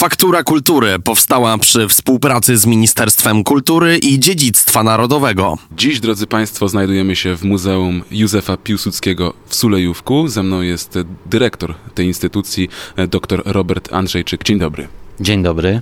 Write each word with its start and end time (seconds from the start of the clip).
Faktura 0.00 0.42
Kultury 0.42 0.98
powstała 0.98 1.58
przy 1.58 1.88
współpracy 1.88 2.56
z 2.56 2.66
Ministerstwem 2.66 3.44
Kultury 3.44 3.98
i 3.98 4.18
Dziedzictwa 4.18 4.82
Narodowego. 4.82 5.58
Dziś, 5.72 6.00
drodzy 6.00 6.26
Państwo, 6.26 6.68
znajdujemy 6.68 7.16
się 7.16 7.36
w 7.36 7.44
Muzeum 7.44 8.02
Józefa 8.10 8.56
Piłsudskiego 8.56 9.34
w 9.46 9.54
Sulejówku. 9.54 10.28
Ze 10.28 10.42
mną 10.42 10.60
jest 10.60 10.98
dyrektor 11.26 11.74
tej 11.94 12.06
instytucji, 12.06 12.68
dr 13.10 13.42
Robert 13.44 13.92
Andrzejczyk. 13.92 14.44
Dzień 14.44 14.58
dobry. 14.58 14.88
Dzień 15.20 15.42
dobry. 15.42 15.80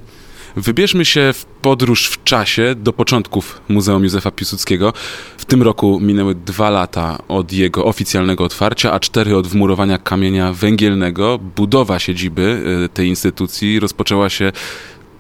Wybierzmy 0.56 1.04
się 1.04 1.32
w 1.32 1.44
podróż 1.44 2.08
w 2.08 2.24
czasie 2.24 2.74
do 2.76 2.92
początków 2.92 3.60
Muzeum 3.68 4.02
Józefa 4.02 4.30
Piłsudskiego. 4.30 4.92
W 5.38 5.44
tym 5.44 5.62
roku 5.62 6.00
minęły 6.00 6.34
dwa 6.34 6.70
lata 6.70 7.18
od 7.28 7.52
jego 7.52 7.84
oficjalnego 7.84 8.44
otwarcia, 8.44 8.92
a 8.92 9.00
cztery 9.00 9.36
od 9.36 9.46
wmurowania 9.46 9.98
kamienia 9.98 10.52
węgielnego. 10.52 11.38
Budowa 11.56 11.98
siedziby 11.98 12.62
y, 12.84 12.88
tej 12.88 13.08
instytucji 13.08 13.80
rozpoczęła 13.80 14.28
się 14.28 14.52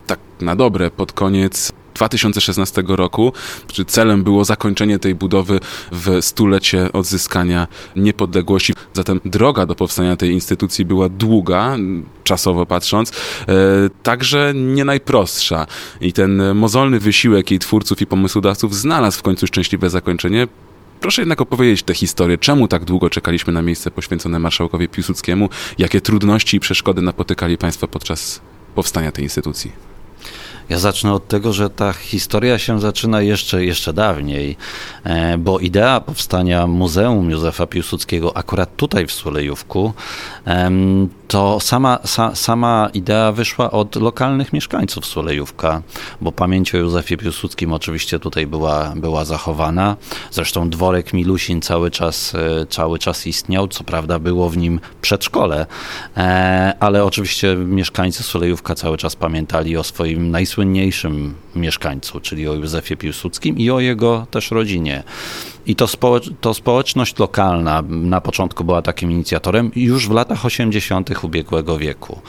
tak 0.06 0.18
na 0.40 0.56
dobre 0.56 0.90
pod 0.90 1.12
koniec 1.12 1.72
2016 1.98 2.82
roku. 2.88 3.32
Celem 3.86 4.24
było 4.24 4.44
zakończenie 4.44 4.98
tej 4.98 5.14
budowy 5.14 5.60
w 5.92 6.18
stulecie 6.20 6.92
odzyskania 6.92 7.68
niepodległości. 7.96 8.74
Zatem 8.92 9.20
droga 9.24 9.66
do 9.66 9.74
powstania 9.74 10.16
tej 10.16 10.30
instytucji 10.30 10.84
była 10.84 11.08
długa, 11.08 11.76
czasowo 12.24 12.66
patrząc, 12.66 13.10
e, 13.10 13.54
także 14.02 14.52
nie 14.54 14.84
najprostsza. 14.84 15.66
I 16.00 16.12
ten 16.12 16.54
mozolny 16.54 16.98
wysiłek 16.98 17.50
jej 17.50 17.58
twórców 17.58 18.00
i 18.00 18.06
pomysłodawców 18.06 18.74
znalazł 18.74 19.18
w 19.18 19.22
końcu 19.22 19.46
szczęśliwe 19.46 19.90
zakończenie. 19.90 20.48
Proszę 21.00 21.22
jednak 21.22 21.40
opowiedzieć 21.40 21.82
tę 21.82 21.94
historię. 21.94 22.38
Czemu 22.38 22.68
tak 22.68 22.84
długo 22.84 23.10
czekaliśmy 23.10 23.52
na 23.52 23.62
miejsce 23.62 23.90
poświęcone 23.90 24.38
marszałkowi 24.38 24.88
Piłsudskiemu? 24.88 25.48
Jakie 25.78 26.00
trudności 26.00 26.56
i 26.56 26.60
przeszkody 26.60 27.02
napotykali 27.02 27.58
Państwo 27.58 27.88
podczas 27.88 28.40
powstania 28.74 29.12
tej 29.12 29.24
instytucji? 29.24 29.87
Ja 30.68 30.78
zacznę 30.78 31.12
od 31.12 31.28
tego, 31.28 31.52
że 31.52 31.70
ta 31.70 31.92
historia 31.92 32.58
się 32.58 32.80
zaczyna 32.80 33.22
jeszcze, 33.22 33.64
jeszcze 33.64 33.92
dawniej, 33.92 34.56
e, 35.04 35.38
bo 35.38 35.58
idea 35.58 36.00
powstania 36.00 36.66
Muzeum 36.66 37.30
Józefa 37.30 37.66
Piłsudskiego 37.66 38.36
akurat 38.36 38.76
tutaj 38.76 39.06
w 39.06 39.12
Sulejówku, 39.12 39.92
to 41.28 41.60
sama, 41.60 41.98
sa, 42.04 42.34
sama 42.34 42.90
idea 42.94 43.32
wyszła 43.32 43.70
od 43.70 43.96
lokalnych 43.96 44.52
mieszkańców 44.52 45.06
Sulejówka, 45.06 45.82
bo 46.20 46.32
pamięć 46.32 46.74
o 46.74 46.78
Józefie 46.78 47.16
Piłsudskim 47.16 47.72
oczywiście 47.72 48.18
tutaj 48.18 48.46
była, 48.46 48.92
była 48.96 49.24
zachowana. 49.24 49.96
Zresztą 50.30 50.70
dworek 50.70 51.12
Milusin 51.12 51.60
cały 51.60 51.90
czas, 51.90 52.34
e, 52.34 52.66
cały 52.66 52.98
czas 52.98 53.26
istniał, 53.26 53.68
co 53.68 53.84
prawda 53.84 54.18
było 54.18 54.50
w 54.50 54.56
nim 54.56 54.80
przedszkole, 55.02 55.66
e, 56.16 56.74
ale 56.80 57.04
oczywiście 57.04 57.56
mieszkańcy 57.56 58.22
Sulejówka 58.22 58.74
cały 58.74 58.96
czas 58.96 59.16
pamiętali 59.16 59.76
o 59.76 59.84
swoim 59.84 60.30
najsłynniejszym 60.30 60.48
najsłynniejszym 60.58 61.34
mieszkańcu, 61.58 62.20
czyli 62.20 62.48
o 62.48 62.54
Józefie 62.54 62.96
Piłsudskim 62.96 63.58
i 63.58 63.70
o 63.70 63.80
jego 63.80 64.26
też 64.30 64.50
rodzinie. 64.50 65.02
I 65.66 65.76
to, 65.76 65.86
społecz 65.86 66.30
to 66.40 66.54
społeczność 66.54 67.18
lokalna 67.18 67.82
na 67.88 68.20
początku 68.20 68.64
była 68.64 68.82
takim 68.82 69.12
inicjatorem 69.12 69.70
już 69.76 70.08
w 70.08 70.12
latach 70.12 70.46
80. 70.46 71.24
ubiegłego 71.24 71.78
wieku. 71.78 72.20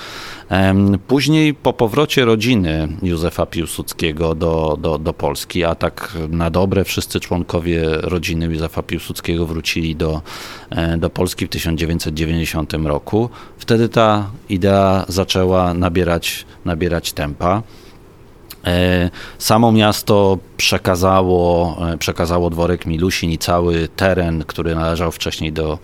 Później 1.07 1.53
po 1.53 1.73
powrocie 1.73 2.25
rodziny 2.25 2.88
Józefa 3.03 3.45
Piłsudskiego 3.45 4.35
do, 4.35 4.77
do, 4.81 4.97
do 4.97 5.13
Polski, 5.13 5.63
a 5.63 5.75
tak 5.75 6.17
na 6.30 6.50
dobre 6.50 6.83
wszyscy 6.83 7.19
członkowie 7.19 7.83
rodziny 7.89 8.45
Józefa 8.45 8.83
Piłsudskiego 8.83 9.45
wrócili 9.45 9.95
do, 9.95 10.22
e, 10.69 10.97
do 10.97 11.09
Polski 11.09 11.45
w 11.45 11.50
1990 11.50 12.73
roku, 12.73 13.30
wtedy 13.57 13.89
ta 13.89 14.31
idea 14.50 15.05
zaczęła 15.07 15.73
nabierać, 15.73 16.45
nabierać 16.66 17.13
tempa. 17.13 17.63
E, 18.65 19.09
samo 19.38 19.71
miasto 19.71 20.38
przekazało, 20.57 21.77
e, 21.93 21.97
przekazało 21.97 22.49
dworek 22.49 22.85
Milusin 22.85 23.31
i 23.31 23.38
cały 23.38 23.88
teren, 23.88 24.44
który 24.47 24.75
należał 24.75 25.11
wcześniej 25.11 25.53
do, 25.53 25.79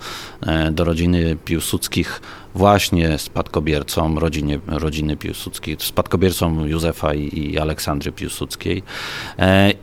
e, 0.45 0.71
do 0.71 0.83
rodziny 0.83 1.37
Piłsudskich, 1.45 2.21
właśnie 2.55 3.17
spadkobiercom 3.17 4.17
rodziny, 4.17 4.59
rodziny 4.67 5.17
Piłsudskiej, 5.17 5.77
spadkobiercom 5.79 6.67
Józefa 6.67 7.13
i, 7.13 7.39
i 7.39 7.59
Aleksandry 7.59 8.11
Piłsudskiej. 8.11 8.83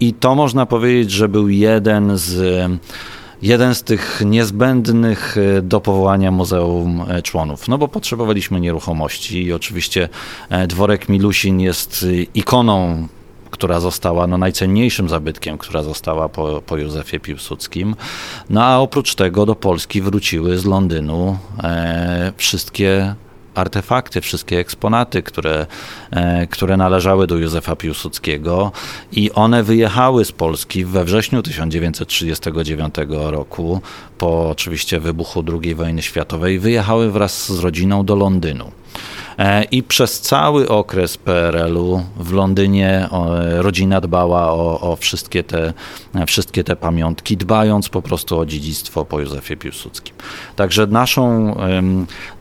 I 0.00 0.14
to 0.14 0.34
można 0.34 0.66
powiedzieć, 0.66 1.10
że 1.10 1.28
był 1.28 1.48
jeden 1.48 2.18
z 2.18 2.70
jeden 3.42 3.74
z 3.74 3.82
tych 3.82 4.22
niezbędnych 4.26 5.36
e, 5.38 5.62
do 5.62 5.80
powołania 5.80 6.30
muzeum 6.30 7.04
e, 7.08 7.22
członów. 7.22 7.68
No 7.68 7.78
bo 7.78 7.88
potrzebowaliśmy 7.88 8.60
nieruchomości 8.60 9.42
i 9.42 9.52
oczywiście 9.52 10.08
e, 10.50 10.66
dworek 10.66 11.08
Milusin 11.08 11.60
jest 11.60 12.06
ikoną 12.34 13.08
która 13.52 13.80
została 13.80 14.26
no, 14.26 14.38
najcenniejszym 14.38 15.08
zabytkiem, 15.08 15.58
która 15.58 15.82
została 15.82 16.28
po, 16.28 16.62
po 16.66 16.76
Józefie 16.76 17.20
Piłsudskim. 17.20 17.96
No 18.50 18.64
a 18.64 18.78
oprócz 18.78 19.14
tego 19.14 19.46
do 19.46 19.54
Polski 19.54 20.02
wróciły 20.02 20.58
z 20.58 20.64
Londynu 20.64 21.38
e, 21.62 22.32
wszystkie 22.36 23.14
artefakty, 23.54 24.20
wszystkie 24.20 24.58
eksponaty, 24.58 25.22
które, 25.22 25.66
e, 26.10 26.46
które 26.46 26.76
należały 26.76 27.26
do 27.26 27.36
Józefa 27.36 27.76
Piłsudskiego 27.76 28.72
i 29.12 29.30
one 29.32 29.62
wyjechały 29.62 30.24
z 30.24 30.32
Polski 30.32 30.84
we 30.84 31.04
wrześniu 31.04 31.42
1939 31.42 32.94
roku, 33.30 33.80
po 34.18 34.50
oczywiście 34.50 35.00
wybuchu 35.00 35.44
II 35.62 35.74
wojny 35.74 36.02
światowej, 36.02 36.58
wyjechały 36.58 37.10
wraz 37.10 37.52
z 37.52 37.58
rodziną 37.58 38.04
do 38.04 38.16
Londynu. 38.16 38.81
E, 39.38 39.64
I 39.64 39.82
przez 39.82 40.20
cały 40.20 40.68
okres 40.68 41.16
PRL-u 41.16 42.02
w 42.16 42.32
Londynie 42.32 43.08
rodzina 43.58 44.00
dbała 44.00 44.52
o, 44.52 44.80
o, 44.80 44.96
wszystkie, 44.96 45.44
te, 45.44 45.72
wszystkie 46.26 46.64
te 46.64 46.76
pamiątki, 46.76 47.36
dbając 47.36 47.88
po 47.88 48.02
prostu 48.02 48.38
o 48.38 48.46
dziedzictwo 48.46 49.04
po 49.04 49.20
Józefie 49.20 49.56
Piłsudskim. 49.56 50.14
Także 50.56 50.86
naszą, 50.86 51.54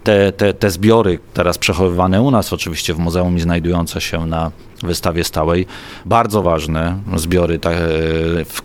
te, 0.04 0.32
te, 0.32 0.54
te 0.54 0.72
zbiory 0.72 1.20
teraz 1.34 1.58
przechowywane 1.58 2.22
u 2.22 2.32
nas 2.32 2.54
oczywiście 2.54 2.94
w 2.94 3.00
muzeum 3.00 3.38
i 3.38 3.40
znajdujące 3.40 4.02
się 4.02 4.26
na 4.26 4.52
wystawie 4.84 5.24
stałej, 5.24 5.66
bardzo 6.06 6.42
ważne 6.42 6.98
zbiory, 7.16 7.60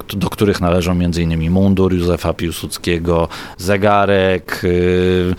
do 0.09 0.31
których 0.31 0.61
należą 0.61 0.93
m.in. 0.93 1.51
mundur 1.51 1.95
Józefa 1.95 2.33
Piłsudskiego, 2.33 3.29
zegarek, 3.59 4.61
y, 4.65 5.35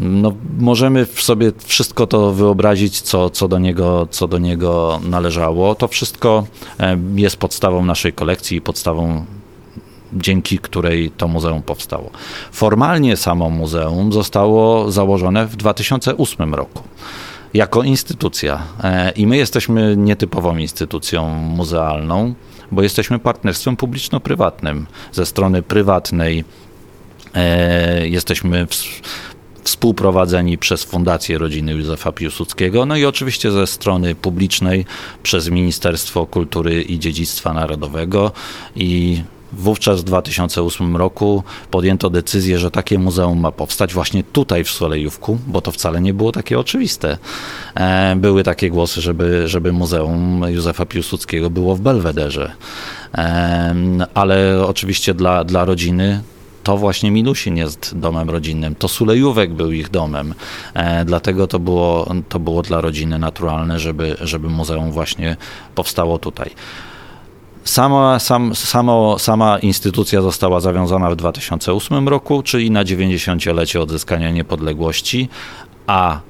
no, 0.00 0.32
możemy 0.58 1.06
sobie 1.06 1.52
wszystko 1.64 2.06
to 2.06 2.32
wyobrazić, 2.32 3.00
co, 3.00 3.30
co, 3.30 3.48
do 3.48 3.58
niego, 3.58 4.08
co 4.10 4.28
do 4.28 4.38
niego 4.38 5.00
należało. 5.04 5.74
To 5.74 5.88
wszystko 5.88 6.46
e, 6.80 6.98
jest 7.14 7.36
podstawą 7.36 7.84
naszej 7.84 8.12
kolekcji 8.12 8.56
i 8.56 8.60
podstawą 8.60 9.24
dzięki 10.12 10.58
której 10.58 11.10
to 11.10 11.28
muzeum 11.28 11.62
powstało. 11.62 12.10
Formalnie 12.52 13.16
samo 13.16 13.50
muzeum 13.50 14.12
zostało 14.12 14.90
założone 14.90 15.46
w 15.46 15.56
2008 15.56 16.54
roku 16.54 16.82
jako 17.54 17.82
instytucja. 17.82 18.62
E, 18.84 19.10
I 19.10 19.26
my 19.26 19.36
jesteśmy 19.36 19.96
nietypową 19.96 20.56
instytucją 20.56 21.28
muzealną, 21.34 22.34
bo 22.72 22.82
jesteśmy 22.82 23.18
partnerstwem 23.18 23.76
publiczno-prywatnym. 23.76 24.86
Ze 25.12 25.26
strony 25.26 25.62
prywatnej 25.62 26.44
e, 27.34 28.08
jesteśmy 28.08 28.66
w, 28.66 28.74
współprowadzeni 29.70 30.58
przez 30.58 30.84
Fundację 30.84 31.38
Rodziny 31.38 31.72
Józefa 31.72 32.12
Piłsudskiego, 32.12 32.86
no 32.86 32.96
i 32.96 33.04
oczywiście 33.04 33.52
ze 33.52 33.66
strony 33.66 34.14
publicznej 34.14 34.84
przez 35.22 35.48
Ministerstwo 35.48 36.26
Kultury 36.26 36.82
i 36.82 36.98
Dziedzictwa 36.98 37.52
Narodowego 37.52 38.32
i 38.76 39.22
Wówczas 39.52 40.00
w 40.00 40.04
2008 40.04 40.96
roku 40.96 41.42
podjęto 41.70 42.10
decyzję, 42.10 42.58
że 42.58 42.70
takie 42.70 42.98
muzeum 42.98 43.40
ma 43.40 43.52
powstać 43.52 43.94
właśnie 43.94 44.22
tutaj 44.22 44.64
w 44.64 44.70
Solejówku, 44.70 45.38
bo 45.46 45.60
to 45.60 45.72
wcale 45.72 46.00
nie 46.00 46.14
było 46.14 46.32
takie 46.32 46.58
oczywiste. 46.58 47.18
E, 47.74 48.16
były 48.16 48.42
takie 48.44 48.70
głosy, 48.70 49.00
żeby, 49.00 49.48
żeby 49.48 49.72
Muzeum 49.72 50.44
Józefa 50.48 50.86
Piłsudskiego 50.86 51.50
było 51.50 51.76
w 51.76 51.80
Belwederze. 51.80 52.52
E, 53.14 53.74
ale 54.14 54.66
oczywiście 54.66 55.14
dla, 55.14 55.44
dla 55.44 55.64
rodziny 55.64 56.22
to 56.62 56.76
właśnie 56.76 57.10
Milusin 57.10 57.56
jest 57.56 57.98
domem 57.98 58.30
rodzinnym, 58.30 58.74
to 58.74 58.88
Sulejówek 58.88 59.52
był 59.54 59.72
ich 59.72 59.90
domem, 59.90 60.34
e, 60.74 61.04
dlatego 61.04 61.46
to 61.46 61.58
było, 61.58 62.14
to 62.28 62.38
było 62.38 62.62
dla 62.62 62.80
rodziny 62.80 63.18
naturalne, 63.18 63.78
żeby, 63.78 64.16
żeby 64.20 64.48
muzeum 64.48 64.92
właśnie 64.92 65.36
powstało 65.74 66.18
tutaj. 66.18 66.50
Sama, 67.64 68.18
sam, 68.18 68.54
samo, 68.54 69.18
sama 69.18 69.58
instytucja 69.58 70.22
została 70.22 70.60
zawiązana 70.60 71.10
w 71.10 71.16
2008 71.16 72.08
roku, 72.08 72.42
czyli 72.42 72.70
na 72.70 72.84
90-lecie 72.84 73.80
odzyskania 73.80 74.30
niepodległości, 74.30 75.28
a 75.86 76.20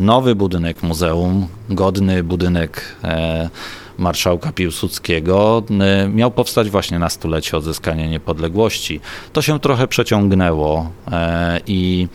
nowy 0.00 0.34
budynek 0.34 0.82
muzeum, 0.82 1.48
godny 1.70 2.22
budynek 2.22 2.96
e, 3.04 3.50
marszałka 3.98 4.52
Piłsudskiego 4.52 5.62
e, 5.80 6.08
miał 6.08 6.30
powstać 6.30 6.70
właśnie 6.70 6.98
na 6.98 7.08
stulecie 7.08 7.56
odzyskania 7.56 8.06
niepodległości. 8.06 9.00
To 9.32 9.42
się 9.42 9.60
trochę 9.60 9.88
przeciągnęło 9.88 10.90
e, 11.12 11.60
i, 11.66 12.08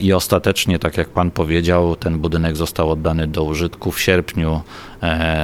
i 0.00 0.12
ostatecznie, 0.12 0.78
tak 0.78 0.96
jak 0.96 1.08
pan 1.08 1.30
powiedział, 1.30 1.96
ten 1.96 2.18
budynek 2.18 2.56
został 2.56 2.90
oddany 2.90 3.26
do 3.26 3.44
użytku 3.44 3.92
w 3.92 4.00
sierpniu 4.00 4.60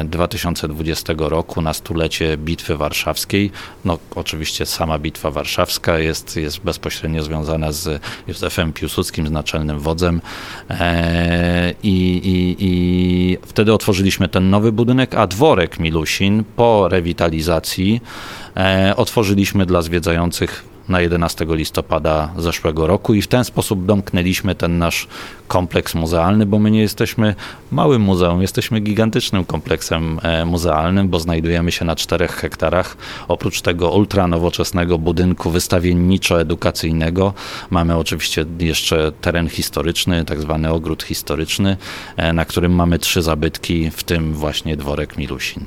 2020 0.05 1.15
roku 1.19 1.63
na 1.63 1.73
stulecie 1.73 2.37
Bitwy 2.37 2.77
Warszawskiej. 2.77 3.51
No 3.85 3.99
oczywiście 4.15 4.67
sama 4.67 4.99
Bitwa 4.99 5.31
Warszawska 5.31 5.99
jest, 5.99 6.37
jest 6.37 6.61
bezpośrednio 6.61 7.23
związana 7.23 7.73
z 7.73 8.03
Józefem 8.29 8.73
Piłsudskim, 8.73 9.27
z 9.27 9.31
naczelnym 9.31 9.79
wodzem 9.79 10.21
i, 11.83 12.21
i, 12.25 12.57
i 12.59 13.39
wtedy 13.43 13.73
otworzyliśmy 13.73 14.29
ten 14.29 14.51
nowy 14.51 14.73
budynek, 14.73 15.15
a 15.15 15.27
dworek 15.27 15.79
Milusin 15.79 16.45
po 16.57 16.89
rewitalizacji 16.89 18.01
e, 18.57 18.93
otworzyliśmy 18.97 19.67
dla 19.67 19.83
zwiedzających 19.83 20.65
na 20.89 21.01
11 21.01 21.47
listopada 21.49 22.33
zeszłego 22.37 22.87
roku 22.87 23.15
i 23.15 23.23
w 23.23 23.27
ten 23.27 23.45
sposób 23.45 23.87
domknęliśmy 23.87 24.55
ten 24.55 24.79
nasz 24.79 25.09
kompleks 25.49 25.95
muzealny, 25.95 26.47
bo 26.47 26.59
my 26.59 26.71
nie 26.71 26.81
jesteśmy 26.81 27.35
małym 27.71 28.03
muzeum, 28.03 28.43
jesteśmy 28.43 28.81
gigantycznym 28.81 29.45
kompleksem 29.45 30.21
e, 30.23 30.45
muzealnym, 30.45 31.09
bo 31.09 31.21
znajdujemy 31.21 31.73
się 31.73 31.85
na 31.85 31.97
4 31.97 32.29
hektarach. 32.29 32.97
Oprócz 33.29 33.61
tego 33.61 33.91
ultranowoczesnego 33.91 34.99
budynku 34.99 35.51
wystawienniczo-edukacyjnego 35.51 37.33
mamy 37.71 37.97
oczywiście 37.97 38.45
jeszcze 38.59 39.13
teren 39.21 39.49
historyczny, 39.49 40.25
tak 40.25 40.41
zwany 40.41 40.73
ogród 40.73 41.03
historyczny, 41.03 41.77
e, 42.17 42.33
na 42.33 42.45
którym 42.45 42.73
mamy 42.73 42.99
trzy 42.99 43.23
zabytki, 43.23 43.91
w 43.91 44.05
tym 44.05 44.35
właśnie 44.35 44.77
dworek 44.77 45.17
Milusin 45.17 45.67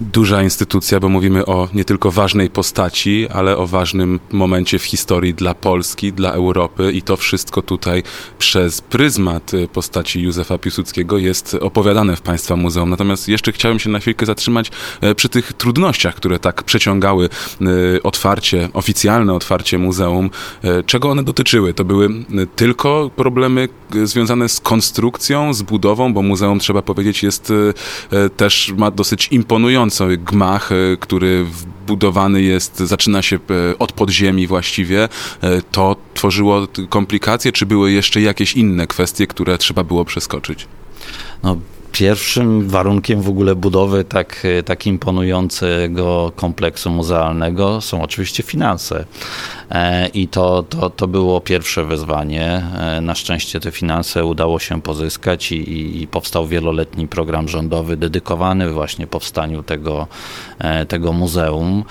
duża 0.00 0.42
instytucja, 0.42 1.00
bo 1.00 1.08
mówimy 1.08 1.46
o 1.46 1.68
nie 1.74 1.84
tylko 1.84 2.10
ważnej 2.10 2.50
postaci, 2.50 3.28
ale 3.28 3.56
o 3.56 3.66
ważnym 3.66 4.20
momencie 4.32 4.78
w 4.78 4.84
historii 4.84 5.34
dla 5.34 5.54
Polski, 5.54 6.12
dla 6.12 6.32
Europy 6.32 6.92
i 6.92 7.02
to 7.02 7.16
wszystko 7.16 7.62
tutaj 7.62 8.02
przez 8.38 8.80
pryzmat 8.80 9.54
y, 9.54 9.68
postaci 9.68 10.22
Józefa 10.22 10.58
Piłsudskiego 10.58 11.18
jest 11.18 11.56
opowiadane 11.60 12.16
w 12.16 12.20
Państwa 12.20 12.56
Muzeum. 12.56 12.90
Natomiast 12.90 13.28
jeszcze 13.28 13.52
chciałem 13.52 13.78
się 13.78 13.90
na 13.90 13.98
chwilkę 13.98 14.26
zatrzymać 14.26 14.70
e, 15.00 15.14
przy 15.14 15.28
tych 15.28 15.52
trudnościach, 15.52 16.14
które 16.14 16.38
tak 16.38 16.62
przeciągały 16.62 17.28
y, 17.62 18.02
otwarcie, 18.02 18.68
oficjalne 18.72 19.34
otwarcie 19.34 19.78
muzeum. 19.78 20.30
Czego 20.86 21.10
one 21.10 21.22
dotyczyły? 21.22 21.74
To 21.74 21.84
były 21.84 22.06
y, 22.06 22.46
tylko 22.56 23.10
problemy 23.16 23.68
związane 24.04 24.48
z 24.48 24.60
konstrukcją, 24.60 25.54
z 25.54 25.62
budową, 25.62 26.14
bo 26.14 26.22
muzeum, 26.22 26.58
trzeba 26.58 26.82
powiedzieć, 26.82 27.22
jest 27.22 27.52
też, 28.36 28.72
ma 28.76 28.90
dosyć 28.90 29.28
imponujące 29.28 29.83
imponujący 29.84 30.16
gmach, 30.16 30.72
e, 30.72 30.96
który 31.00 31.46
budowany 31.86 32.42
jest, 32.42 32.78
zaczyna 32.78 33.22
się 33.22 33.36
e, 33.36 33.78
od 33.78 33.92
podziemi 33.92 34.46
właściwie. 34.46 35.08
E, 35.40 35.62
to 35.72 35.96
tworzyło 36.14 36.68
komplikacje, 36.88 37.52
czy 37.52 37.66
były 37.66 37.92
jeszcze 37.92 38.20
jakieś 38.20 38.56
inne 38.56 38.86
kwestie, 38.86 39.26
które 39.26 39.58
trzeba 39.58 39.84
było 39.84 40.04
przeskoczyć? 40.04 40.66
No, 41.42 41.56
pierwszym 41.94 42.68
warunkiem 42.68 43.22
w 43.22 43.28
ogóle 43.28 43.54
budowy 43.54 44.04
tak, 44.04 44.46
tak 44.64 44.86
imponującego 44.86 46.32
kompleksu 46.36 46.90
muzealnego 46.90 47.80
są 47.80 48.02
oczywiście 48.02 48.42
finanse. 48.42 49.04
E, 49.70 50.08
i 50.08 50.28
to, 50.28 50.62
to, 50.62 50.90
to 50.90 51.08
było 51.08 51.40
pierwsze 51.40 51.84
wyzwanie. 51.84 52.62
E, 52.78 53.00
na 53.00 53.14
szczęście 53.14 53.60
te 53.60 53.70
finanse 53.70 54.24
udało 54.24 54.58
się 54.58 54.82
pozyskać 54.82 55.52
i, 55.52 56.02
i 56.02 56.06
powstał 56.06 56.46
wieloletni 56.46 57.08
program 57.08 57.48
rządowy 57.48 57.96
dedykowany 57.96 58.70
właśnie 58.72 59.06
powstaniu 59.06 59.62
tego, 59.62 60.06
e, 60.58 60.86
tego 60.86 61.12
muzeum. 61.12 61.84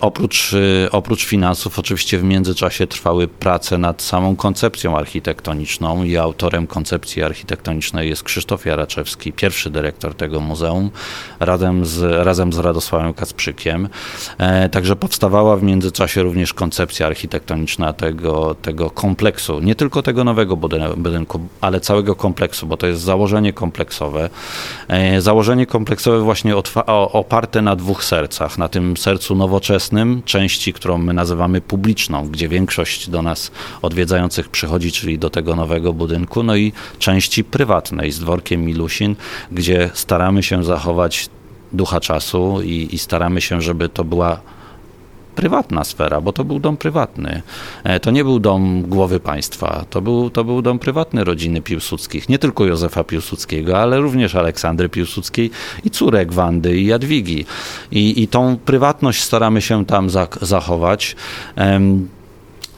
Oprócz, 0.00 0.54
oprócz 0.90 1.24
finansów, 1.24 1.78
oczywiście 1.78 2.18
w 2.18 2.24
międzyczasie 2.24 2.86
trwały 2.86 3.28
prace 3.28 3.78
nad 3.78 4.02
samą 4.02 4.36
koncepcją 4.36 4.98
architektoniczną 4.98 6.04
i 6.04 6.16
autorem 6.16 6.66
koncepcji 6.66 7.22
architektonicznej 7.22 8.08
jest 8.08 8.22
Krzysztof 8.22 8.66
Jaraczewski, 8.66 9.32
pierwszy 9.32 9.70
dyrektor 9.70 10.14
tego 10.14 10.40
muzeum, 10.40 10.90
razem 11.40 11.86
z, 11.86 12.24
razem 12.24 12.52
z 12.52 12.58
Radosławem 12.58 13.14
Kacprzykiem. 13.14 13.88
Także 14.70 14.96
powstawała 14.96 15.56
w 15.56 15.62
międzyczasie 15.62 16.22
również 16.22 16.54
koncepcja 16.54 17.06
architektoniczna 17.06 17.92
tego, 17.92 18.54
tego 18.62 18.90
kompleksu, 18.90 19.60
nie 19.60 19.74
tylko 19.74 20.02
tego 20.02 20.24
nowego 20.24 20.56
budynku, 20.96 21.40
ale 21.60 21.80
całego 21.80 22.14
kompleksu, 22.14 22.66
bo 22.66 22.76
to 22.76 22.86
jest 22.86 23.02
założenie 23.02 23.52
kompleksowe. 23.52 24.30
E, 24.88 25.20
założenie 25.20 25.66
kompleksowe 25.66 26.20
właśnie 26.20 26.54
oparte 26.86 27.62
na 27.62 27.76
dwóch 27.76 28.04
sercach. 28.04 28.58
Na 28.58 28.68
tym 28.68 28.96
sercu 28.96 29.17
nowoczesnym, 29.34 30.22
części, 30.24 30.72
którą 30.72 30.98
my 30.98 31.14
nazywamy 31.14 31.60
publiczną, 31.60 32.28
gdzie 32.28 32.48
większość 32.48 33.10
do 33.10 33.22
nas 33.22 33.50
odwiedzających 33.82 34.48
przychodzi, 34.48 34.92
czyli 34.92 35.18
do 35.18 35.30
tego 35.30 35.56
nowego 35.56 35.92
budynku, 35.92 36.42
no 36.42 36.56
i 36.56 36.72
części 36.98 37.44
prywatnej 37.44 38.12
z 38.12 38.18
dworkiem 38.20 38.64
Milusin, 38.64 39.16
gdzie 39.52 39.90
staramy 39.94 40.42
się 40.42 40.64
zachować 40.64 41.28
ducha 41.72 42.00
czasu 42.00 42.62
i, 42.62 42.88
i 42.92 42.98
staramy 42.98 43.40
się, 43.40 43.62
żeby 43.62 43.88
to 43.88 44.04
była 44.04 44.40
prywatna 45.38 45.84
sfera, 45.84 46.20
bo 46.20 46.32
to 46.32 46.44
był 46.44 46.58
dom 46.58 46.76
prywatny. 46.76 47.42
E, 47.84 48.00
to 48.00 48.10
nie 48.10 48.24
był 48.24 48.40
dom 48.40 48.82
głowy 48.82 49.20
państwa, 49.20 49.84
to 49.90 50.00
był, 50.00 50.30
to 50.30 50.44
był 50.44 50.62
dom 50.62 50.78
prywatny 50.78 51.24
rodziny 51.24 51.60
Piłsudskich, 51.62 52.28
nie 52.28 52.38
tylko 52.38 52.64
Józefa 52.64 53.04
Piłsudskiego, 53.04 53.78
ale 53.78 54.00
również 54.00 54.34
Aleksandry 54.34 54.88
Piłsudskiej 54.88 55.50
i 55.84 55.90
córek 55.90 56.32
Wandy 56.32 56.78
i 56.78 56.86
Jadwigi. 56.86 57.44
I, 57.90 58.22
i 58.22 58.28
tą 58.28 58.56
prywatność 58.64 59.22
staramy 59.22 59.62
się 59.62 59.86
tam 59.86 60.10
zachować. 60.42 61.16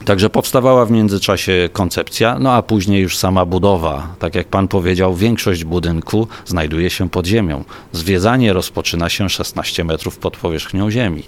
Także 0.05 0.29
powstawała 0.29 0.85
w 0.85 0.91
międzyczasie 0.91 1.69
koncepcja, 1.73 2.39
no 2.39 2.53
a 2.53 2.61
później 2.61 3.01
już 3.01 3.17
sama 3.17 3.45
budowa. 3.45 4.15
Tak 4.19 4.35
jak 4.35 4.47
pan 4.47 4.67
powiedział, 4.67 5.15
większość 5.15 5.63
budynku 5.63 6.27
znajduje 6.45 6.89
się 6.89 7.09
pod 7.09 7.25
ziemią. 7.25 7.63
Zwiedzanie 7.91 8.53
rozpoczyna 8.53 9.09
się 9.09 9.29
16 9.29 9.83
metrów 9.83 10.17
pod 10.17 10.37
powierzchnią 10.37 10.91
ziemi. 10.91 11.23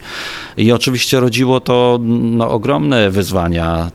I 0.57 0.71
oczywiście 0.71 1.19
rodziło 1.19 1.59
to 1.59 1.99
no, 2.01 2.49
ogromne 2.49 3.11
wyzwania 3.11 3.91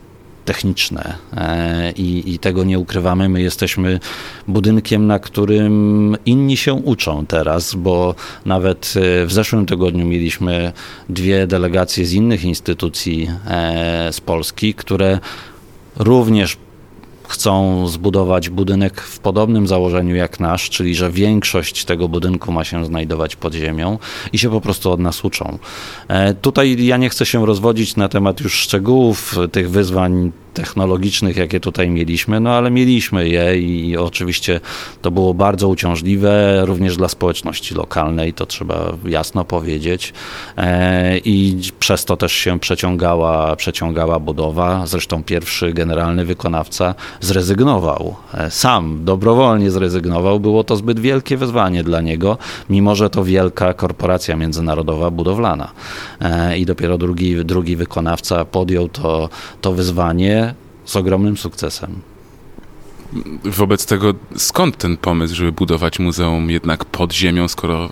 techniczne 0.49 1.15
e, 1.37 1.91
i, 1.91 2.33
i, 2.33 2.39
tego 2.39 2.63
nie 2.63 2.79
ukrywamy. 2.79 3.29
My 3.29 3.41
jesteśmy 3.41 3.99
budynkiem, 4.47 5.07
na 5.07 5.19
którym 5.19 6.17
inni 6.25 6.57
się 6.57 6.73
uczą 6.73 7.25
teraz, 7.25 7.75
bo 7.75 8.15
nawet 8.45 8.93
e, 8.95 9.25
w 9.25 9.33
zeszłym 9.33 9.65
tygodniu 9.65 10.05
mieliśmy 10.05 10.73
dwie 11.09 11.47
delegacje 11.47 12.05
z 12.05 12.13
innych 12.13 12.43
instytucji 12.43 13.29
e, 13.47 14.13
z 14.13 14.21
Polski, 14.21 14.73
które 14.73 15.19
również 15.95 16.57
chcą 17.29 17.87
zbudować 17.87 18.49
budynek 18.49 19.01
w 19.01 19.19
podobnym 19.19 19.67
założeniu 19.67 20.15
jak 20.15 20.39
nasz, 20.39 20.69
czyli 20.69 20.95
że 20.95 21.11
większość 21.11 21.85
tego 21.85 22.07
budynku 22.07 22.51
ma 22.51 22.63
się 22.63 22.85
znajdować 22.85 23.35
pod 23.35 23.53
ziemią 23.53 23.97
i 24.33 24.37
się 24.37 24.49
po 24.49 24.61
prostu 24.61 24.91
od 24.91 24.99
nas 24.99 25.25
uczą. 25.25 25.59
Tutaj 26.41 26.85
ja 26.85 26.97
nie 26.97 27.09
chcę 27.09 27.25
się 27.25 27.45
rozwodzić 27.45 27.95
na 27.95 28.09
temat 28.09 28.41
już 28.41 28.53
szczegółów 28.53 29.35
tych 29.51 29.69
wyzwań 29.69 30.31
technologicznych, 30.59 31.37
jakie 31.37 31.59
tutaj 31.59 31.89
mieliśmy, 31.89 32.39
no 32.39 32.53
ale 32.53 32.71
mieliśmy 32.71 33.29
je 33.29 33.59
i 33.59 33.97
oczywiście 33.97 34.59
to 35.01 35.11
było 35.11 35.33
bardzo 35.33 35.67
uciążliwe 35.67 36.61
również 36.65 36.97
dla 36.97 37.07
społeczności 37.07 37.75
lokalnej, 37.75 38.33
to 38.33 38.45
trzeba 38.45 38.93
jasno 39.05 39.45
powiedzieć. 39.45 40.13
E, 40.57 41.17
i 41.17 41.59
przez 41.79 42.05
to 42.05 42.17
też 42.17 42.31
się 42.33 42.59
przeciągała, 42.59 43.55
przeciągała 43.55 44.19
budowa. 44.19 44.87
Zresztą 44.87 45.23
pierwszy 45.23 45.73
generalny 45.73 46.25
wykonawca 46.25 46.95
zrezygnował, 47.19 48.15
e, 48.33 48.51
sam 48.51 49.05
dobrowolnie 49.05 49.71
zrezygnował, 49.71 50.39
było 50.39 50.63
to 50.63 50.75
zbyt 50.75 50.99
wielkie 50.99 51.37
wyzwanie 51.37 51.83
dla 51.83 52.01
niego, 52.01 52.37
mimo 52.69 52.95
że 52.95 53.09
to 53.09 53.23
wielka 53.23 53.73
korporacja 53.73 54.35
międzynarodowa 54.35 55.11
budowlana. 55.11 55.71
E, 56.21 56.57
i 56.57 56.65
dopiero 56.65 56.97
drugi, 56.97 57.45
drugi 57.45 57.75
wykonawca 57.75 58.45
podjął 58.45 58.89
to, 58.89 59.29
to 59.61 59.71
wyzwanie 59.73 60.48
z 60.89 60.95
ogromnym 60.95 61.37
sukcesem. 61.37 62.01
Wobec 63.45 63.85
tego 63.85 64.13
skąd 64.35 64.77
ten 64.77 64.97
pomysł, 64.97 65.35
żeby 65.35 65.51
budować 65.51 65.99
muzeum 65.99 66.49
jednak 66.49 66.85
pod 66.85 67.13
ziemią, 67.13 67.47
skoro 67.47 67.85
e, 67.85 67.89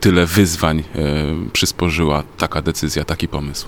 tyle 0.00 0.26
wyzwań 0.26 0.78
e, 0.78 0.82
przysporzyła 1.52 2.22
taka 2.38 2.62
decyzja, 2.62 3.04
taki 3.04 3.28
pomysł? 3.28 3.66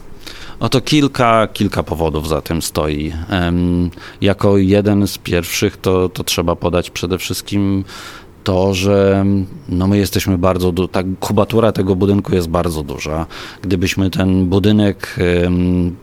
Oto 0.61 0.81
kilka, 0.81 1.49
kilka 1.53 1.83
powodów 1.83 2.29
za 2.29 2.41
tym 2.41 2.63
stoi. 2.63 3.13
Jako 4.21 4.59
jeden 4.59 5.07
z 5.07 5.19
pierwszych 5.19 5.77
to, 5.77 6.09
to 6.09 6.25
trzeba 6.25 6.57
podać 6.57 6.91
przede 6.91 7.19
wszystkim 7.19 7.85
to, 8.45 8.75
że 8.75 9.25
no 9.69 9.87
my 9.87 9.99
jesteśmy 9.99 10.39
bardzo, 10.39 10.73
ta 10.89 11.03
kubatura 11.21 11.73
tego 11.73 11.97
budynku 11.97 12.35
jest 12.35 12.49
bardzo 12.49 12.83
duża. 12.83 13.27
Gdybyśmy 13.63 14.11
ten 14.11 14.47
budynek 14.47 15.17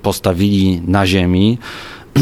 postawili 0.01 0.81
na 0.87 1.07
ziemi, 1.07 1.57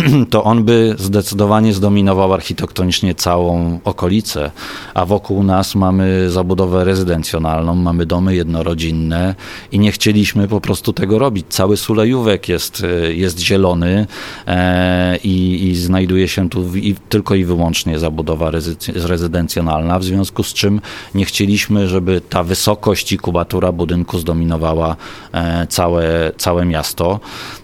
to 0.29 0.43
on 0.43 0.63
by 0.63 0.95
zdecydowanie 0.99 1.73
zdominował 1.73 2.33
architektonicznie 2.33 3.15
całą 3.15 3.79
okolicę, 3.83 4.51
a 4.93 5.05
wokół 5.05 5.43
nas 5.43 5.75
mamy 5.75 6.31
zabudowę 6.31 6.83
rezydencjonalną, 6.83 7.75
mamy 7.75 8.05
domy 8.05 8.35
jednorodzinne 8.35 9.35
i 9.71 9.79
nie 9.79 9.91
chcieliśmy 9.91 10.47
po 10.47 10.61
prostu 10.61 10.93
tego 10.93 11.19
robić. 11.19 11.45
Cały 11.49 11.77
Sulejówek 11.77 12.49
jest, 12.49 12.83
jest 13.09 13.39
zielony 13.39 14.07
e, 14.47 15.17
i, 15.17 15.67
i 15.67 15.75
znajduje 15.75 16.27
się 16.27 16.49
tu 16.49 16.75
i, 16.75 16.95
tylko 17.09 17.35
i 17.35 17.45
wyłącznie 17.45 17.99
zabudowa 17.99 18.51
rezydencjonalna, 18.95 19.99
w 19.99 20.03
związku 20.03 20.43
z 20.43 20.53
czym 20.53 20.81
nie 21.15 21.25
chcieliśmy, 21.25 21.87
żeby 21.87 22.21
ta 22.29 22.43
wysokość 22.43 23.11
i 23.11 23.17
kubatura 23.17 23.71
budynku 23.71 24.19
zdominowała 24.19 24.95
e, 25.31 25.67
całe, 25.67 26.31
całe 26.37 26.65
miasto. 26.65 27.19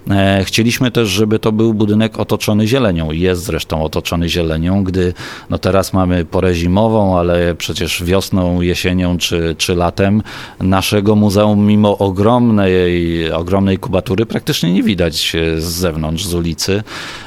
E, 0.10 0.44
chcieliśmy 0.46 0.92
też, 0.92 1.10
żeby 1.10 1.40
to 1.40 1.52
był 1.52 1.74
budynek 1.74 2.20
otoczony 2.22 2.68
zielenią. 2.68 3.12
Jest 3.12 3.44
zresztą 3.44 3.84
otoczony 3.84 4.30
zielenią, 4.30 4.84
gdy 4.84 5.14
no 5.50 5.58
teraz 5.58 5.94
mamy 5.94 6.26
porę 6.26 6.54
zimową, 6.54 7.18
ale 7.18 7.56
przecież 7.56 8.04
wiosną, 8.04 8.62
jesienią 8.62 9.18
czy, 9.18 9.56
czy 9.58 9.76
latem 9.76 10.24
naszego 10.60 11.16
muzeum 11.16 11.66
mimo 11.68 11.98
ogromnej, 11.98 13.32
ogromnej 13.32 13.78
kubatury 13.78 14.26
praktycznie 14.26 14.74
nie 14.74 14.84
widać 14.84 15.34
z 15.58 15.64
zewnątrz, 15.64 16.26
z 16.26 16.34
ulicy. 16.34 16.84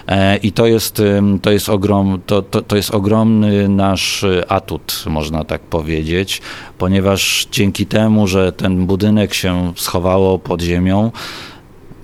E, 0.06 0.36
I 0.36 0.52
to 0.52 0.66
jest, 0.66 1.02
to 1.42 1.50
jest, 1.50 1.68
ogrom, 1.68 2.20
to, 2.26 2.42
to, 2.42 2.62
to 2.62 2.76
jest 2.76 2.94
ogromny 2.94 3.68
nasz 3.68 4.24
atut, 4.48 5.04
można 5.06 5.44
tak 5.44 5.60
powiedzieć, 5.60 6.42
ponieważ 6.78 7.48
dzięki 7.52 7.86
temu, 7.86 8.26
że 8.26 8.52
ten 8.52 8.86
budynek 8.86 9.34
się 9.34 9.72
schowało 9.76 10.38
pod 10.38 10.62
ziemią, 10.62 11.10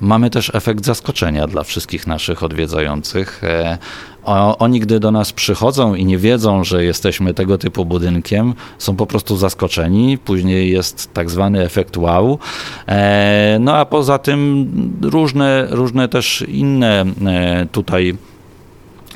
Mamy 0.00 0.30
też 0.30 0.54
efekt 0.54 0.84
zaskoczenia 0.84 1.46
dla 1.46 1.62
wszystkich 1.62 2.06
naszych 2.06 2.42
odwiedzających. 2.42 3.44
E, 3.44 3.78
oni, 4.58 4.80
gdy 4.80 5.00
do 5.00 5.10
nas 5.10 5.32
przychodzą 5.32 5.94
i 5.94 6.04
nie 6.04 6.18
wiedzą, 6.18 6.64
że 6.64 6.84
jesteśmy 6.84 7.34
tego 7.34 7.58
typu 7.58 7.84
budynkiem, 7.84 8.54
są 8.78 8.96
po 8.96 9.06
prostu 9.06 9.36
zaskoczeni. 9.36 10.18
Później 10.18 10.72
jest 10.72 11.14
tak 11.14 11.30
zwany 11.30 11.62
efekt 11.62 11.96
wow. 11.96 12.38
E, 12.88 13.56
no 13.60 13.76
a 13.76 13.84
poza 13.84 14.18
tym 14.18 14.70
różne, 15.02 15.66
różne 15.70 16.08
też 16.08 16.44
inne 16.48 17.04
e, 17.26 17.66
tutaj 17.72 18.16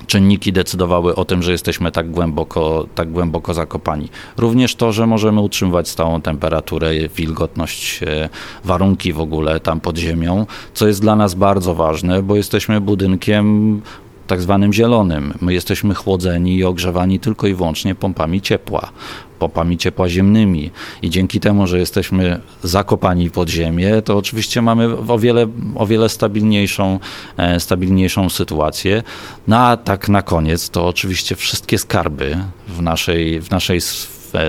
czynniki 0.06 0.52
decydowały 0.52 1.14
o 1.14 1.24
tym, 1.24 1.42
że 1.42 1.52
jesteśmy 1.52 1.92
tak 1.92 2.10
głęboko, 2.10 2.86
tak 2.94 3.12
głęboko 3.12 3.54
zakopani. 3.54 4.08
Również 4.36 4.74
to, 4.74 4.92
że 4.92 5.06
możemy 5.06 5.40
utrzymywać 5.40 5.88
stałą 5.88 6.20
temperaturę, 6.20 6.90
wilgotność, 7.16 8.02
e, 8.02 8.28
warunki 8.64 9.12
w 9.12 9.20
ogóle 9.20 9.60
tam 9.60 9.80
pod 9.80 9.98
ziemią, 9.98 10.46
co 10.74 10.86
jest 10.86 11.00
dla 11.00 11.16
nas 11.16 11.34
bardzo 11.34 11.74
ważne, 11.74 12.22
bo 12.22 12.36
jesteśmy 12.36 12.80
budynkiem 12.80 13.80
tak 14.26 14.42
zwanym 14.42 14.72
zielonym. 14.72 15.34
My 15.40 15.54
jesteśmy 15.54 15.94
chłodzeni 15.94 16.56
i 16.56 16.64
ogrzewani 16.64 17.20
tylko 17.20 17.46
i 17.46 17.54
wyłącznie 17.54 17.94
pompami 17.94 18.40
ciepła, 18.40 18.90
pompami 19.38 19.78
ciepła 19.78 20.08
ziemnymi. 20.08 20.70
I 21.02 21.10
dzięki 21.10 21.40
temu, 21.40 21.66
że 21.66 21.78
jesteśmy 21.78 22.40
zakopani 22.62 23.30
pod 23.30 23.48
ziemię, 23.48 24.02
to 24.02 24.16
oczywiście 24.16 24.62
mamy 24.62 24.96
o 25.08 25.18
wiele, 25.18 25.46
o 25.74 25.86
wiele 25.86 26.08
stabilniejszą, 26.08 26.98
e, 27.36 27.60
stabilniejszą 27.60 28.28
sytuację. 28.30 29.02
No 29.48 29.58
a 29.58 29.76
tak 29.76 30.08
na 30.08 30.22
koniec, 30.22 30.70
to 30.70 30.86
oczywiście 30.86 31.36
wszystkie 31.36 31.78
skarby 31.78 32.36
w 32.68 32.82
naszej, 32.82 33.40
w 33.40 33.50
naszej 33.50 33.80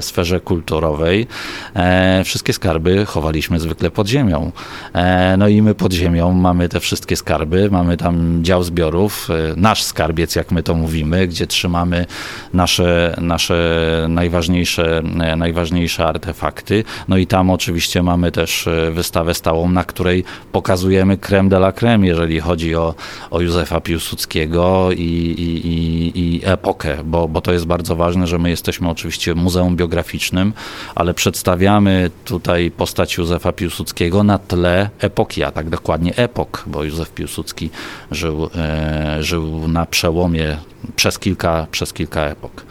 sferze 0.01 0.39
kulturowej 0.39 1.27
e, 1.75 2.23
wszystkie 2.23 2.53
skarby 2.53 3.05
chowaliśmy 3.05 3.59
zwykle 3.59 3.91
pod 3.91 4.07
ziemią. 4.07 4.51
E, 4.93 5.37
no 5.37 5.47
i 5.47 5.61
my 5.61 5.75
pod 5.75 5.93
ziemią 5.93 6.33
mamy 6.33 6.69
te 6.69 6.79
wszystkie 6.79 7.15
skarby, 7.15 7.69
mamy 7.71 7.97
tam 7.97 8.43
dział 8.43 8.63
zbiorów, 8.63 9.29
e, 9.29 9.53
nasz 9.57 9.83
skarbiec, 9.83 10.35
jak 10.35 10.51
my 10.51 10.63
to 10.63 10.75
mówimy, 10.75 11.27
gdzie 11.27 11.47
trzymamy 11.47 12.05
nasze, 12.53 13.15
nasze 13.21 13.55
najważniejsze, 14.09 15.01
najważniejsze 15.37 16.05
artefakty. 16.05 16.83
No 17.07 17.17
i 17.17 17.27
tam 17.27 17.49
oczywiście 17.49 18.03
mamy 18.03 18.31
też 18.31 18.69
wystawę 18.91 19.33
stałą, 19.33 19.69
na 19.69 19.83
której 19.83 20.23
pokazujemy 20.51 21.17
creme 21.17 21.49
de 21.49 21.57
la 21.57 21.71
creme, 21.71 22.07
jeżeli 22.07 22.39
chodzi 22.39 22.75
o, 22.75 22.95
o 23.31 23.41
Józefa 23.41 23.81
Piłsudskiego 23.81 24.89
i, 24.91 25.01
i, 25.01 25.67
i, 25.67 26.35
i 26.35 26.41
epokę, 26.45 26.97
bo, 27.05 27.27
bo 27.27 27.41
to 27.41 27.53
jest 27.53 27.65
bardzo 27.65 27.95
ważne, 27.95 28.27
że 28.27 28.39
my 28.39 28.49
jesteśmy 28.49 28.89
oczywiście 28.89 29.35
muzeum 29.35 29.74
biograficznym, 29.75 30.53
ale 30.95 31.13
przedstawiamy 31.13 32.11
tutaj 32.25 32.71
postać 32.71 33.17
Józefa 33.17 33.51
Piłsudskiego 33.51 34.23
na 34.23 34.37
tle 34.37 34.89
epoki, 34.99 35.43
a 35.43 35.51
tak 35.51 35.69
dokładnie 35.69 36.15
epok, 36.15 36.63
bo 36.67 36.83
Józef 36.83 37.11
Piłsudski 37.11 37.69
żył, 38.11 38.49
e, 38.55 39.17
żył 39.23 39.67
na 39.67 39.85
przełomie 39.85 40.57
przez 40.95 41.19
kilka, 41.19 41.67
przez 41.71 41.93
kilka 41.93 42.21
epok. 42.21 42.65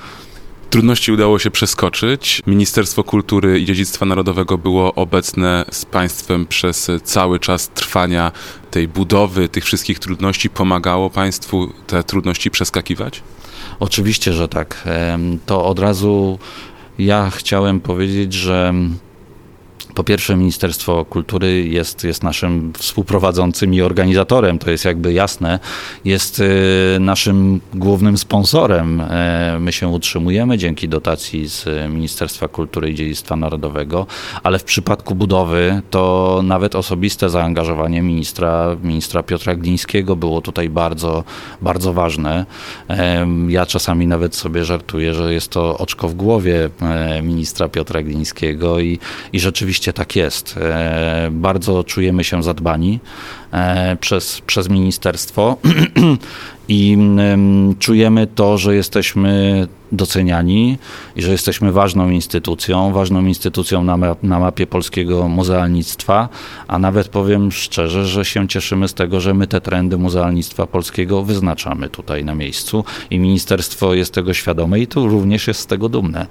Trudności 0.75 1.13
udało 1.13 1.39
się 1.39 1.51
przeskoczyć. 1.51 2.43
Ministerstwo 2.47 3.05
Kultury 3.05 3.61
i 3.61 3.65
Dziedzictwa 3.65 4.07
Narodowego 4.07 4.59
było 4.59 4.95
obecne 4.95 5.65
z 5.71 5.85
państwem 5.85 6.47
przez 6.47 6.91
cały 7.05 7.39
czas 7.39 7.69
trwania 7.69 8.33
tej 8.71 8.89
budowy, 8.89 9.49
tych 9.49 9.65
wszystkich 9.65 9.99
trudności. 9.99 10.51
Pomagało 10.51 11.11
państwu 11.11 11.73
te 11.87 12.05
trudności 12.05 12.51
przeskakiwać? 12.51 13.23
Oczywiście, 13.81 14.33
że 14.33 14.49
tak. 14.49 14.89
To 15.47 15.65
od 15.65 15.79
razu 15.79 16.39
ja 16.99 17.31
chciałem 17.31 17.81
powiedzieć, 17.81 18.33
że 18.33 18.75
po 19.95 20.05
pierwsze, 20.05 20.37
Ministerstwo 20.37 21.05
Kultury 21.05 21.69
jest, 21.69 22.05
jest 22.05 22.23
naszym 22.23 22.73
współprowadzącym 22.79 23.75
i 23.75 23.83
organizatorem, 23.83 24.59
to 24.59 24.71
jest 24.71 24.85
jakby 24.85 25.13
jasne, 25.13 25.59
jest 26.05 26.41
y, 26.41 27.01
naszym 27.01 27.61
głównym 27.75 28.19
sponsorem. 28.19 29.01
E, 29.01 29.57
my 29.61 29.73
się 29.73 29.89
utrzymujemy 29.89 30.59
dzięki 30.59 30.89
dotacji 30.89 31.49
z 31.49 31.67
Ministerstwa 31.91 32.49
Kultury 32.49 32.91
i 32.91 32.95
Dziedzictwa 32.95 33.37
Narodowego, 33.37 34.07
ale 34.43 34.59
w 34.59 34.65
przypadku 34.65 35.15
budowy 35.15 35.83
to 35.91 36.41
nawet 36.45 36.75
osobiste 36.75 37.31
zaangażowanie 37.31 38.03
ministra, 38.03 38.77
ministra 38.83 39.23
Piotra 39.23 39.55
Glińskiego 39.55 40.17
było 40.17 40.41
tutaj 40.41 40.69
bardzo, 40.69 41.25
bardzo 41.63 41.93
ważne. 41.93 42.47
E, 42.91 43.27
ja 43.49 43.67
czasami 43.67 44.07
nawet 44.07 44.35
sobie 44.35 44.65
żartuję, 44.65 45.15
że 45.15 45.35
jest 45.35 45.49
to 45.49 45.79
oczko 45.79 46.09
w 46.09 46.15
głowie 46.15 46.71
e, 46.83 47.23
ministra 47.23 47.69
Piotra 47.69 48.03
Glińskiego 48.03 48.81
i, 48.81 48.99
i 49.33 49.41
rzeczywiście 49.41 49.84
Rzeczywiście 49.85 50.05
tak 50.05 50.17
jest. 50.17 50.57
E, 50.57 51.29
bardzo 51.33 51.85
czujemy 51.85 52.25
się 52.25 52.43
zadbani 52.43 53.01
e, 53.53 53.97
przez, 54.01 54.41
przez 54.41 54.69
ministerstwo 54.69 55.57
i 56.69 56.99
czujemy 57.79 58.27
to, 58.27 58.59
że 58.59 58.75
jesteśmy 58.75 59.67
doceniani 59.93 60.79
i 61.17 61.23
że 61.23 61.33
jesteśmy 61.33 61.73
ważną 61.73 62.11
instytucją, 62.11 62.93
ważną 62.93 63.27
instytucją 63.27 63.85
na, 63.85 63.97
na 64.23 64.39
mapie 64.39 64.67
polskiego 64.67 65.29
muzealnictwa, 65.29 66.29
a 66.69 66.79
nawet 66.79 67.09
powiem 67.09 67.53
szczerze, 67.53 68.07
że 68.07 68.25
się 68.25 68.49
cieszymy 68.49 68.89
z 68.89 68.95
tego, 68.95 69.21
że 69.21 69.35
my 69.35 69.47
te 69.47 69.61
trendy 69.61 69.99
muzealnictwa 69.99 70.67
polskiego 70.67 71.23
wyznaczamy 71.23 71.89
tutaj 71.89 72.25
na 72.25 72.35
miejscu 72.35 72.85
i 73.11 73.19
ministerstwo 73.19 73.95
jest 73.95 74.15
tego 74.15 74.35
świadome 74.35 74.81
i 74.81 74.87
tu 74.87 75.09
również 75.09 75.49
jest 75.49 75.61
z 75.61 75.67
tego 75.67 75.89
dumne. 75.89 76.27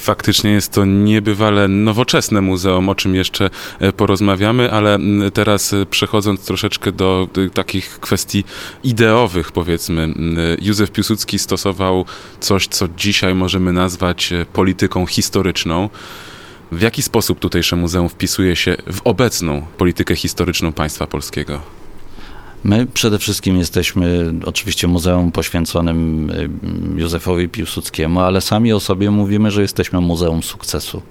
Faktycznie 0.00 0.50
jest 0.50 0.72
to 0.72 0.84
niebywale 0.84 1.68
nowoczesne 1.68 2.40
muzeum, 2.40 2.88
o 2.88 2.94
czym 2.94 3.14
jeszcze 3.14 3.50
e, 3.80 3.92
porozmawiamy, 3.92 4.70
ale 4.70 4.98
teraz 5.34 5.72
e, 5.72 5.86
przechodząc 5.86 6.44
troszeczkę 6.44 6.92
do 6.92 7.28
takich 7.54 8.00
kwestii 8.00 8.44
ideowych, 8.84 9.52
powiedzmy, 9.52 10.14
Józef 10.62 10.90
Piłsudski 10.90 11.38
stosował 11.38 12.04
coś, 12.40 12.66
co 12.66 12.88
dzisiaj 12.96 13.34
możemy 13.34 13.72
nazwać 13.72 14.32
e, 14.32 14.46
polityką 14.46 15.06
historyczną. 15.06 15.88
W 16.72 16.80
jaki 16.80 17.02
sposób 17.02 17.38
tutejsze 17.38 17.76
muzeum 17.76 18.08
wpisuje 18.08 18.56
się 18.56 18.76
w 18.92 19.00
obecną 19.04 19.66
politykę 19.78 20.16
historyczną 20.16 20.72
państwa 20.72 21.06
polskiego? 21.06 21.79
My 22.64 22.86
przede 22.86 23.18
wszystkim 23.18 23.56
jesteśmy 23.58 24.34
oczywiście 24.44 24.88
muzeum 24.88 25.32
poświęconym 25.32 26.30
y, 26.30 27.00
Józefowi 27.00 27.48
Piłsudskiemu, 27.48 28.20
ale 28.20 28.40
sami 28.40 28.72
o 28.72 28.80
sobie 28.80 29.10
mówimy, 29.10 29.50
że 29.50 29.62
jesteśmy 29.62 30.00
muzeum 30.00 30.42
sukcesu. 30.42 31.02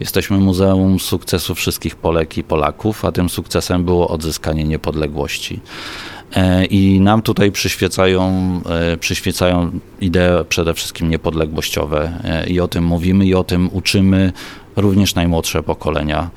Jesteśmy 0.00 0.36
muzeum 0.38 1.00
sukcesu 1.00 1.54
wszystkich 1.54 1.96
Polek 1.96 2.38
i 2.38 2.44
Polaków, 2.44 3.04
a 3.04 3.12
tym 3.12 3.28
sukcesem 3.28 3.84
było 3.84 4.08
odzyskanie 4.08 4.64
niepodległości. 4.64 5.60
E, 6.36 6.64
I 6.64 7.00
nam 7.00 7.22
tutaj 7.22 7.52
przyświecają, 7.52 8.30
e, 8.92 8.96
przyświecają 8.96 9.70
idee 10.00 10.44
przede 10.48 10.74
wszystkim 10.74 11.10
niepodległościowe 11.10 12.12
e, 12.24 12.46
i 12.46 12.60
o 12.60 12.68
tym 12.68 12.84
mówimy 12.84 13.26
i 13.26 13.34
o 13.34 13.44
tym 13.44 13.70
uczymy 13.72 14.32
również 14.76 15.14
najmłodsze 15.14 15.62
pokolenia. 15.62 16.30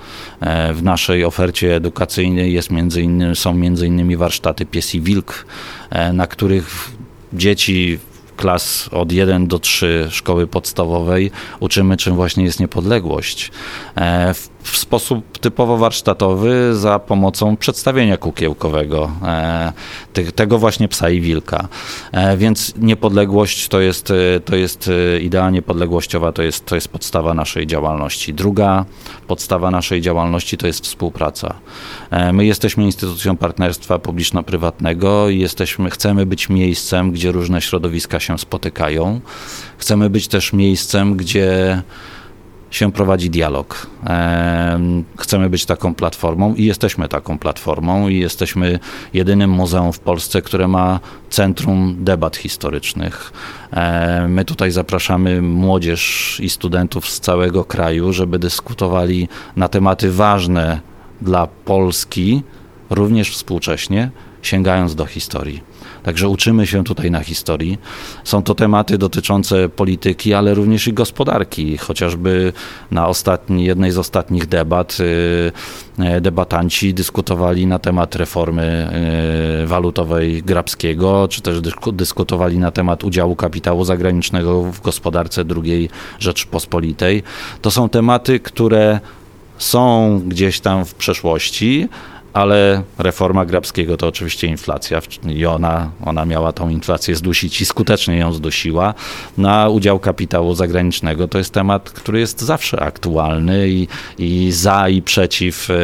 W 0.74 0.84
naszej 0.84 1.26
ofercie 1.26 1.76
edukacyjnej 1.76 2.54
jest 2.54 2.72
między 2.72 3.02
innymi, 3.02 3.36
są 3.36 3.54
między 3.54 3.88
innymi 3.88 4.18
warsztaty 4.18 4.66
Pies 4.66 4.96
i 4.96 5.02
Wilk, 5.02 5.46
na 6.14 6.28
których 6.28 6.92
dzieci 7.34 8.00
klas 8.38 8.90
od 8.92 9.12
1 9.12 9.48
do 9.48 9.60
3 9.60 10.08
szkoły 10.10 10.48
podstawowej 10.48 11.32
uczymy, 11.60 11.98
czym 11.98 12.16
właśnie 12.16 12.44
jest 12.44 12.60
niepodległość. 12.60 13.52
W 14.34 14.50
w 14.64 14.78
sposób 14.78 15.38
typowo 15.38 15.78
warsztatowy 15.78 16.76
za 16.76 17.00
pomocą 17.00 17.58
przedstawienia 17.58 18.18
kukiełkowego, 18.18 19.12
e, 19.24 19.74
tego 20.36 20.60
właśnie 20.60 20.88
psa 20.88 21.10
i 21.10 21.22
wilka. 21.22 21.68
E, 22.12 22.38
więc 22.38 22.74
niepodległość 22.78 23.68
to 23.68 23.80
jest, 23.80 24.12
e, 24.12 24.40
to 24.40 24.56
jest 24.56 24.90
idea 25.22 25.50
niepodległościowa, 25.50 26.32
to 26.32 26.44
jest, 26.44 26.66
to 26.66 26.76
jest 26.76 26.88
podstawa 26.88 27.34
naszej 27.34 27.68
działalności. 27.68 28.34
Druga 28.34 28.86
podstawa 29.28 29.72
naszej 29.72 30.02
działalności 30.02 30.58
to 30.58 30.68
jest 30.68 30.84
współpraca. 30.84 31.54
My 32.34 32.46
jesteśmy 32.46 32.84
instytucją 32.84 33.38
partnerstwa 33.38 34.00
publiczno-prywatnego 34.00 35.30
i 35.30 35.40
jesteśmy, 35.40 35.90
chcemy 35.90 36.26
być 36.26 36.50
miejscem, 36.50 37.12
gdzie 37.12 37.32
różne 37.32 37.62
środowiska 37.62 38.20
się 38.20 38.38
spotykają. 38.38 39.22
Chcemy 39.78 40.10
być 40.10 40.28
też 40.28 40.54
miejscem, 40.54 41.18
gdzie 41.18 41.82
się 42.76 42.92
prowadzi 42.92 43.30
dialog. 43.30 43.88
Chcemy 45.18 45.50
być 45.50 45.66
taką 45.66 45.96
platformą 45.96 46.56
i 46.56 46.66
jesteśmy 46.66 47.08
taką 47.08 47.38
platformą 47.38 48.08
i 48.08 48.20
jesteśmy 48.20 48.80
jedynym 49.14 49.50
muzeum 49.50 49.94
w 49.94 50.00
Polsce, 50.00 50.42
które 50.42 50.68
ma 50.68 51.00
centrum 51.30 51.96
debat 52.00 52.38
historycznych. 52.38 53.34
My 54.28 54.46
tutaj 54.46 54.72
zapraszamy 54.72 55.42
młodzież 55.42 56.38
i 56.44 56.50
studentów 56.50 57.10
z 57.10 57.20
całego 57.20 57.66
kraju, 57.66 58.14
żeby 58.14 58.40
dyskutowali 58.40 59.28
na 59.56 59.68
tematy 59.68 60.12
ważne 60.12 60.80
dla 61.22 61.48
Polski, 61.48 62.44
również 62.90 63.32
współcześnie, 63.32 64.10
sięgając 64.42 64.96
do 64.96 65.06
historii. 65.06 65.74
Także 66.04 66.28
uczymy 66.28 66.68
się 66.68 66.84
tutaj 66.84 67.12
na 67.12 67.20
historii. 67.20 67.78
Są 68.24 68.44
to 68.44 68.56
tematy 68.56 68.98
dotyczące 68.98 69.70
polityki, 69.70 70.34
ale 70.34 70.54
również 70.54 70.88
i 70.88 70.94
gospodarki. 70.94 71.78
Chociażby 71.78 72.54
na 72.92 73.08
ostatni, 73.08 73.66
jednej 73.66 73.92
z 73.92 73.98
ostatnich 73.98 74.46
debat 74.46 74.98
y, 75.00 75.52
y, 76.18 76.22
debatanci 76.22 76.94
dyskutowali 76.94 77.68
na 77.68 77.80
temat 77.80 78.16
reformy 78.16 78.90
y, 79.64 79.68
walutowej 79.68 80.44
Grabskiego, 80.44 81.28
czy 81.28 81.42
też 81.42 81.62
dyskutowali 81.94 82.58
na 82.58 82.72
temat 82.72 83.04
udziału 83.04 83.36
kapitału 83.36 83.86
zagranicznego 83.86 84.64
w 84.64 84.82
gospodarce 84.82 85.44
II 85.64 85.90
Rzeczypospolitej. 86.20 87.24
To 87.62 87.72
są 87.72 87.90
tematy, 87.90 88.40
które 88.40 89.00
są 89.58 90.20
gdzieś 90.28 90.60
tam 90.60 90.86
w 90.86 90.96
przeszłości, 90.96 91.90
ale 92.34 92.84
reforma 92.98 93.46
Grabskiego 93.46 93.98
to 93.98 94.08
oczywiście 94.08 94.48
inflacja 94.48 95.02
i 95.26 95.46
ona, 95.46 95.92
ona 96.06 96.26
miała 96.26 96.52
tą 96.52 96.70
inflację 96.70 97.16
zdusić 97.16 97.62
i 97.62 97.66
skutecznie 97.66 98.18
ją 98.18 98.34
zdusiła. 98.34 98.94
Na 99.38 99.70
udział 99.70 100.00
kapitału 100.00 100.54
zagranicznego 100.54 101.28
to 101.28 101.38
jest 101.38 101.54
temat, 101.54 101.90
który 101.90 102.20
jest 102.20 102.42
zawsze 102.42 102.80
aktualny 102.80 103.70
i, 103.70 103.88
i 104.18 104.52
za 104.52 104.90
i 104.90 105.02
przeciw 105.02 105.70
e, 105.70 105.76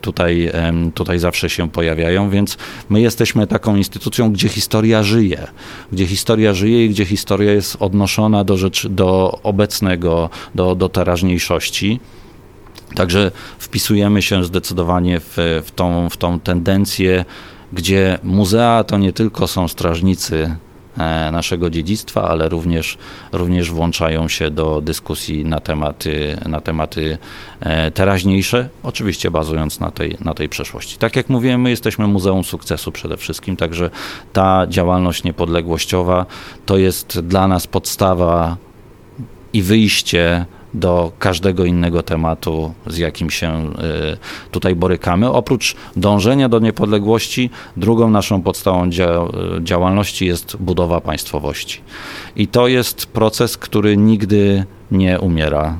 tutaj, 0.00 0.50
tutaj 0.94 1.18
zawsze 1.18 1.50
się 1.50 1.70
pojawiają, 1.70 2.30
więc 2.30 2.56
my 2.88 3.00
jesteśmy 3.00 3.46
taką 3.46 3.76
instytucją, 3.76 4.32
gdzie 4.32 4.48
historia 4.48 5.02
żyje, 5.02 5.46
gdzie 5.92 6.06
historia 6.06 6.54
żyje 6.54 6.84
i 6.84 6.88
gdzie 6.88 7.04
historia 7.04 7.52
jest 7.52 7.76
odnoszona 7.80 8.44
do, 8.44 8.56
rzeczy, 8.56 8.88
do 8.88 9.38
obecnego, 9.42 10.30
do, 10.54 10.74
do 10.74 10.88
teraźniejszości. 10.88 12.00
Także 12.94 13.30
wpisujemy 13.58 14.22
się 14.22 14.44
zdecydowanie 14.44 15.20
w, 15.20 15.34
w, 15.64 15.70
tą, 15.70 16.10
w 16.10 16.16
tą 16.16 16.40
tendencję, 16.40 17.24
gdzie 17.72 18.18
muzea 18.22 18.84
to 18.84 18.98
nie 18.98 19.12
tylko 19.12 19.46
są 19.46 19.68
strażnicy 19.68 20.56
e, 20.98 21.30
naszego 21.32 21.70
dziedzictwa, 21.70 22.28
ale 22.28 22.48
również, 22.48 22.98
również 23.32 23.70
włączają 23.70 24.28
się 24.28 24.50
do 24.50 24.80
dyskusji 24.80 25.44
na 25.44 25.60
tematy, 25.60 26.36
na 26.46 26.60
tematy 26.60 27.18
e, 27.60 27.90
teraźniejsze, 27.90 28.68
oczywiście 28.82 29.30
bazując 29.30 29.80
na 29.80 29.90
tej, 29.90 30.16
na 30.20 30.34
tej 30.34 30.48
przeszłości. 30.48 30.98
Tak 30.98 31.16
jak 31.16 31.28
mówiłem, 31.28 31.60
my 31.60 31.70
jesteśmy 31.70 32.06
Muzeum 32.06 32.44
Sukcesu 32.44 32.92
przede 32.92 33.16
wszystkim, 33.16 33.56
także 33.56 33.90
ta 34.32 34.66
działalność 34.68 35.24
niepodległościowa 35.24 36.26
to 36.66 36.78
jest 36.78 37.20
dla 37.20 37.48
nas 37.48 37.66
podstawa 37.66 38.56
i 39.52 39.62
wyjście 39.62 40.46
do 40.74 41.12
każdego 41.18 41.64
innego 41.64 42.02
tematu, 42.02 42.74
z 42.86 42.98
jakim 42.98 43.30
się 43.30 43.72
y, 43.72 44.50
tutaj 44.50 44.74
borykamy. 44.74 45.30
Oprócz 45.30 45.76
dążenia 45.96 46.48
do 46.48 46.58
niepodległości, 46.58 47.50
drugą 47.76 48.10
naszą 48.10 48.42
podstawą 48.42 48.90
działalności 49.60 50.26
jest 50.26 50.56
budowa 50.56 51.00
państwowości. 51.00 51.80
I 52.36 52.48
to 52.48 52.68
jest 52.68 53.06
proces, 53.06 53.56
który 53.56 53.96
nigdy 53.96 54.64
nie 54.90 55.20
umiera. 55.20 55.78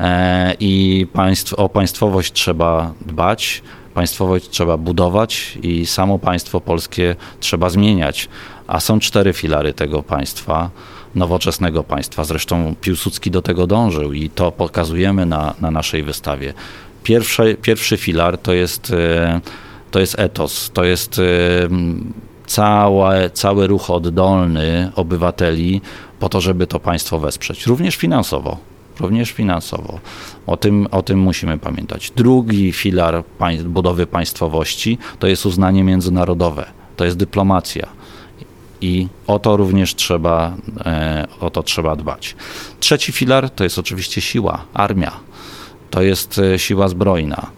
E, 0.00 0.54
I 0.60 1.06
państw, 1.12 1.54
o 1.54 1.68
państwowość 1.68 2.32
trzeba 2.32 2.92
dbać, 3.06 3.62
państwowość 3.94 4.48
trzeba 4.48 4.76
budować 4.76 5.58
i 5.62 5.86
samo 5.86 6.18
państwo 6.18 6.60
polskie 6.60 7.16
trzeba 7.40 7.70
zmieniać. 7.70 8.28
A 8.66 8.80
są 8.80 9.00
cztery 9.00 9.32
filary 9.32 9.72
tego 9.72 10.02
państwa 10.02 10.70
nowoczesnego 11.16 11.84
państwa. 11.84 12.24
Zresztą 12.24 12.74
Piłsudski 12.80 13.30
do 13.30 13.42
tego 13.42 13.66
dążył 13.66 14.12
i 14.12 14.30
to 14.30 14.52
pokazujemy 14.52 15.26
na, 15.26 15.54
na 15.60 15.70
naszej 15.70 16.02
wystawie. 16.02 16.54
Pierwszy, 17.02 17.56
pierwszy 17.62 17.96
filar 17.96 18.38
to 18.38 18.52
jest, 18.52 18.90
e, 18.90 19.40
to 19.90 20.00
jest 20.00 20.18
etos, 20.18 20.70
to 20.74 20.84
jest 20.84 21.18
e, 21.18 21.22
całe, 22.46 23.30
cały 23.30 23.66
ruch 23.66 23.90
oddolny 23.90 24.92
obywateli 24.94 25.80
po 26.20 26.28
to, 26.28 26.40
żeby 26.40 26.66
to 26.66 26.80
państwo 26.80 27.18
wesprzeć, 27.18 27.66
również 27.66 27.96
finansowo. 27.96 28.58
Również 29.00 29.30
finansowo. 29.30 30.00
O 30.46 30.56
tym, 30.56 30.88
o 30.90 31.02
tym 31.02 31.18
musimy 31.18 31.58
pamiętać. 31.58 32.12
Drugi 32.16 32.72
filar 32.72 33.24
budowy 33.64 34.06
państwowości 34.06 34.98
to 35.18 35.26
jest 35.26 35.46
uznanie 35.46 35.84
międzynarodowe, 35.84 36.64
to 36.96 37.04
jest 37.04 37.16
dyplomacja 37.16 37.86
i 38.80 39.08
o 39.26 39.38
to 39.38 39.56
również 39.56 39.94
trzeba, 39.94 40.56
e, 40.86 41.26
o 41.40 41.50
to 41.50 41.62
trzeba 41.62 41.96
dbać. 41.96 42.36
Trzeci 42.80 43.12
filar 43.12 43.50
to 43.50 43.64
jest 43.64 43.78
oczywiście 43.78 44.20
siła, 44.20 44.64
armia. 44.74 45.12
To 45.90 46.02
jest 46.02 46.38
e, 46.38 46.58
siła 46.58 46.88
zbrojna. 46.88 47.50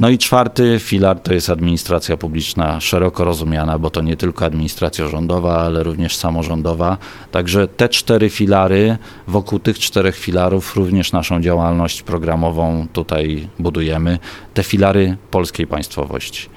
No 0.00 0.08
i 0.08 0.18
czwarty 0.18 0.78
filar 0.80 1.20
to 1.20 1.34
jest 1.34 1.50
administracja 1.50 2.16
publiczna 2.16 2.80
szeroko 2.80 3.24
rozumiana, 3.24 3.78
bo 3.78 3.90
to 3.90 4.00
nie 4.00 4.16
tylko 4.16 4.44
administracja 4.44 5.08
rządowa, 5.08 5.58
ale 5.58 5.82
również 5.82 6.16
samorządowa. 6.16 6.98
Także 7.30 7.68
te 7.68 7.88
cztery 7.88 8.30
filary, 8.30 8.98
wokół 9.28 9.58
tych 9.58 9.78
czterech 9.78 10.18
filarów 10.18 10.76
również 10.76 11.12
naszą 11.12 11.40
działalność 11.40 12.02
programową 12.02 12.86
tutaj 12.92 13.48
budujemy. 13.58 14.18
Te 14.54 14.62
filary 14.62 15.16
polskiej 15.30 15.66
państwowości. 15.66 16.48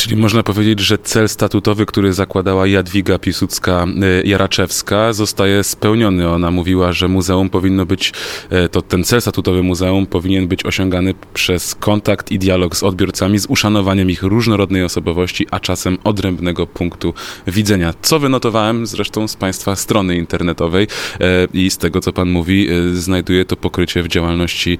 Czyli 0.00 0.16
można 0.16 0.42
powiedzieć, 0.42 0.80
że 0.80 0.98
cel 0.98 1.28
statutowy, 1.28 1.86
który 1.86 2.12
zakładała 2.12 2.66
Jadwiga 2.66 3.16
Piłsudska-Jaraczewska 3.16 5.08
e, 5.08 5.14
zostaje 5.14 5.64
spełniony. 5.64 6.28
Ona 6.28 6.50
mówiła, 6.50 6.92
że 6.92 7.08
muzeum 7.08 7.50
powinno 7.50 7.86
być, 7.86 8.12
e, 8.50 8.68
to 8.68 8.82
ten 8.82 9.04
cel 9.04 9.20
statutowy 9.20 9.62
muzeum 9.62 10.06
powinien 10.06 10.48
być 10.48 10.66
osiągany 10.66 11.14
przez 11.34 11.74
kontakt 11.74 12.32
i 12.32 12.38
dialog 12.38 12.76
z 12.76 12.82
odbiorcami, 12.82 13.38
z 13.38 13.46
uszanowaniem 13.46 14.10
ich 14.10 14.22
różnorodnej 14.22 14.84
osobowości, 14.84 15.46
a 15.50 15.60
czasem 15.60 15.98
odrębnego 16.04 16.66
punktu 16.66 17.14
widzenia. 17.46 17.94
Co 18.02 18.18
wynotowałem 18.18 18.86
zresztą 18.86 19.28
z 19.28 19.36
Państwa 19.36 19.76
strony 19.76 20.16
internetowej 20.16 20.86
e, 21.20 21.46
i 21.54 21.70
z 21.70 21.78
tego, 21.78 22.00
co 22.00 22.12
Pan 22.12 22.30
mówi, 22.30 22.68
znajduje 22.92 23.44
to 23.44 23.56
pokrycie 23.56 24.02
w 24.02 24.08
działalności 24.08 24.78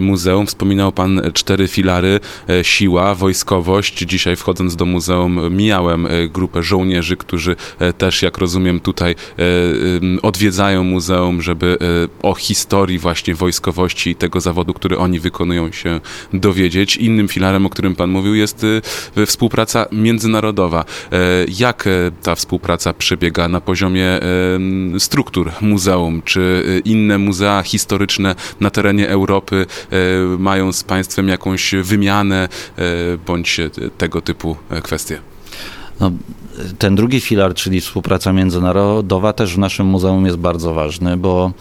muzeum. 0.00 0.46
Wspominał 0.46 0.92
Pan 0.92 1.22
cztery 1.34 1.68
filary, 1.68 2.20
siła, 2.62 3.14
wojskowość. 3.14 3.98
Dzisiaj 3.98 4.36
wchodzą 4.36 4.53
wchodząc 4.54 4.76
do 4.76 4.84
muzeum 4.84 5.56
mijałem 5.56 6.06
e, 6.06 6.28
grupę 6.28 6.62
żołnierzy, 6.62 7.16
którzy 7.16 7.56
e, 7.78 7.92
też, 7.92 8.22
jak 8.22 8.38
rozumiem, 8.38 8.80
tutaj 8.80 9.12
e, 9.12 10.22
odwiedzają 10.22 10.84
muzeum, 10.84 11.42
żeby 11.42 11.78
o 12.22 12.34
historii 12.34 12.98
właśnie 12.98 13.34
wojskowości 13.34 14.10
i 14.10 14.14
tego 14.14 14.40
zawodu, 14.40 14.74
który 14.74 14.98
oni 14.98 15.20
wykonują 15.20 15.72
się 15.72 16.00
dowiedzieć. 16.32 16.96
Innym 16.96 17.28
filarem, 17.28 17.66
o 17.66 17.70
którym 17.70 17.96
Pan 17.96 18.10
mówił, 18.10 18.34
jest 18.34 18.66
współpraca 19.26 19.86
międzynarodowa. 19.92 20.84
Jak 21.58 21.88
ta 22.22 22.34
współpraca 22.34 22.92
przebiega 22.92 23.48
na 23.48 23.60
poziomie 23.60 24.20
struktur 24.98 25.52
muzeum? 25.60 26.22
Czy 26.22 26.64
inne 26.84 27.18
muzea 27.18 27.62
historyczne 27.62 28.34
na 28.60 28.70
terenie 28.70 29.08
Europy 29.08 29.66
mają 30.38 30.72
z 30.72 30.84
państwem 30.84 31.28
jakąś 31.28 31.74
wymianę 31.74 32.48
bądź 33.26 33.60
tego 33.98 34.20
typu 34.20 34.43
typu 34.44 34.56
e, 34.70 34.80
kwestie? 34.80 35.20
No, 36.00 36.12
ten 36.78 36.94
drugi 36.94 37.20
filar, 37.20 37.54
czyli 37.54 37.80
współpraca 37.80 38.32
międzynarodowa, 38.32 39.32
też 39.32 39.54
w 39.54 39.58
naszym 39.58 39.86
muzeum 39.86 40.26
jest 40.26 40.38
bardzo 40.38 40.74
ważny, 40.74 41.16
bo, 41.16 41.52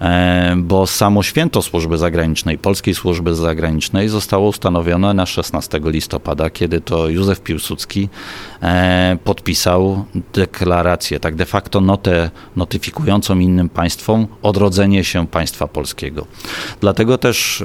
e, 0.00 0.54
bo 0.56 0.86
samo 0.86 1.22
święto 1.22 1.62
służby 1.62 1.98
zagranicznej, 1.98 2.58
polskiej 2.58 2.94
służby 2.94 3.34
zagranicznej 3.34 4.08
zostało 4.08 4.48
ustanowione 4.48 5.14
na 5.14 5.26
16 5.26 5.80
listopada, 5.84 6.50
kiedy 6.50 6.80
to 6.80 7.08
Józef 7.08 7.40
Piłsudski 7.40 8.08
e, 8.62 9.18
podpisał 9.24 10.04
deklarację, 10.32 11.20
tak 11.20 11.34
de 11.34 11.46
facto 11.46 11.80
notę 11.80 12.30
notyfikującą 12.56 13.38
innym 13.38 13.68
państwom 13.68 14.26
odrodzenie 14.42 15.04
się 15.04 15.26
państwa 15.26 15.66
polskiego. 15.66 16.26
Dlatego 16.80 17.18
też 17.18 17.62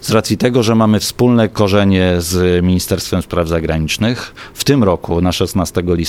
z 0.00 0.10
racji 0.10 0.36
tego, 0.36 0.62
że 0.62 0.74
mamy 0.74 1.00
wspólne 1.00 1.48
korzenie 1.48 2.14
z 2.18 2.64
Ministerstwem 2.64 3.22
Spraw 3.22 3.48
Zagranicznych, 3.48 4.34
w 4.54 4.64
tym 4.64 4.84
roku 4.84 5.20
na 5.20 5.32
16 5.32 5.82
listopada 5.86 6.01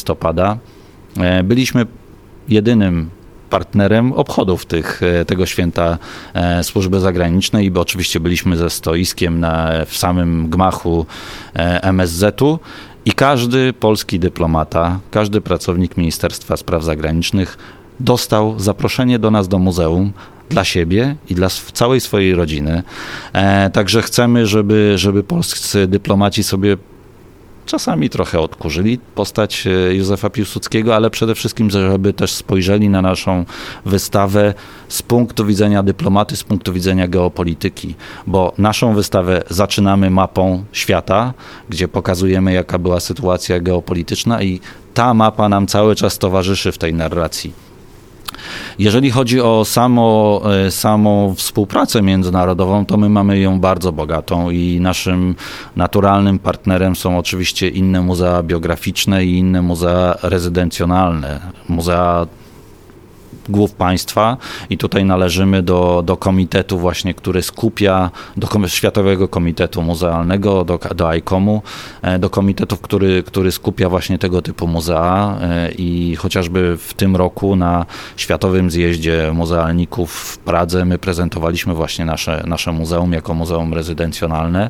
e, 1.18 1.44
byliśmy 1.44 1.86
jedynym 2.50 3.10
partnerem 3.50 4.14
obchodów 4.14 4.66
tych, 4.66 5.02
e, 5.04 5.26
tego 5.26 5.46
święta 5.46 5.98
e, 6.34 6.64
służby 6.64 7.00
zagranicznej, 7.00 7.72
bo 7.72 7.82
oczywiście 7.82 8.20
byliśmy 8.20 8.58
ze 8.58 8.70
stoiskiem 8.70 9.40
na, 9.40 9.72
w 9.86 9.98
samym 9.98 10.50
gmachu 10.50 11.06
MSZ-u 11.82 12.60
i 13.06 13.12
każdy 13.12 13.74
polski 13.74 14.20
dyplomata, 14.20 15.00
każdy 15.12 15.42
pracownik 15.42 15.98
Ministerstwa 15.98 16.58
Spraw 16.58 16.84
Zagranicznych 16.84 17.58
dostał 18.00 18.60
zaproszenie 18.60 19.20
do 19.20 19.32
nas 19.32 19.48
do 19.48 19.60
muzeum 19.60 20.12
dla 20.50 20.64
siebie 20.64 21.16
i 21.30 21.36
dla 21.36 21.48
całej 21.74 22.02
swojej 22.02 22.36
rodziny. 22.36 22.84
także 23.74 24.02
chcemy, 24.02 24.48
żeby, 24.48 24.94
żeby 24.96 25.24
polscy 25.24 25.88
dyplomaci 25.88 26.44
sobie 26.44 26.78
czasami 27.66 28.10
trochę 28.10 28.40
odkurzyli 28.40 29.00
postać 29.16 29.68
e, 29.68 29.96
Józefa 29.96 30.30
Piłsudskiego, 30.30 30.96
ale 30.96 31.10
przede 31.10 31.36
wszystkim, 31.36 31.70
żeby 31.70 32.14
też 32.14 32.32
spojrzeli 32.32 32.90
na 32.90 33.02
naszą 33.02 33.46
wystawę 33.86 34.54
z 34.88 35.02
punktu 35.02 35.46
widzenia 35.46 35.84
dyplomaty, 35.84 36.36
z 36.36 36.44
punktu 36.44 36.74
widzenia 36.74 37.08
geopolityki, 37.08 37.96
bo 38.28 38.54
naszą 38.58 38.94
wystawę 38.94 39.44
zaczynamy 39.50 40.10
mapą 40.10 40.64
świata, 40.72 41.34
gdzie 41.70 41.88
pokazujemy, 41.88 42.54
jaka 42.54 42.80
była 42.80 43.00
sytuacja 43.00 43.60
geopolityczna 43.60 44.44
i 44.44 44.60
ta 44.94 45.14
mapa 45.14 45.50
nam 45.50 45.68
cały 45.68 45.96
czas 45.96 46.18
towarzyszy 46.18 46.72
w 46.72 46.78
tej 46.78 46.94
narracji. 46.94 47.63
Jeżeli 48.80 49.12
chodzi 49.12 49.42
o 49.42 49.66
samo, 49.66 50.42
e, 50.66 50.72
samą 50.72 51.36
współpracę 51.36 52.02
międzynarodową, 52.02 52.86
to 52.86 52.98
my 52.98 53.10
mamy 53.10 53.40
ją 53.40 53.60
bardzo 53.60 53.92
bogatą 53.92 54.50
i 54.50 54.80
naszym 54.82 55.36
naturalnym 55.76 56.40
partnerem 56.40 56.96
są 56.96 57.18
oczywiście 57.18 57.70
inne 57.70 58.02
muzea 58.02 58.44
biograficzne 58.44 59.26
i 59.26 59.38
inne 59.38 59.62
muzea 59.62 60.16
rezydencjonalne. 60.24 61.40
Muzea 61.70 62.28
głów 63.50 63.74
państwa 63.74 64.38
i 64.70 64.78
tutaj 64.78 65.06
należymy 65.06 65.64
do, 65.64 66.04
do 66.06 66.18
komitetu 66.18 66.80
właśnie, 66.80 67.14
który 67.14 67.42
skupia, 67.42 68.12
do 68.38 68.48
Światowego 68.68 69.28
Komitetu 69.28 69.82
Muzealnego, 69.82 70.66
do, 70.66 70.80
do 70.96 71.14
ICOM-u, 71.14 71.62
e, 72.02 72.20
do 72.20 72.30
komitetów, 72.30 72.82
który, 72.82 73.24
który 73.24 73.52
skupia 73.52 73.90
właśnie 73.90 74.18
tego 74.18 74.42
typu 74.42 74.68
muzea 74.68 75.38
e, 75.42 75.72
i 75.72 76.16
chociażby 76.16 76.78
w 76.78 76.94
tym 76.94 77.16
roku 77.16 77.56
na 77.56 77.86
Światowym 78.18 78.72
Zjeździe 78.72 79.32
Muzealników 79.34 80.12
w 80.14 80.38
Pradze 80.38 80.86
my 80.86 80.98
prezentowaliśmy 80.98 81.74
właśnie 81.74 82.06
nasze, 82.06 82.44
nasze 82.48 82.72
muzeum 82.72 83.14
jako 83.14 83.34
muzeum 83.34 83.74
rezydencjonalne. 83.74 84.70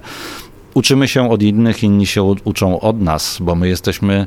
Uczymy 0.73 1.07
się 1.07 1.31
od 1.31 1.41
innych, 1.41 1.83
inni 1.83 2.05
się 2.05 2.23
uczą 2.23 2.79
od 2.79 3.01
nas, 3.01 3.37
bo 3.41 3.55
my 3.55 3.67
jesteśmy 3.67 4.25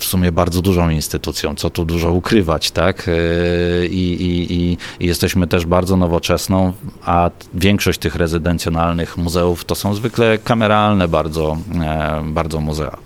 w 0.00 0.04
sumie 0.04 0.32
bardzo 0.32 0.62
dużą 0.62 0.90
instytucją, 0.90 1.54
co 1.54 1.70
tu 1.70 1.84
dużo 1.84 2.12
ukrywać, 2.12 2.70
tak? 2.70 3.08
E, 3.08 3.86
I, 3.86 4.22
i, 4.22 4.52
i, 4.52 4.78
jesteśmy 5.00 5.46
też 5.46 5.66
bardzo 5.66 5.96
nowoczesną, 5.96 6.72
a 7.04 7.30
większość 7.54 7.98
tych 7.98 8.14
rezydencjonalnych 8.14 9.16
muzeów 9.16 9.64
to 9.64 9.74
są 9.74 9.94
zwykle 9.94 10.38
kameralne 10.38 11.08
bardzo, 11.08 11.56
e, 11.82 12.22
bardzo 12.24 12.60
muzea. 12.60 12.96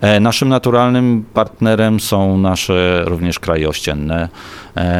E, 0.00 0.20
naszym 0.20 0.48
naturalnym 0.48 1.24
partnerem 1.34 2.00
są 2.00 2.38
nasze 2.38 3.02
również 3.06 3.38
kraje 3.38 3.68
ościenne. 3.68 4.28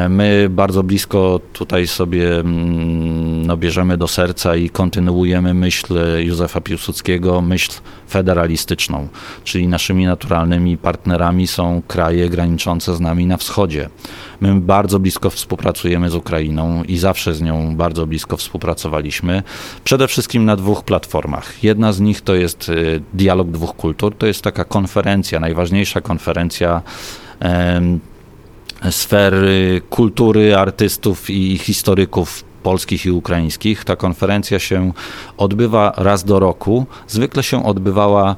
My 0.09 0.47
bardzo 0.51 0.83
blisko 0.83 1.41
tutaj 1.53 1.87
sobie 1.87 2.39
mm, 2.39 3.47
no, 3.47 3.57
bierzemy 3.57 3.97
do 3.97 4.09
serca 4.09 4.57
i 4.57 4.71
kontynuujemy 4.71 5.55
myśl 5.55 5.95
Józefa 6.19 6.61
Piłsudskiego, 6.61 7.41
myśl 7.41 7.73
federalistyczną, 8.13 9.09
czyli 9.45 9.69
naszymi 9.69 10.07
naturalnymi 10.07 10.79
partnerami 10.79 11.47
są 11.47 11.83
kraje 11.89 12.29
graniczące 12.29 12.97
z 12.97 13.01
nami 13.01 13.27
na 13.27 13.37
wschodzie. 13.37 13.89
My 14.41 14.61
bardzo 14.61 14.99
blisko 14.99 15.31
współpracujemy 15.31 16.11
z 16.11 16.15
Ukrainą 16.15 16.85
i 16.85 16.99
zawsze 16.99 17.35
z 17.35 17.43
nią 17.43 17.77
bardzo 17.77 18.07
blisko 18.07 18.37
współpracowaliśmy. 18.37 19.43
Przede 19.85 20.09
wszystkim 20.09 20.45
na 20.45 20.57
dwóch 20.57 20.85
platformach. 20.85 21.65
Jedna 21.65 21.93
z 21.93 22.01
nich 22.01 22.21
to 22.21 22.35
jest 22.35 22.69
y, 22.69 23.03
Dialog 23.15 23.51
Dwóch 23.51 23.77
Kultur, 23.77 24.15
to 24.17 24.27
jest 24.27 24.43
taka 24.43 24.65
konferencja, 24.65 25.41
najważniejsza 25.41 26.01
konferencja 26.01 26.83
sfery 28.91 29.81
kultury, 29.91 30.57
artystów 30.57 31.31
i 31.31 31.59
historyków 31.59 32.45
polskich 32.63 33.07
i 33.07 33.11
ukraińskich. 33.11 33.85
Ta 33.85 33.97
konferencja 33.97 34.59
się 34.59 34.93
odbywa 35.37 35.93
raz 35.97 36.25
do 36.25 36.41
roku. 36.41 36.87
Zwykle 37.09 37.43
się 37.43 37.65
odbywała 37.65 38.37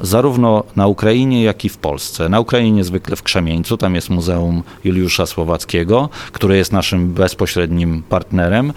zarówno 0.00 0.64
na 0.76 0.86
Ukrainie, 0.86 1.42
jak 1.42 1.64
i 1.64 1.68
w 1.68 1.78
Polsce. 1.78 2.28
Na 2.28 2.40
Ukrainie 2.40 2.84
zwykle 2.84 3.16
w 3.16 3.22
Krzemieńcu, 3.22 3.76
tam 3.76 3.94
jest 3.94 4.10
Muzeum 4.10 4.62
Juliusza 4.84 5.26
Słowackiego, 5.26 6.08
które 6.32 6.56
jest 6.56 6.72
naszym 6.72 7.12
bezpośrednim 7.12 8.02
partnerem. 8.08 8.72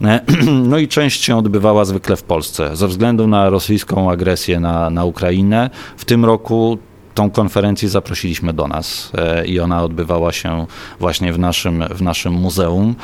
No 0.68 0.78
i 0.78 0.88
część 0.88 1.24
się 1.24 1.36
odbywała 1.36 1.84
zwykle 1.84 2.16
w 2.16 2.22
Polsce. 2.22 2.76
Ze 2.76 2.88
względu 2.88 3.26
na 3.26 3.50
rosyjską 3.50 4.10
agresję 4.10 4.60
na, 4.60 4.90
na 4.90 5.04
Ukrainę, 5.04 5.70
w 5.96 6.04
tym 6.04 6.24
roku 6.24 6.78
tą 7.18 7.30
konferencję 7.30 7.88
zaprosiliśmy 7.88 8.52
do 8.52 8.68
nas 8.68 9.12
e, 9.14 9.46
i 9.46 9.60
ona 9.60 9.82
odbywała 9.82 10.32
się 10.32 10.66
właśnie 11.00 11.32
w 11.32 11.38
naszym, 11.38 11.84
w 11.90 12.02
naszym 12.02 12.32
muzeum 12.32 12.94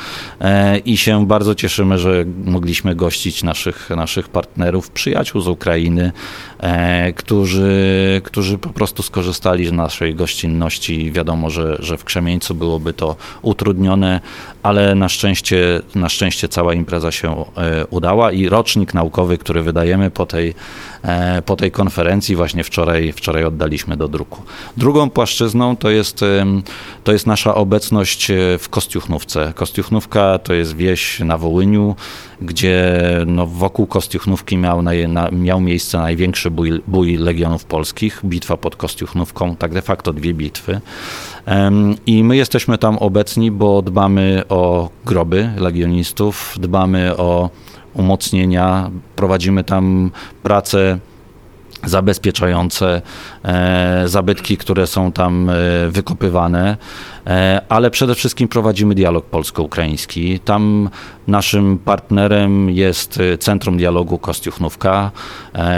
e, 0.41 0.77
i 0.77 0.97
się 0.97 1.27
bardzo 1.27 1.55
cieszymy, 1.55 1.97
że 1.97 2.25
mogliśmy 2.45 2.95
gościć 2.95 3.43
naszych, 3.43 3.89
naszych 3.89 4.29
partnerów, 4.29 4.91
przyjaciół 4.91 5.41
z 5.41 5.47
Ukrainy, 5.47 6.11
e, 6.59 7.13
którzy, 7.13 8.21
którzy 8.23 8.57
po 8.57 8.69
prostu 8.69 9.03
skorzystali 9.03 9.67
z 9.67 9.71
naszej 9.71 10.15
gościnności. 10.15 11.11
Wiadomo, 11.11 11.49
że, 11.49 11.77
że 11.79 11.97
w 11.97 12.03
Krzemieńcu 12.03 12.55
byłoby 12.55 12.93
to 12.93 13.15
utrudnione, 13.41 14.21
ale 14.63 14.95
na 14.95 15.09
szczęście, 15.09 15.81
na 15.95 16.09
szczęście 16.09 16.47
cała 16.47 16.73
impreza 16.73 17.11
się 17.11 17.45
udała 17.89 18.31
i 18.31 18.49
rocznik 18.49 18.93
naukowy, 18.93 19.37
który 19.37 19.63
wydajemy 19.63 20.11
po 20.11 20.25
tej, 20.25 20.53
po 21.45 21.55
tej 21.55 21.71
konferencji 21.71 22.35
właśnie 22.35 22.63
wczoraj, 22.63 23.11
wczoraj 23.11 23.43
oddaliśmy 23.43 23.97
do 23.97 24.04
do 24.05 24.17
druku. 24.17 24.41
Drugą 24.77 25.09
płaszczyzną 25.09 25.77
to 25.77 25.89
jest, 25.89 26.21
to 27.03 27.11
jest 27.11 27.27
nasza 27.27 27.55
obecność 27.55 28.31
e, 28.31 28.57
w 28.57 28.69
Kostiuchnówce. 28.69 29.53
Kostiuchnówka 29.55 30.39
to 30.39 30.53
jest 30.53 30.75
wieś 30.75 31.19
na 31.19 31.37
Wołyniu, 31.37 31.95
gdzie 32.41 32.99
no, 33.27 33.45
wokół 33.45 33.87
Kostiuchnówki 33.87 34.57
miał, 34.57 34.81
na, 34.81 35.31
miał 35.31 35.61
miejsce 35.61 35.97
największy 35.97 36.51
bój, 36.51 36.81
bój 36.87 37.17
Legionów 37.17 37.65
Polskich, 37.65 38.21
bitwa 38.25 38.57
pod 38.57 38.75
Kostiuchnówką, 38.75 39.55
tak 39.55 39.73
de 39.73 39.81
facto 39.81 40.13
dwie 40.13 40.33
bitwy. 40.33 40.81
I 42.05 42.23
my 42.23 42.37
jesteśmy 42.37 42.77
tam 42.77 42.97
obecni, 42.97 43.51
bo 43.51 43.81
dbamy 43.81 44.43
o 44.49 44.89
groby 45.05 45.49
legionistów, 45.57 46.55
dbamy 46.59 47.17
o 47.17 47.49
umocnienia, 47.93 48.91
prowadzimy 49.15 49.63
tam 49.63 50.11
pracę 50.43 50.99
zabezpieczające 51.85 53.01
e, 53.45 54.03
zabytki, 54.05 54.57
które 54.57 54.87
są 54.87 55.11
tam 55.11 55.49
e, 55.49 55.53
wykopywane, 55.89 56.77
e, 57.27 57.61
ale 57.69 57.91
przede 57.91 58.15
wszystkim 58.15 58.47
prowadzimy 58.47 58.95
dialog 58.95 59.25
polsko-ukraiński. 59.25 60.39
Tam 60.39 60.89
naszym 61.27 61.77
partnerem 61.77 62.69
jest 62.69 63.19
Centrum 63.39 63.77
Dialogu 63.77 64.17
Kostiuchnówka. 64.17 65.11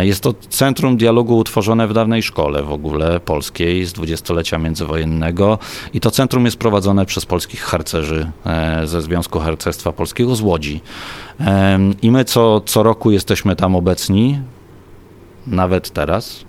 Jest 0.01 0.23
to 0.23 0.33
centrum 0.49 0.97
dialogu 0.97 1.37
utworzone 1.37 1.87
w 1.87 1.93
dawnej 1.93 2.23
szkole 2.23 2.63
w 2.63 2.71
ogóle 2.71 3.19
polskiej 3.19 3.85
z 3.85 3.93
dwudziestolecia 3.93 4.57
międzywojennego 4.57 5.59
i 5.93 5.99
to 5.99 6.11
centrum 6.11 6.45
jest 6.45 6.57
prowadzone 6.57 7.05
przez 7.05 7.25
polskich 7.25 7.61
harcerzy 7.61 8.31
ze 8.83 9.01
Związku 9.01 9.39
Harcerstwa 9.39 9.91
Polskiego 9.91 10.35
z 10.35 10.41
Łodzi. 10.41 10.81
I 12.01 12.11
my 12.11 12.25
co, 12.25 12.61
co 12.61 12.83
roku 12.83 13.11
jesteśmy 13.11 13.55
tam 13.55 13.75
obecni 13.75 14.39
nawet 15.47 15.89
teraz. 15.89 16.45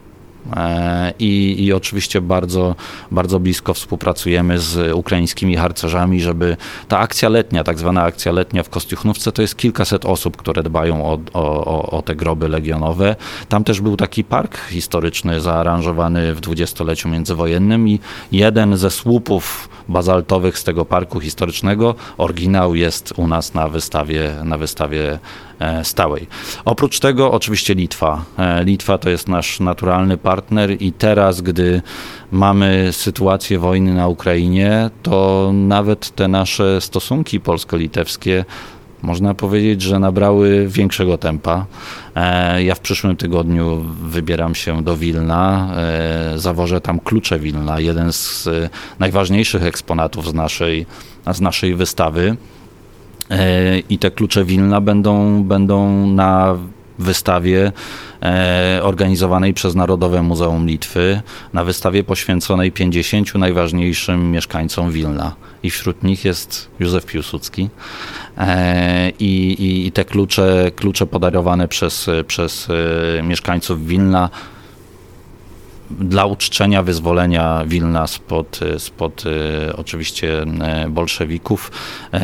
E, 0.57 1.13
I, 1.19 1.65
I 1.65 1.73
oczywiście 1.73 2.21
bardzo, 2.21 2.75
bardzo 3.11 3.41
blisko 3.41 3.75
współpracujemy 3.75 4.59
z 4.59 4.93
ukraińskimi 4.93 5.57
harcerzami, 5.57 6.21
żeby 6.21 6.57
ta 6.89 6.99
akcja 6.99 7.29
letnia, 7.29 7.65
tak 7.65 7.79
zwana 7.79 8.03
akcja 8.03 8.33
letnia 8.33 8.63
w 8.63 8.71
Kostiuchnówce, 8.71 9.33
to 9.33 9.43
jest 9.43 9.57
kilkaset 9.57 10.05
osób, 10.05 10.37
które 10.37 10.63
dbają 10.63 11.07
o, 11.07 11.19
o, 11.33 11.91
o 11.91 12.03
te 12.03 12.17
groby 12.17 12.49
legionowe. 12.49 13.17
Tam 13.49 13.65
też 13.65 13.81
był 13.81 13.97
taki 13.97 14.25
park 14.25 14.59
historyczny 14.69 15.41
zaaranżowany 15.41 16.35
w 16.35 16.41
dwudziestoleciu 16.41 17.09
międzywojennym 17.09 17.89
i 17.89 18.01
jeden 18.33 18.77
ze 18.77 18.91
słupów 18.91 19.69
bazaltowych 19.89 20.59
z 20.59 20.65
tego 20.65 20.85
parku 20.85 21.21
historycznego, 21.21 21.95
oryginał 22.19 22.75
jest 22.75 23.13
u 23.17 23.29
nas 23.29 23.55
na 23.55 23.69
wystawie, 23.69 24.35
na 24.45 24.59
wystawie 24.59 25.19
E, 25.59 25.85
stałej. 25.85 26.27
Oprócz 26.65 27.01
tego 27.01 27.33
oczywiście 27.33 27.75
Litwa. 27.75 28.25
E, 28.39 28.65
Litwa 28.65 28.99
to 28.99 29.11
jest 29.11 29.29
nasz 29.29 29.61
naturalny 29.61 30.17
partner 30.17 30.83
i 30.83 30.93
teraz, 30.93 31.41
gdy 31.41 31.83
mamy 32.33 32.89
sytuację 32.93 33.59
wojny 33.59 33.95
na 33.95 34.09
Ukrainie, 34.09 34.91
to 35.03 35.51
nawet 35.55 36.11
te 36.11 36.29
nasze 36.29 36.81
stosunki 36.81 37.41
polsko-litewskie 37.41 38.45
można 39.03 39.35
powiedzieć, 39.35 39.83
że 39.83 39.99
nabrały 39.99 40.69
większego 40.69 41.19
tempa. 41.19 41.67
E, 42.15 42.63
ja 42.63 42.75
w 42.75 42.81
przyszłym 42.81 43.17
tygodniu 43.17 43.85
wybieram 44.03 44.55
się 44.55 44.83
do 44.83 44.97
Wilna, 44.97 45.71
zawożę 46.37 46.81
tam 46.81 47.01
klucze 47.01 47.39
Wilna, 47.39 47.81
jeden 47.81 48.13
z 48.13 48.49
najważniejszych 48.99 49.63
eksponatów 49.63 50.29
z 50.29 50.35
naszej, 50.35 50.87
z 51.33 51.41
naszej 51.41 51.75
wystawy. 51.75 52.37
E, 53.31 53.79
i 53.79 53.99
te 53.99 54.11
klucze 54.11 54.45
Wilna 54.45 54.81
będą, 54.81 55.45
będą 55.45 56.07
na 56.07 56.57
wystawie 56.99 57.73
e, 58.23 58.81
organizowanej 58.83 59.55
przez 59.55 59.75
Narodowe 59.75 60.23
Muzeum 60.23 60.67
Litwy, 60.67 61.21
na 61.53 61.65
wystawie 61.65 62.05
poświęconej 62.05 62.73
50 62.73 63.35
najważniejszym 63.35 64.31
mieszkańcom 64.31 64.91
Wilna. 64.91 65.35
I 65.63 65.71
wśród 65.71 66.03
nich 66.03 66.25
jest 66.25 66.71
Józef 66.81 67.07
Piłsudski. 67.07 67.69
E, 68.39 69.11
I, 69.11 69.57
i, 69.87 69.93
te 69.93 70.05
klucze, 70.05 70.71
klucze 70.77 71.07
podarowane 71.07 71.69
przez, 71.69 72.07
przez 72.27 72.69
mieszkańców 73.23 73.87
Wilna 73.87 74.31
dla 75.91 76.27
uczczenia 76.27 76.83
wyzwolenia 76.83 77.65
Wilna 77.67 78.07
spod, 78.07 78.61
spod 78.79 79.25
e, 79.27 79.77
oczywiście 79.77 80.43
e, 80.43 80.89
bolszewików, 80.89 81.71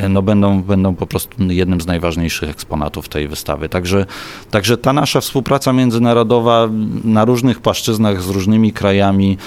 no 0.09 0.23
będą, 0.23 0.63
będą 0.63 0.95
po 0.95 1.07
prostu 1.07 1.43
jednym 1.49 1.81
z 1.81 1.87
najważniejszych 1.87 2.51
eksponatów 2.51 3.09
tej 3.09 3.29
wystawy. 3.29 3.69
Także, 3.69 4.07
także 4.51 4.77
ta 4.77 4.93
nasza 4.93 5.21
współpraca 5.21 5.73
międzynarodowa 5.73 6.69
na 7.05 7.25
różnych 7.25 7.61
płaszczyznach 7.61 8.23
z 8.23 8.29
różnymi 8.29 8.73
krajami 8.73 9.39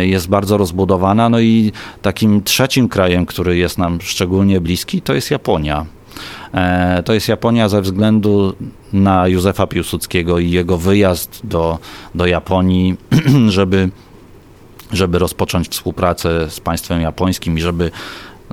jest 0.00 0.28
bardzo 0.28 0.56
rozbudowana. 0.56 1.28
No 1.28 1.40
i 1.40 1.72
takim 2.02 2.42
trzecim 2.42 2.88
krajem, 2.88 3.26
który 3.26 3.56
jest 3.56 3.78
nam 3.78 3.98
szczególnie 4.00 4.60
bliski, 4.60 5.02
to 5.02 5.14
jest 5.14 5.30
Japonia. 5.30 5.86
E, 6.54 7.02
to 7.02 7.12
jest 7.12 7.28
Japonia 7.28 7.68
ze 7.68 7.82
względu 7.82 8.54
na 8.92 9.28
Józefa 9.28 9.66
Piłsudskiego 9.66 10.38
i 10.38 10.50
jego 10.50 10.78
wyjazd 10.78 11.40
do, 11.44 11.78
do 12.14 12.26
Japonii, 12.26 12.96
żeby, 13.48 13.90
żeby 14.92 15.18
rozpocząć 15.18 15.68
współpracę 15.68 16.50
z 16.50 16.60
państwem 16.60 17.00
japońskim 17.00 17.58
i 17.58 17.60
żeby 17.60 17.90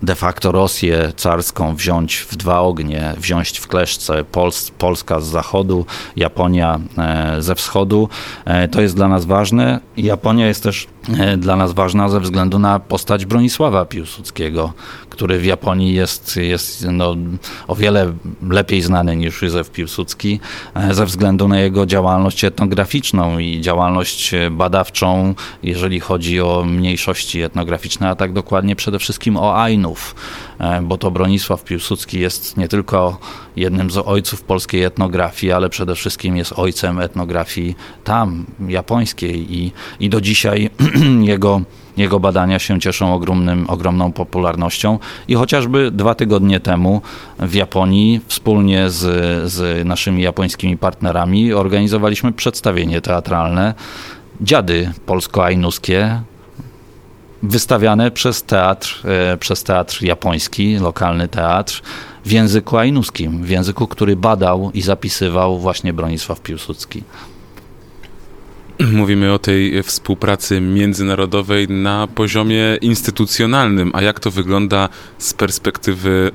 de 0.03 0.15
facto 0.15 0.51
Rosję 0.51 1.11
carską 1.15 1.75
wziąć 1.75 2.17
w 2.17 2.35
dwa 2.35 2.59
ognie, 2.59 3.13
wziąć 3.17 3.59
w 3.59 3.67
kleszce 3.67 4.23
Pols 4.23 4.71
Polska 4.71 5.19
z 5.19 5.25
zachodu, 5.25 5.85
Japonia 6.15 6.79
e, 6.97 7.41
ze 7.41 7.55
wschodu. 7.55 8.09
E, 8.45 8.67
to 8.67 8.81
jest 8.81 8.95
dla 8.95 9.07
nas 9.07 9.25
ważne. 9.25 9.79
Japonia 9.97 10.47
jest 10.47 10.63
też 10.63 10.87
dla 11.37 11.55
nas 11.55 11.73
ważna 11.73 12.09
ze 12.09 12.19
względu 12.19 12.59
na 12.59 12.79
postać 12.79 13.25
Bronisława 13.25 13.85
Piłsudskiego, 13.85 14.73
który 15.17 15.39
w 15.39 15.45
Japonii 15.45 15.93
jest, 15.93 16.35
jest 16.35 16.87
no, 16.91 17.15
o 17.67 17.75
wiele 17.75 18.13
lepiej 18.49 18.81
znany 18.81 19.15
niż 19.15 19.41
Józef 19.41 19.71
Piłsudski 19.71 20.39
e, 20.75 20.93
ze 20.93 21.05
względu 21.05 21.47
na 21.47 21.59
jego 21.59 21.85
działalność 21.85 22.43
etnograficzną 22.43 23.39
i 23.39 23.61
działalność 23.61 24.31
badawczą, 24.51 25.35
jeżeli 25.63 25.99
chodzi 25.99 26.41
o 26.41 26.63
mniejszości 26.63 27.41
etnograficzne, 27.41 28.09
a 28.09 28.15
tak 28.15 28.33
dokładnie 28.33 28.75
przede 28.75 28.99
wszystkim 28.99 29.37
o 29.37 29.63
Ainów, 29.63 30.15
e, 30.59 30.81
bo 30.81 30.97
to 30.97 31.11
Bronisław 31.11 31.63
Piłsudski 31.63 32.19
jest 32.19 32.57
nie 32.57 32.67
tylko 32.67 33.19
jednym 33.55 33.91
z 33.91 33.97
ojców 33.97 34.41
polskiej 34.41 34.83
etnografii, 34.83 35.51
ale 35.51 35.69
przede 35.69 35.95
wszystkim 35.95 36.37
jest 36.37 36.53
ojcem 36.55 36.99
etnografii 36.99 37.75
tam, 38.03 38.45
japońskiej 38.67 39.55
i, 39.55 39.71
i 39.99 40.09
do 40.09 40.21
dzisiaj 40.21 40.69
jego 41.33 41.61
jego 41.97 42.19
badania 42.19 42.59
się 42.59 42.79
cieszą 42.79 43.13
ogromnym, 43.13 43.69
ogromną 43.69 44.11
popularnością 44.11 44.99
i 45.27 45.35
chociażby 45.35 45.91
dwa 45.91 46.15
tygodnie 46.15 46.59
temu 46.59 47.01
w 47.39 47.53
Japonii 47.53 48.21
wspólnie 48.27 48.89
z, 48.89 49.01
z 49.51 49.85
naszymi 49.85 50.23
japońskimi 50.23 50.77
partnerami 50.77 51.53
organizowaliśmy 51.53 52.31
przedstawienie 52.31 53.01
teatralne 53.01 53.73
Dziady 54.41 54.91
polsko-ainuskie, 55.05 56.21
wystawiane 57.43 58.11
przez 58.11 58.43
teatr, 58.43 59.01
e, 59.05 59.37
przez 59.37 59.63
teatr 59.63 60.03
japoński, 60.03 60.77
lokalny 60.77 61.27
teatr 61.27 61.81
w 62.25 62.31
języku 62.31 62.77
ainuskim, 62.77 63.43
w 63.43 63.49
języku, 63.49 63.87
który 63.87 64.15
badał 64.15 64.71
i 64.73 64.81
zapisywał 64.81 65.59
właśnie 65.59 65.93
Bronisław 65.93 66.41
Piłsudski. 66.41 67.03
Mówimy 68.79 69.33
o 69.33 69.39
tej 69.39 69.83
współpracy 69.83 70.61
międzynarodowej 70.61 71.67
na 71.69 72.07
poziomie 72.07 72.77
instytucjonalnym, 72.81 73.91
a 73.93 74.01
jak 74.01 74.19
to 74.19 74.31
wygląda 74.31 74.89
z 75.17 75.33
perspektywy 75.33 76.31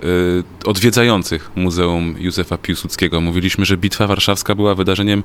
y, 0.64 0.68
odwiedzających 0.68 1.50
Muzeum 1.56 2.14
Józefa 2.18 2.58
Piłsudskiego? 2.58 3.20
Mówiliśmy, 3.20 3.64
że 3.64 3.76
Bitwa 3.76 4.06
Warszawska 4.06 4.54
była 4.54 4.74
wydarzeniem 4.74 5.24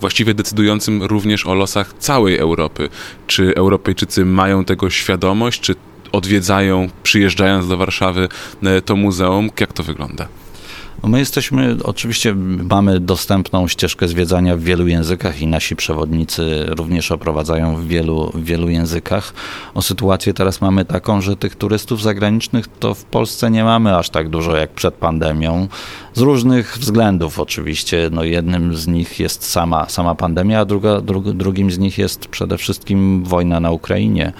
właściwie 0.00 0.34
decydującym 0.34 1.02
również 1.02 1.46
o 1.46 1.54
losach 1.54 1.94
całej 1.98 2.38
Europy. 2.38 2.88
Czy 3.26 3.54
Europejczycy 3.54 4.24
mają 4.24 4.64
tego 4.64 4.90
świadomość, 4.90 5.60
czy 5.60 5.74
odwiedzają, 6.12 6.88
przyjeżdżając 7.02 7.68
do 7.68 7.76
Warszawy 7.76 8.28
y, 8.78 8.82
to 8.82 8.96
muzeum? 8.96 9.50
Jak 9.60 9.72
to 9.72 9.82
wygląda? 9.82 10.28
No 11.02 11.08
my 11.08 11.18
jesteśmy, 11.18 11.76
oczywiście 11.84 12.34
mamy 12.62 13.00
dostępną 13.00 13.68
ścieżkę 13.68 14.08
zwiedzania 14.08 14.56
w 14.56 14.60
wielu 14.60 14.86
językach 14.86 15.42
i 15.42 15.46
nasi 15.46 15.76
przewodnicy 15.76 16.66
również 16.68 17.12
oprowadzają 17.12 17.76
w 17.76 17.86
wielu, 17.86 18.30
w 18.34 18.44
wielu 18.44 18.68
językach. 18.68 19.34
O 19.74 19.82
sytuację 19.82 20.34
teraz 20.34 20.60
mamy 20.60 20.84
taką, 20.84 21.20
że 21.20 21.36
tych 21.36 21.56
turystów 21.56 22.02
zagranicznych 22.02 22.68
to 22.80 22.94
w 22.94 23.04
Polsce 23.04 23.50
nie 23.50 23.64
mamy 23.64 23.96
aż 23.96 24.10
tak 24.10 24.28
dużo 24.28 24.56
jak 24.56 24.70
przed 24.70 24.94
pandemią. 24.94 25.68
Z 26.14 26.20
różnych 26.20 26.78
względów 26.78 27.40
oczywiście. 27.40 28.10
No 28.12 28.24
jednym 28.24 28.76
z 28.76 28.86
nich 28.86 29.20
jest 29.20 29.44
sama, 29.50 29.88
sama 29.88 30.14
pandemia, 30.14 30.60
a 30.60 30.64
druga, 30.64 31.00
dru, 31.00 31.20
drugim 31.20 31.70
z 31.70 31.78
nich 31.78 31.98
jest 31.98 32.28
przede 32.28 32.58
wszystkim 32.58 33.24
wojna 33.24 33.60
na 33.60 33.70
Ukrainie. 33.70 34.32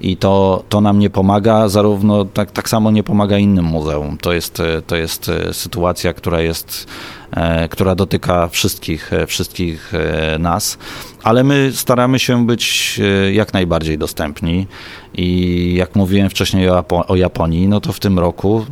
I 0.00 0.16
to, 0.16 0.64
to 0.68 0.80
nam 0.80 0.98
nie 0.98 1.10
pomaga, 1.10 1.68
zarówno 1.68 2.24
tak, 2.24 2.50
tak 2.50 2.68
samo 2.68 2.90
nie 2.90 3.02
pomaga 3.02 3.38
innym 3.38 3.64
muzeum. 3.64 4.18
To 4.20 4.32
jest, 4.32 4.62
to 4.86 4.96
jest 4.96 5.28
e, 5.28 5.54
sytuacja, 5.98 6.12
która 6.12 6.40
jest 6.40 6.86
e, 7.30 7.68
która 7.68 7.94
dotyka 7.94 8.48
wszystkich, 8.48 9.12
e, 9.12 9.26
wszystkich 9.26 9.92
nas, 10.38 10.78
ale 11.22 11.44
my 11.44 11.72
staramy 11.74 12.18
się 12.18 12.46
być 12.46 13.00
jak 13.32 13.52
najbardziej 13.52 13.98
dostępni. 13.98 14.66
I 15.14 15.74
jak 15.76 15.96
mówiłem 15.96 16.30
wcześniej 16.30 16.68
o, 17.08 17.16
Japonii, 17.16 17.68
no 17.68 17.80
to 17.80 17.92
w 17.92 18.00
tym 18.00 18.18
roku 18.18 18.66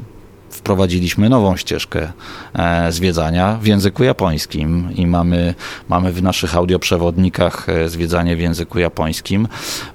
wprowadziliśmy 0.66 1.28
nową 1.28 1.56
ścieżkę 1.56 2.12
e, 2.54 2.92
zwiedzania 2.92 3.58
w 3.62 3.66
języku 3.66 4.04
japońskim 4.04 4.88
i 4.96 5.06
mamy, 5.06 5.54
mamy 5.88 6.12
w 6.12 6.22
naszych 6.22 6.56
audioprzewodnikach 6.56 7.68
e, 7.68 7.88
zwiedzanie 7.88 8.36
w 8.36 8.40
języku 8.40 8.78
japońskim. 8.78 9.48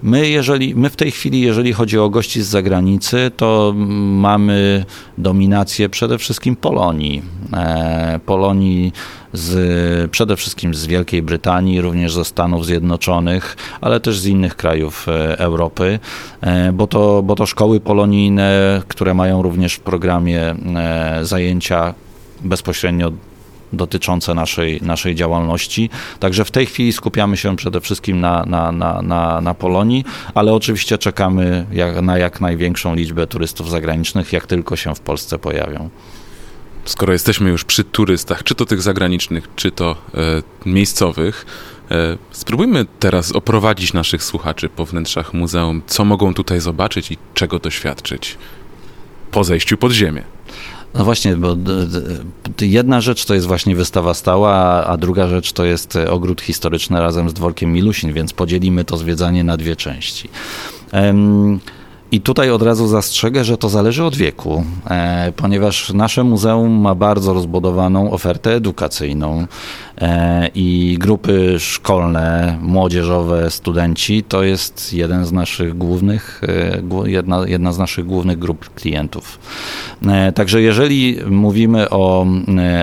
My, 0.03 0.29
jeżeli, 0.29 0.75
my 0.75 0.89
w 0.89 0.95
tej 0.95 1.11
chwili, 1.11 1.41
jeżeli 1.41 1.73
chodzi 1.73 1.99
o 1.99 2.09
gości 2.09 2.41
z 2.41 2.47
zagranicy, 2.47 3.31
to 3.37 3.73
mamy 3.75 4.85
dominację 5.17 5.89
przede 5.89 6.17
wszystkim 6.17 6.55
Polonii. 6.55 7.21
E, 7.53 8.19
Polonii 8.25 8.93
z, 9.33 10.11
przede 10.11 10.35
wszystkim 10.35 10.75
z 10.75 10.85
Wielkiej 10.85 11.21
Brytanii, 11.21 11.81
również 11.81 12.13
ze 12.13 12.25
Stanów 12.25 12.65
Zjednoczonych, 12.65 13.57
ale 13.81 13.99
też 13.99 14.19
z 14.19 14.25
innych 14.25 14.55
krajów 14.55 15.07
e, 15.09 15.39
Europy, 15.39 15.99
e, 16.41 16.71
bo 16.71 16.87
to, 16.87 17.23
bo 17.23 17.35
to 17.35 17.45
szkoły 17.45 17.79
polonijne, 17.79 18.81
które 18.87 19.13
mają 19.13 19.41
również 19.41 19.73
w 19.73 19.79
programie 19.79 20.55
e, 20.75 21.19
zajęcia 21.23 21.93
bezpośrednio 22.41 23.11
dotyczące 23.73 24.33
naszej, 24.33 24.81
naszej 24.81 25.15
działalności. 25.15 25.89
Także 26.19 26.45
w 26.45 26.51
tej 26.51 26.65
chwili 26.65 26.93
skupiamy 26.93 27.37
się 27.37 27.55
przede 27.55 27.81
wszystkim 27.81 28.19
na, 28.19 28.43
na, 28.45 28.71
na, 28.71 29.01
na, 29.01 29.41
na 29.41 29.53
Polonii, 29.53 30.05
ale 30.33 30.53
oczywiście 30.53 30.97
czekamy 30.97 31.65
jak, 31.71 32.01
na 32.01 32.17
jak 32.17 32.41
największą 32.41 32.95
liczbę 32.95 33.27
turystów 33.27 33.69
zagranicznych, 33.69 34.33
jak 34.33 34.47
tylko 34.47 34.75
się 34.75 34.95
w 34.95 34.99
Polsce 34.99 35.37
pojawią. 35.37 35.89
Skoro 36.85 37.13
jesteśmy 37.13 37.49
już 37.49 37.63
przy 37.63 37.83
turystach, 37.83 38.43
czy 38.43 38.55
to 38.55 38.65
tych 38.65 38.81
zagranicznych, 38.81 39.49
czy 39.55 39.71
to 39.71 39.95
e, 40.13 40.17
miejscowych, 40.69 41.45
e, 41.91 42.17
spróbujmy 42.31 42.85
teraz 42.99 43.31
oprowadzić 43.31 43.93
naszych 43.93 44.23
słuchaczy 44.23 44.69
po 44.69 44.85
wnętrzach 44.85 45.33
muzeum, 45.33 45.81
co 45.87 46.05
mogą 46.05 46.33
tutaj 46.33 46.59
zobaczyć 46.59 47.11
i 47.11 47.17
czego 47.33 47.59
doświadczyć 47.59 48.37
po 49.31 49.43
zejściu 49.43 49.77
pod 49.77 49.91
ziemię. 49.91 50.23
No 50.93 51.05
właśnie, 51.05 51.35
bo 51.35 51.57
jedna 52.61 53.01
rzecz 53.01 53.25
to 53.25 53.33
jest 53.33 53.47
właśnie 53.47 53.75
wystawa 53.75 54.13
stała, 54.13 54.85
a 54.85 54.97
druga 54.97 55.27
rzecz 55.27 55.51
to 55.53 55.65
jest 55.65 55.95
ogród 55.95 56.41
historyczny 56.41 56.99
razem 56.99 57.29
z 57.29 57.33
dworkiem 57.33 57.73
Milusin, 57.73 58.13
więc 58.13 58.33
podzielimy 58.33 58.85
to 58.85 58.97
zwiedzanie 58.97 59.43
na 59.43 59.57
dwie 59.57 59.75
części. 59.75 60.29
Um, 60.93 61.59
i 62.11 62.21
tutaj 62.21 62.51
od 62.51 62.61
razu 62.61 62.87
zastrzegę, 62.87 63.43
że 63.43 63.57
to 63.57 63.69
zależy 63.69 64.03
od 64.03 64.15
wieku, 64.15 64.63
e, 64.89 65.31
ponieważ 65.35 65.93
nasze 65.93 66.23
muzeum 66.23 66.71
ma 66.71 66.95
bardzo 66.95 67.33
rozbudowaną 67.33 68.11
ofertę 68.11 68.55
edukacyjną 68.55 69.47
e, 70.01 70.49
i 70.55 70.97
grupy 70.99 71.55
szkolne, 71.59 72.57
młodzieżowe, 72.61 73.51
studenci 73.51 74.23
to 74.23 74.43
jest 74.43 74.93
jeden 74.93 75.25
z 75.25 75.31
naszych 75.31 75.77
głównych, 75.77 76.41
e, 77.03 77.09
jedna, 77.09 77.47
jedna 77.47 77.71
z 77.71 77.77
naszych 77.77 78.05
głównych 78.05 78.39
grup 78.39 78.73
klientów. 78.73 79.39
Także 80.35 80.61
jeżeli 80.61 81.17
mówimy 81.29 81.89
o, 81.89 82.25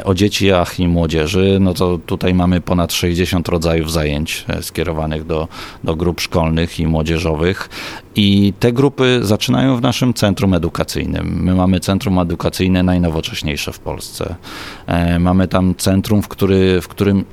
o 0.04 0.14
dzieciach 0.14 0.80
i 0.80 0.88
młodzieży, 0.88 1.58
no 1.60 1.74
to 1.74 1.98
tutaj 2.06 2.34
mamy 2.34 2.60
ponad 2.60 2.92
60 2.92 3.48
rodzajów 3.48 3.92
zajęć 3.92 4.44
skierowanych 4.60 5.26
do, 5.26 5.48
do 5.84 5.96
grup 5.96 6.20
szkolnych 6.20 6.80
i 6.80 6.86
młodzieżowych 6.86 7.68
i 8.18 8.52
te 8.60 8.72
grupy 8.72 9.17
zaczynają 9.24 9.76
w 9.76 9.82
naszym 9.82 10.14
centrum 10.14 10.54
edukacyjnym. 10.54 11.42
My 11.42 11.54
mamy 11.54 11.80
centrum 11.80 12.18
edukacyjne 12.18 12.82
najnowocześniejsze 12.82 13.72
w 13.72 13.78
Polsce. 13.78 14.34
E, 14.86 15.18
mamy 15.18 15.48
tam 15.48 15.74
centrum, 15.74 16.22
w, 16.22 16.28
który, 16.28 16.80
w 16.80 16.88
którym 16.88 17.24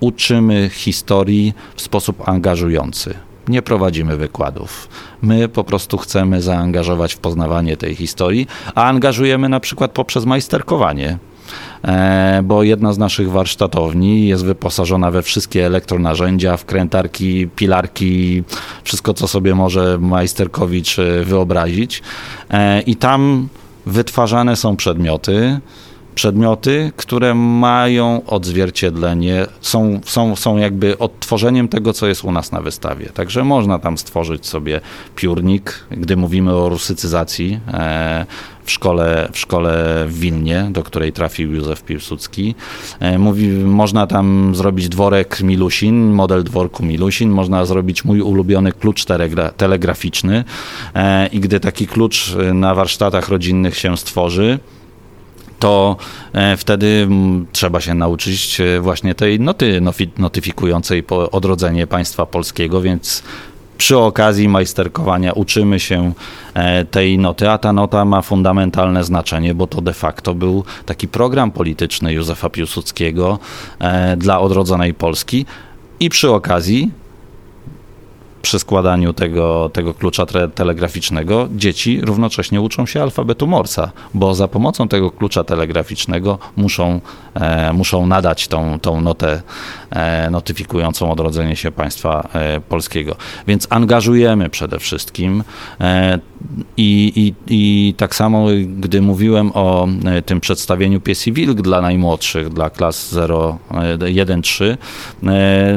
uczymy 0.00 0.70
historii 0.72 1.54
w 1.76 1.82
sposób 1.82 2.28
angażujący. 2.28 3.14
Nie 3.48 3.62
prowadzimy 3.62 4.16
wykładów. 4.16 4.88
My 5.22 5.48
po 5.48 5.64
prostu 5.64 5.98
chcemy 5.98 6.42
zaangażować 6.42 7.14
w 7.14 7.18
poznawanie 7.18 7.76
tej 7.76 7.94
historii, 7.94 8.46
a 8.74 8.84
angażujemy 8.84 9.48
na 9.48 9.60
przykład 9.60 9.90
poprzez 9.90 10.24
majsterkowanie. 10.24 11.18
E, 11.84 12.40
bo 12.44 12.62
jedna 12.62 12.92
z 12.92 12.98
naszych 12.98 13.30
warsztatowni 13.30 14.28
jest 14.28 14.44
wyposażona 14.44 15.10
we 15.10 15.22
wszystkie 15.22 15.66
elektronarzędzia, 15.66 16.56
wkrętarki, 16.56 17.48
pilarki, 17.56 18.42
wszystko 18.84 19.14
co 19.14 19.28
sobie 19.28 19.54
może 19.54 19.98
majsterkowicz 19.98 20.98
e, 20.98 21.24
wyobrazić. 21.24 22.02
E, 22.50 22.80
I 22.80 22.96
tam 22.96 23.48
wytwarzane 23.86 24.56
są 24.56 24.76
przedmioty, 24.76 25.60
przedmioty, 26.14 26.92
które 26.96 27.34
mają 27.34 28.22
odzwierciedlenie, 28.26 29.46
są, 29.60 30.00
są, 30.04 30.36
są 30.36 30.56
jakby 30.56 30.98
odtworzeniem 30.98 31.68
tego, 31.68 31.92
co 31.92 32.06
jest 32.06 32.24
u 32.24 32.32
nas 32.32 32.52
na 32.52 32.60
wystawie. 32.60 33.06
Także 33.06 33.44
można 33.44 33.78
tam 33.78 33.98
stworzyć 33.98 34.46
sobie 34.46 34.80
piórnik, 35.16 35.84
gdy 35.90 36.16
mówimy 36.16 36.54
o 36.54 36.68
rusycyzacji 36.68 37.60
e, 37.72 38.26
w 38.64 38.70
szkole, 38.70 39.28
w 39.32 39.38
szkole 39.38 40.04
w 40.08 40.18
Wilnie, 40.18 40.68
do 40.70 40.82
której 40.82 41.12
trafił 41.12 41.52
Józef 41.52 41.82
Piłsudski. 41.82 42.54
E, 43.00 43.18
mówi, 43.18 43.48
można 43.48 44.06
tam 44.06 44.54
zrobić 44.54 44.88
dworek 44.88 45.40
Milusin, 45.40 46.10
model 46.10 46.44
dworku 46.44 46.84
Milusin, 46.84 47.30
można 47.30 47.64
zrobić 47.64 48.04
mój 48.04 48.20
ulubiony 48.20 48.72
klucz 48.72 49.04
telegra 49.04 49.48
telegraficzny 49.48 50.44
e, 50.94 51.26
i 51.26 51.40
gdy 51.40 51.60
taki 51.60 51.86
klucz 51.86 52.36
na 52.54 52.74
warsztatach 52.74 53.28
rodzinnych 53.28 53.78
się 53.78 53.96
stworzy, 53.96 54.58
to 55.60 55.96
e, 56.32 56.56
wtedy 56.56 57.08
trzeba 57.52 57.80
się 57.80 57.94
nauczyć 57.94 58.60
e, 58.60 58.80
właśnie 58.80 59.14
tej 59.14 59.40
noty 59.40 59.80
notyfikującej 60.18 61.04
odrodzenie 61.32 61.86
państwa 61.86 62.26
polskiego, 62.26 62.80
więc 62.80 63.22
przy 63.78 63.98
okazji 63.98 64.48
majsterkowania 64.48 65.32
uczymy 65.32 65.80
się 65.80 66.12
e, 66.54 66.84
tej 66.84 67.18
noty, 67.18 67.50
a 67.50 67.58
ta 67.58 67.72
nota 67.72 68.04
ma 68.04 68.22
fundamentalne 68.22 69.04
znaczenie, 69.04 69.54
bo 69.54 69.66
to 69.66 69.80
de 69.80 69.92
facto 69.92 70.34
był 70.34 70.64
taki 70.86 71.08
program 71.08 71.50
polityczny 71.50 72.12
Józefa 72.12 72.50
Piłsudskiego 72.50 73.38
dla 74.16 74.40
odrodzonej 74.40 74.94
Polski. 74.94 75.46
I 76.00 76.08
przy 76.08 76.30
okazji 76.30 76.90
przy 78.42 78.58
składaniu 78.58 79.12
tego, 79.12 79.70
tego 79.72 79.94
klucza 79.94 80.26
telegraficznego 80.54 81.48
dzieci 81.56 82.00
równocześnie 82.00 82.60
uczą 82.60 82.86
się 82.86 83.02
alfabetu 83.02 83.46
Morsa, 83.46 83.92
bo 84.14 84.34
za 84.34 84.48
pomocą 84.48 84.88
tego 84.88 85.10
klucza 85.10 85.44
telegraficznego 85.44 86.38
muszą, 86.56 87.00
e, 87.34 87.72
muszą 87.72 88.06
nadać 88.06 88.48
tą, 88.48 88.80
tą 88.80 89.00
notę 89.00 89.42
e, 89.90 90.30
notyfikującą 90.30 91.12
odrodzenie 91.12 91.56
się 91.56 91.70
państwa 91.70 92.28
e, 92.32 92.60
polskiego. 92.60 93.16
Więc 93.46 93.66
angażujemy 93.70 94.50
przede 94.50 94.78
wszystkim 94.78 95.44
e, 95.80 96.18
i, 96.76 97.12
i, 97.16 97.34
i 97.46 97.94
tak 97.94 98.14
samo, 98.14 98.46
gdy 98.78 99.02
mówiłem 99.02 99.50
o 99.54 99.88
e, 100.04 100.22
tym 100.22 100.40
przedstawieniu 100.40 101.00
Pies 101.00 101.26
i 101.26 101.32
Wilk 101.32 101.60
dla 101.60 101.80
najmłodszych, 101.80 102.48
dla 102.48 102.70
klas 102.70 103.12
0, 103.12 103.58
1, 104.06 104.42
3, 104.42 104.78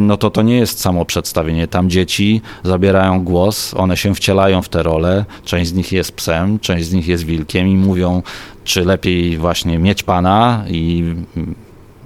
no 0.02 0.18
to 0.18 0.30
to 0.30 0.42
nie 0.42 0.58
jest 0.58 0.80
samo 0.80 1.06
przedstawienie. 1.06 1.68
Tam 1.68 1.90
dzieci 1.90 2.42
zabierają 2.64 3.24
głos, 3.24 3.74
one 3.74 3.98
się 3.98 4.16
wcielają 4.16 4.62
w 4.62 4.70
te 4.70 4.84
role. 4.84 5.26
Część 5.46 5.70
z 5.70 5.74
nich 5.74 5.92
jest 5.92 6.12
psem, 6.12 6.60
część 6.60 6.86
z 6.86 6.94
nich 6.94 7.08
jest 7.08 7.26
wilkiem 7.26 7.68
i 7.68 7.76
mówią, 7.76 8.22
czy 8.64 8.86
lepiej 8.86 9.38
właśnie 9.38 9.80
mieć 9.80 10.04
pana 10.04 10.64
i 10.68 11.16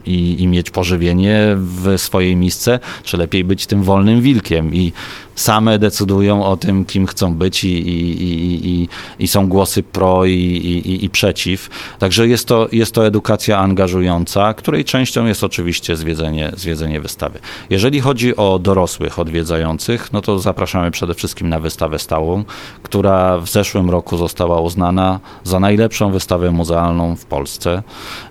i, 0.08 0.42
i, 0.44 0.48
mieć 0.48 0.70
pożywienie 0.70 1.56
w 1.58 1.94
swojej 1.98 2.36
misce, 2.36 2.80
czy 3.04 3.18
lepiej 3.18 3.44
być 3.44 3.66
tym 3.66 3.84
wolnym 3.84 4.22
wilkiem. 4.22 4.76
I 4.76 4.94
same 5.36 5.80
decydują 5.80 6.46
o 6.46 6.58
tym, 6.58 6.86
kim 6.86 7.08
chcą 7.08 7.36
być 7.36 7.64
i, 7.64 7.68
i, 7.68 8.70
i, 8.70 8.90
i 9.20 9.28
są 9.28 9.48
głosy 9.48 9.84
pro 9.84 10.26
i, 10.26 11.00
i, 11.02 11.10
przeciw. 11.10 11.70
Także 12.00 12.28
jest 12.28 12.48
to, 12.48 12.68
jest 12.72 12.94
to 12.94 13.08
edukacja 13.08 13.60
angażująca, 13.60 14.54
której 14.54 14.86
częścią 14.86 15.26
jest 15.26 15.44
oczywiście 15.44 15.96
zwiedzenie, 15.96 16.52
zwiedzenie 16.56 17.02
wystawy. 17.02 17.40
Jeżeli 17.70 18.00
chodzi 18.00 18.36
o 18.36 18.60
dorosłych 18.60 19.20
odwiedzających, 19.20 20.14
no 20.14 20.22
to 20.22 20.40
zapraszamy 20.40 20.92
przede 20.92 21.14
wszystkim 21.14 21.50
na 21.50 21.60
wystawę 21.60 22.00
stałą, 22.00 22.44
która 22.84 23.38
w 23.38 23.50
zeszłym 23.50 23.90
roku 23.90 24.18
została 24.18 24.62
uznana 24.62 25.20
za 25.44 25.60
najlepszą 25.60 26.12
wystawę 26.12 26.52
muzealną 26.52 27.16
w 27.16 27.26
Polsce. 27.26 27.84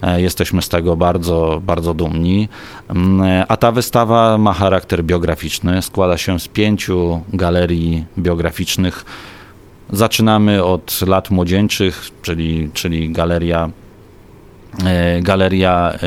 E, 0.02 0.22
jesteśmy 0.22 0.62
z 0.62 0.68
tego 0.68 0.96
bardzo, 0.96 1.62
bardzo 1.66 1.94
dumni. 1.94 2.48
Mm, 2.88 3.44
a 3.48 3.56
ta 3.56 3.72
wystawa 3.72 4.38
ma 4.38 4.52
charakter 4.52 5.04
biograficzny, 5.04 5.82
składa 5.82 6.16
się 6.18 6.40
z 6.40 6.48
pięciu 6.48 7.20
galerii 7.32 8.04
biograficznych. 8.18 9.04
Zaczynamy 9.92 10.64
od 10.64 11.00
lat 11.06 11.30
młodzieńczych, 11.30 12.10
czyli, 12.22 12.70
czyli 12.72 13.10
galeria, 13.10 13.70
e, 14.84 15.22
galeria 15.22 15.92
e, 15.92 15.98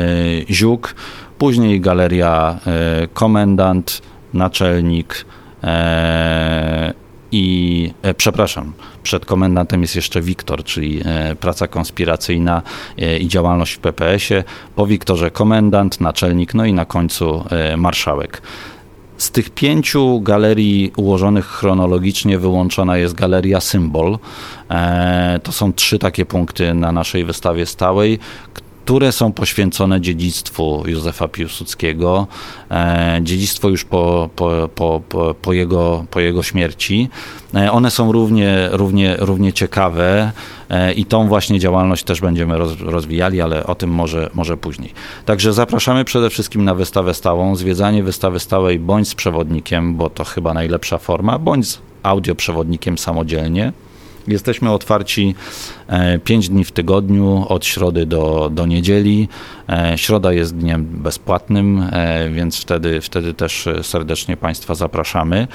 Ziuk, 0.54 0.94
później 1.38 1.80
galeria 1.80 2.58
e, 2.66 3.08
Komendant, 3.08 4.02
Naczelnik 4.34 5.24
i 7.32 7.92
przepraszam, 8.16 8.72
przed 9.02 9.26
komendantem 9.26 9.82
jest 9.82 9.96
jeszcze 9.96 10.20
Wiktor, 10.20 10.64
czyli 10.64 11.00
praca 11.40 11.66
konspiracyjna 11.66 12.62
i 13.20 13.28
działalność 13.28 13.72
w 13.72 13.78
PPS-ie. 13.78 14.44
Po 14.76 14.86
Wiktorze 14.86 15.30
komendant, 15.30 16.00
naczelnik, 16.00 16.54
no 16.54 16.64
i 16.64 16.72
na 16.72 16.84
końcu 16.84 17.44
marszałek. 17.76 18.42
Z 19.20 19.30
tych 19.30 19.50
pięciu 19.50 20.20
galerii 20.20 20.92
ułożonych 20.96 21.46
chronologicznie 21.46 22.38
wyłączona 22.38 22.96
jest 22.96 23.14
galeria 23.14 23.60
Symbol. 23.60 24.18
E, 24.70 25.40
to 25.42 25.52
są 25.52 25.72
trzy 25.72 25.98
takie 25.98 26.26
punkty 26.26 26.74
na 26.74 26.92
naszej 26.92 27.24
wystawie 27.24 27.66
stałej, 27.66 28.18
które 28.84 29.12
są 29.12 29.32
poświęcone 29.32 30.00
dziedzictwu 30.00 30.82
Józefa 30.86 31.28
Piłsudskiego, 31.28 32.26
e, 32.70 33.20
dziedzictwo 33.22 33.68
już 33.68 33.84
po, 33.84 34.28
po, 34.36 34.68
po, 34.74 35.02
po, 35.42 35.52
jego, 35.52 36.04
po 36.10 36.20
jego 36.20 36.42
śmierci. 36.42 37.08
E, 37.54 37.72
one 37.72 37.90
są 37.90 38.12
równie, 38.12 38.68
równie, 38.72 39.16
równie 39.18 39.52
ciekawe 39.52 40.32
e, 40.70 40.92
i 40.92 41.04
tą 41.04 41.28
właśnie 41.28 41.58
działalność 41.58 42.04
też 42.04 42.20
będziemy 42.20 42.58
rozwijali, 42.80 43.40
ale 43.40 43.66
o 43.66 43.74
tym 43.74 43.90
może, 43.90 44.30
może 44.34 44.56
później. 44.56 44.92
Także 45.26 45.52
zapraszamy 45.52 46.04
przede 46.04 46.30
wszystkim 46.30 46.64
na 46.64 46.74
wystawę 46.74 47.14
stałą, 47.14 47.56
zwiedzanie 47.56 48.02
wystawy 48.02 48.40
stałej 48.40 48.78
bądź 48.78 49.08
z 49.08 49.14
przewodnikiem, 49.14 49.94
bo 49.94 50.10
to 50.10 50.24
chyba 50.24 50.54
najlepsza 50.54 50.98
forma, 50.98 51.38
bądź 51.38 51.68
z 51.68 51.78
audioprzewodnikiem 52.02 52.98
samodzielnie. 52.98 53.72
Jesteśmy 54.30 54.70
otwarci 54.70 55.34
5 56.24 56.46
e, 56.46 56.48
dni 56.48 56.64
w 56.64 56.72
tygodniu, 56.72 57.46
od 57.48 57.66
środy 57.66 58.06
do, 58.06 58.50
do 58.52 58.66
niedzieli. 58.66 59.28
E, 59.68 59.98
środa 59.98 60.32
jest 60.32 60.56
dniem 60.56 60.84
bezpłatnym, 60.84 61.88
e, 61.92 62.30
więc 62.30 62.60
wtedy, 62.60 63.00
wtedy 63.00 63.34
też 63.34 63.68
serdecznie 63.82 64.36
Państwa 64.36 64.74
zapraszamy. 64.74 65.48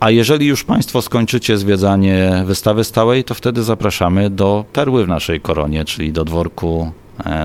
A 0.00 0.10
jeżeli 0.10 0.46
już 0.46 0.64
Państwo 0.64 1.02
skończycie 1.02 1.58
zwiedzanie 1.58 2.42
wystawy 2.46 2.84
stałej, 2.84 3.24
to 3.24 3.34
wtedy 3.34 3.62
zapraszamy 3.62 4.30
do 4.30 4.64
perły 4.72 5.04
w 5.04 5.08
naszej 5.08 5.40
koronie, 5.40 5.84
czyli 5.84 6.12
do 6.12 6.24
dworku 6.24 6.92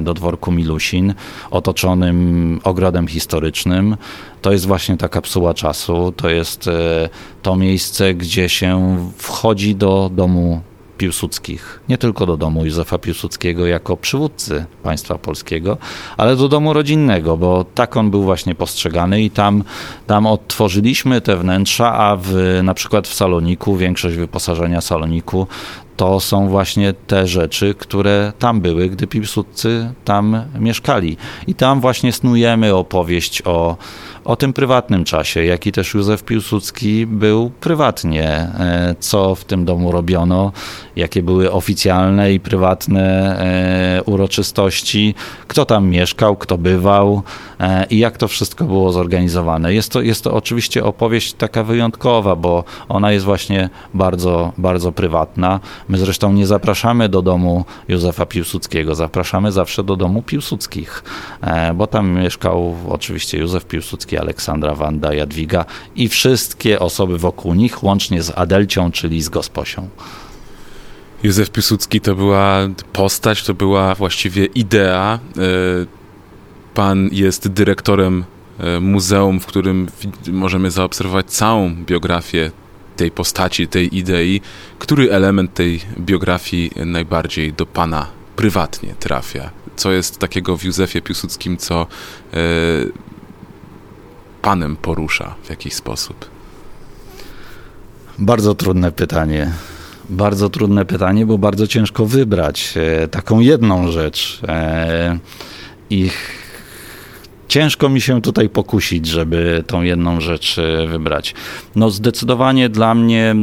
do 0.02 0.14
dworku 0.14 0.52
Milusin, 0.52 1.14
otoczonym 1.52 2.60
ogrodem 2.64 3.08
historycznym. 3.08 3.98
To 4.42 4.52
jest 4.52 4.66
właśnie 4.66 4.98
ta 4.98 5.10
kapsuła 5.10 5.54
czasu, 5.54 6.14
to 6.16 6.30
jest 6.30 6.68
e, 6.68 7.10
to 7.42 7.56
miejsce, 7.56 8.14
gdzie 8.14 8.50
się 8.50 8.98
wchodzi 9.18 9.76
do 9.76 10.12
domu 10.14 10.62
Piłsudskich. 11.02 11.82
Nie 11.90 11.98
tylko 11.98 12.26
do 12.26 12.38
domu 12.38 12.66
Józefa 12.66 12.98
Piłsudskiego 12.98 13.66
jako 13.66 13.98
przywódcy 13.98 14.66
państwa 14.84 15.18
polskiego, 15.18 15.78
ale 16.18 16.36
do 16.36 16.50
domu 16.50 16.74
rodzinnego, 16.74 17.38
bo 17.38 17.66
tak 17.76 17.98
on 17.98 18.12
był 18.12 18.24
właśnie 18.24 18.56
postrzegany 18.56 19.22
i 19.22 19.30
tam, 19.30 19.64
tam 20.08 20.26
odtworzyliśmy 20.26 21.22
te 21.22 21.38
wnętrza, 21.38 21.94
a 21.94 22.16
w, 22.16 22.60
na 22.64 22.74
przykład 22.74 23.08
w 23.08 23.14
saloniku, 23.14 23.76
większość 23.76 24.16
wyposażenia 24.16 24.82
saloniku 24.82 25.48
to 26.02 26.20
są 26.20 26.50
właśnie 26.50 26.94
te 26.94 27.28
rzeczy, 27.28 27.76
które 27.78 28.34
tam 28.40 28.62
były, 28.62 28.90
gdy 28.90 29.08
Piłsudscy 29.08 29.94
tam 30.06 30.42
mieszkali. 30.60 31.18
I 31.48 31.56
tam 31.56 31.82
właśnie 31.82 32.14
snujemy 32.14 32.76
opowieść 32.76 33.42
o, 33.46 33.78
o 34.26 34.36
tym 34.36 34.54
prywatnym 34.54 35.04
czasie, 35.04 35.46
jaki 35.46 35.72
też 35.72 35.94
Józef 35.94 36.24
Piłsudski 36.24 37.08
był 37.08 37.52
prywatnie, 37.60 38.28
e, 38.28 38.96
co 39.00 39.36
w 39.36 39.44
tym 39.46 39.66
domu 39.66 39.92
robiono, 39.92 40.52
jakie 40.96 41.24
były 41.24 41.52
oficjalne 41.52 42.34
i 42.34 42.40
prywatne 42.40 43.02
e, 43.40 44.04
uroczystości, 44.04 45.16
kto 45.48 45.66
tam 45.66 45.88
mieszkał, 45.88 46.36
kto 46.36 46.58
bywał 46.58 47.22
e, 47.60 47.86
i 47.90 47.98
jak 47.98 48.18
to 48.18 48.28
wszystko 48.28 48.66
było 48.66 48.92
zorganizowane. 48.92 49.74
Jest 49.74 49.92
to, 49.92 50.02
jest 50.02 50.24
to 50.24 50.34
oczywiście 50.34 50.84
opowieść 50.84 51.34
taka 51.34 51.64
wyjątkowa, 51.64 52.36
bo 52.36 52.64
ona 52.90 53.12
jest 53.12 53.26
właśnie 53.26 53.70
bardzo, 53.94 54.54
bardzo 54.58 54.92
prywatna. 54.92 55.60
My 55.90 55.98
zresztą 55.98 56.34
nie 56.34 56.48
zapraszamy 56.48 57.10
do 57.10 57.22
domu 57.22 57.66
Józefa 57.88 58.26
Piłsudskiego, 58.26 58.96
zapraszamy 58.96 59.52
zawsze 59.52 59.84
do 59.84 59.96
domu 59.96 60.22
Piłsudskich, 60.22 61.04
bo 61.76 61.88
tam 61.88 62.12
mieszkał 62.12 62.76
oczywiście 62.90 63.38
Józef 63.38 63.66
Piłsudski, 63.66 64.11
Aleksandra, 64.18 64.76
Wanda, 64.76 65.14
Jadwiga 65.14 65.66
i 65.96 66.10
wszystkie 66.10 66.80
osoby 66.80 67.18
wokół 67.18 67.54
nich, 67.54 67.84
łącznie 67.84 68.24
z 68.24 68.32
Adelcią, 68.38 68.92
czyli 68.92 69.22
z 69.22 69.30
Gosposią. 69.30 69.90
Józef 71.24 71.50
Piłsudski 71.50 72.02
to 72.02 72.16
była 72.16 72.68
postać, 72.94 73.44
to 73.44 73.54
była 73.54 73.96
właściwie 73.96 74.46
idea. 74.46 75.20
E, 75.38 75.42
pan 76.74 77.10
jest 77.12 77.48
dyrektorem 77.48 78.24
e, 78.60 78.80
muzeum, 78.80 79.40
w 79.40 79.46
którym 79.46 79.88
możemy 80.28 80.72
zaobserwować 80.72 81.26
całą 81.26 81.76
biografię 81.76 82.52
tej 82.98 83.12
postaci, 83.12 83.68
tej 83.68 83.98
idei. 83.98 84.42
Który 84.80 85.12
element 85.12 85.54
tej 85.54 85.82
biografii 86.00 86.72
najbardziej 86.86 87.54
do 87.54 87.66
Pana 87.66 88.08
prywatnie 88.36 88.96
trafia? 89.00 89.50
Co 89.76 89.92
jest 89.92 90.20
takiego 90.20 90.58
w 90.58 90.64
Józefie 90.64 91.02
Piłsudskim, 91.02 91.58
co 91.58 91.82
e, 91.82 92.38
Panem 94.42 94.76
porusza 94.76 95.36
w 95.44 95.50
jakiś 95.50 95.74
sposób? 95.74 96.30
Bardzo 98.20 98.56
trudne 98.56 98.92
pytanie. 98.92 99.52
Bardzo 100.10 100.50
trudne 100.50 100.86
pytanie, 100.86 101.26
bo 101.26 101.38
bardzo 101.38 101.68
ciężko 101.68 102.06
wybrać 102.06 102.74
e, 102.76 103.08
taką 103.08 103.40
jedną 103.40 103.92
rzecz. 103.92 104.42
E, 104.48 105.18
I 105.90 106.10
ciężko 107.48 107.90
mi 107.90 108.02
się 108.02 108.22
tutaj 108.22 108.50
pokusić, 108.50 109.06
żeby 109.06 109.64
tą 109.68 109.82
jedną 109.82 110.22
rzecz 110.22 110.60
e, 110.60 110.88
wybrać. 110.88 111.36
No 111.76 111.90
zdecydowanie 111.90 112.70
dla 112.70 112.96
mnie, 112.96 113.36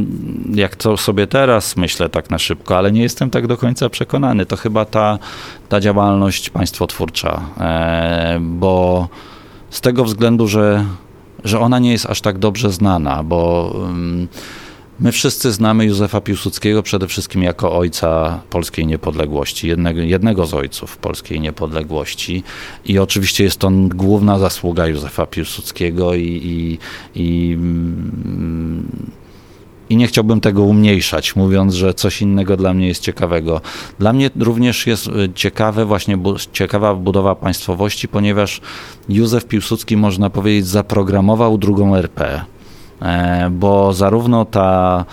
jak 0.53 0.75
to 0.75 0.97
sobie 0.97 1.27
teraz 1.27 1.77
myślę 1.77 2.09
tak 2.09 2.29
na 2.29 2.39
szybko, 2.39 2.77
ale 2.77 2.91
nie 2.91 3.01
jestem 3.01 3.29
tak 3.29 3.47
do 3.47 3.57
końca 3.57 3.89
przekonany, 3.89 4.45
to 4.45 4.57
chyba 4.57 4.85
ta, 4.85 5.19
ta 5.69 5.79
działalność 5.79 6.49
państwotwórcza, 6.49 7.41
bo 8.39 9.07
z 9.69 9.81
tego 9.81 10.03
względu, 10.03 10.47
że, 10.47 10.85
że 11.43 11.59
ona 11.59 11.79
nie 11.79 11.91
jest 11.91 12.05
aż 12.05 12.21
tak 12.21 12.37
dobrze 12.37 12.71
znana, 12.71 13.23
bo 13.23 13.73
my 14.99 15.11
wszyscy 15.11 15.51
znamy 15.51 15.85
Józefa 15.85 16.21
Piłsudskiego 16.21 16.83
przede 16.83 17.07
wszystkim 17.07 17.43
jako 17.43 17.77
ojca 17.77 18.39
polskiej 18.49 18.87
niepodległości, 18.87 19.67
jednego, 19.67 20.01
jednego 20.01 20.45
z 20.45 20.53
ojców 20.53 20.97
polskiej 20.97 21.39
niepodległości. 21.39 22.43
I 22.85 22.99
oczywiście 22.99 23.43
jest 23.43 23.57
to 23.57 23.71
główna 23.73 24.39
zasługa 24.39 24.87
Józefa 24.87 25.25
Piłsudskiego 25.25 26.13
i, 26.13 26.41
i, 26.43 26.77
i 27.15 27.57
i 29.89 29.97
nie 29.97 30.07
chciałbym 30.07 30.41
tego 30.41 30.63
umniejszać, 30.63 31.35
mówiąc, 31.35 31.73
że 31.73 31.93
coś 31.93 32.21
innego 32.21 32.57
dla 32.57 32.73
mnie 32.73 32.87
jest 32.87 33.03
ciekawego. 33.03 33.61
Dla 33.99 34.13
mnie 34.13 34.29
również 34.39 34.87
jest 34.87 35.07
y, 35.07 35.11
ciekawe 35.35 35.85
właśnie 35.85 36.17
ciekawa 36.53 36.95
budowa 36.95 37.35
państwowości, 37.35 38.07
ponieważ 38.07 38.61
Józef 39.09 39.45
Piłsudski, 39.45 39.97
można 39.97 40.29
powiedzieć, 40.29 40.67
zaprogramował 40.67 41.57
drugą 41.57 41.95
RP, 41.95 42.41
e, 43.01 43.49
bo 43.49 43.93
zarówno 43.93 44.45
ta 44.45 45.05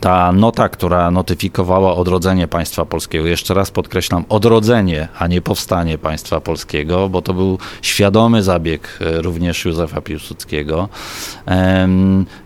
ta 0.00 0.32
nota, 0.32 0.68
która 0.68 1.10
notyfikowała 1.10 1.94
odrodzenie 1.94 2.48
państwa 2.48 2.84
polskiego, 2.84 3.26
jeszcze 3.26 3.54
raz 3.54 3.70
podkreślam, 3.70 4.24
odrodzenie, 4.28 5.08
a 5.18 5.26
nie 5.26 5.40
powstanie 5.40 5.98
państwa 5.98 6.40
polskiego, 6.40 7.08
bo 7.08 7.22
to 7.22 7.34
był 7.34 7.58
świadomy 7.82 8.42
zabieg 8.42 8.98
e, 9.00 9.22
również 9.22 9.64
Józefa 9.64 10.00
Piłsudskiego, 10.00 10.88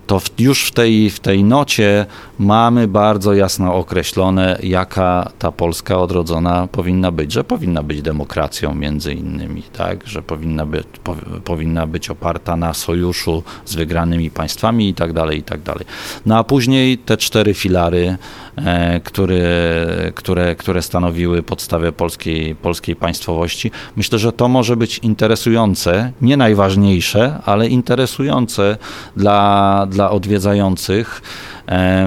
to 0.07 0.21
już 0.39 0.67
w 0.67 0.71
tej, 0.71 1.11
w 1.11 1.21
tej 1.21 1.45
nocie 1.45 2.07
mamy 2.39 2.89
bardzo 2.89 3.35
jasno 3.35 3.75
określone, 3.75 4.59
jaka 4.63 5.31
ta 5.39 5.53
Polska 5.53 5.99
odrodzona 5.99 6.67
powinna 6.67 7.11
być, 7.11 7.33
że 7.33 7.45
powinna 7.45 7.83
być 7.83 8.03
demokracją 8.03 8.75
między 8.75 9.15
innymi, 9.15 9.63
tak, 9.63 10.07
że 10.07 10.23
powinna 10.23 10.67
być, 10.67 10.87
po, 11.05 11.17
powinna 11.45 11.87
być 11.87 12.11
oparta 12.11 12.57
na 12.57 12.75
sojuszu 12.75 13.43
z 13.65 13.75
wygranymi 13.75 14.31
państwami 14.31 14.89
i 14.89 14.95
tak 14.95 15.13
dalej, 15.13 15.39
i 15.39 15.43
tak 15.43 15.63
dalej. 15.63 15.85
No 16.27 16.39
a 16.39 16.45
później 16.45 16.99
te 16.99 17.17
cztery 17.17 17.55
filary, 17.55 18.17
e, 18.57 19.01
które, 19.01 20.13
które, 20.15 20.57
które 20.57 20.83
stanowiły 20.83 21.43
podstawę 21.43 21.93
polskiej, 21.93 22.55
polskiej 22.55 22.97
państwowości, 22.97 23.71
myślę, 23.97 24.19
że 24.19 24.33
to 24.33 24.49
może 24.49 24.77
być 24.77 24.99
interesujące, 24.99 26.13
nie 26.21 26.37
najważniejsze, 26.37 27.39
ale 27.45 27.69
interesujące 27.69 28.77
dla, 29.17 29.87
dla 29.91 30.11
odwiedzających, 30.11 31.23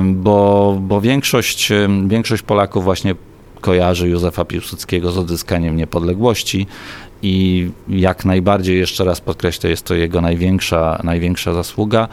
bo, 0.04 0.78
bo 0.82 1.02
większość, 1.02 1.70
większość 2.08 2.44
Polaków 2.44 2.84
właśnie 2.84 3.16
kojarzy 3.62 4.10
Józefa 4.10 4.46
Piłsudskiego 4.46 5.12
z 5.12 5.18
odzyskaniem 5.18 5.78
niepodległości 5.78 6.68
i 7.22 7.70
jak 7.88 8.26
najbardziej, 8.26 8.80
jeszcze 8.80 9.04
raz 9.04 9.22
podkreślę, 9.22 9.70
jest 9.70 9.84
to 9.86 9.96
jego 9.96 10.22
największa, 10.22 11.02
największa 11.04 11.54
zasługa, 11.54 12.08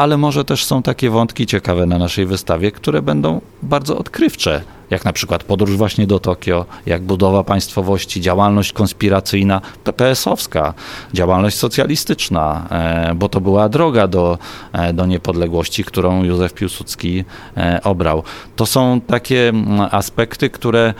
ale 0.00 0.16
może 0.16 0.44
też 0.44 0.64
są 0.64 0.82
takie 0.82 1.10
wątki 1.10 1.46
ciekawe 1.46 1.86
na 1.86 1.98
naszej 1.98 2.26
wystawie, 2.26 2.72
które 2.72 3.02
będą 3.02 3.40
bardzo 3.62 3.98
odkrywcze, 3.98 4.62
jak 4.90 5.04
na 5.04 5.12
przykład 5.12 5.44
podróż 5.44 5.76
właśnie 5.76 6.06
do 6.06 6.18
Tokio, 6.18 6.66
jak 6.86 7.02
budowa 7.02 7.44
państwowości, 7.44 8.20
działalność 8.20 8.72
konspiracyjna 8.72 9.60
PPS-owska, 9.84 10.74
działalność 11.14 11.56
socjalistyczna, 11.56 12.66
e, 12.70 13.14
bo 13.14 13.28
to 13.28 13.40
była 13.40 13.68
droga 13.68 14.06
do, 14.06 14.38
e, 14.72 14.92
do 14.92 15.06
niepodległości, 15.06 15.84
którą 15.84 16.24
Józef 16.24 16.54
Piłsudski 16.54 17.24
e, 17.56 17.80
obrał. 17.84 18.22
To 18.56 18.66
są 18.66 19.00
takie 19.00 19.48
mm, 19.48 19.80
aspekty, 19.90 20.50
które 20.50 20.94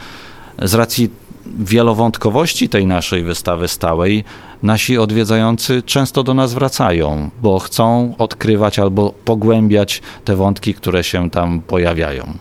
z 0.62 0.74
racji 0.74 1.10
wielowątkowości 1.46 2.68
tej 2.68 2.86
naszej 2.86 3.22
wystawy 3.22 3.68
stałej 3.68 4.24
nasi 4.62 4.98
odwiedzający 4.98 5.82
często 5.82 6.22
do 6.22 6.34
nas 6.34 6.54
wracają, 6.54 7.30
bo 7.42 7.58
chcą 7.58 8.14
odkrywać 8.18 8.78
albo 8.78 9.14
pogłębiać 9.24 10.02
te 10.24 10.36
wątki, 10.36 10.74
które 10.74 11.04
się 11.04 11.30
tam 11.30 11.60
pojawiają 11.60 12.34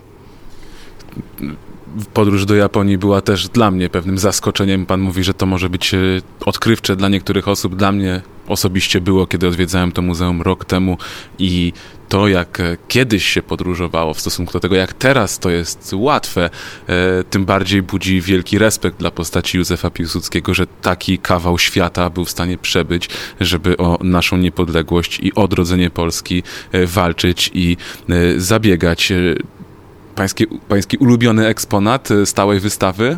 podróż 2.14 2.46
do 2.46 2.56
Japonii 2.56 2.98
była 2.98 3.22
też 3.22 3.48
dla 3.48 3.72
mnie 3.72 3.90
pewnym 3.90 4.18
zaskoczeniem. 4.18 4.86
Pan 4.86 5.02
mówi, 5.02 5.24
że 5.24 5.34
to 5.34 5.46
może 5.46 5.70
być 5.70 5.94
e, 5.94 5.98
odkrywcze 6.46 6.96
dla 6.96 7.10
niektórych 7.10 7.48
osób. 7.48 7.76
Dla 7.76 7.92
mnie 7.92 8.22
osobiście 8.50 9.02
było, 9.02 9.28
kiedy 9.28 9.48
odwiedzałem 9.48 9.92
to 9.92 10.02
muzeum 10.02 10.42
rok 10.42 10.66
temu 10.66 10.98
i 11.40 11.74
to, 12.10 12.28
jak 12.28 12.60
e, 12.60 12.78
kiedyś 12.88 13.26
się 13.26 13.42
podróżowało 13.42 14.14
w 14.14 14.20
stosunku 14.20 14.54
do 14.54 14.60
tego, 14.60 14.76
jak 14.76 14.94
teraz 14.94 15.40
to 15.40 15.50
jest 15.50 15.92
łatwe, 15.94 16.50
e, 16.88 17.24
tym 17.24 17.46
bardziej 17.46 17.82
budzi 17.82 18.22
wielki 18.22 18.58
respekt 18.58 18.98
dla 18.98 19.12
postaci 19.12 19.58
Józefa 19.58 19.90
Piłsudskiego, 19.90 20.54
że 20.54 20.68
taki 20.68 21.18
kawał 21.18 21.60
świata 21.60 22.10
był 22.10 22.26
w 22.26 22.30
stanie 22.30 22.58
przebyć, 22.58 23.10
żeby 23.40 23.78
o 23.78 23.98
naszą 24.04 24.38
niepodległość 24.38 25.20
i 25.20 25.34
odrodzenie 25.34 25.90
Polski 25.90 26.44
walczyć 26.86 27.52
i 27.54 27.78
zabiegać. 28.38 29.14
Pański, 30.16 30.48
pański 30.68 30.98
ulubiony 30.98 31.48
eksponat 31.48 32.10
stałej 32.26 32.60
wystawy? 32.60 33.18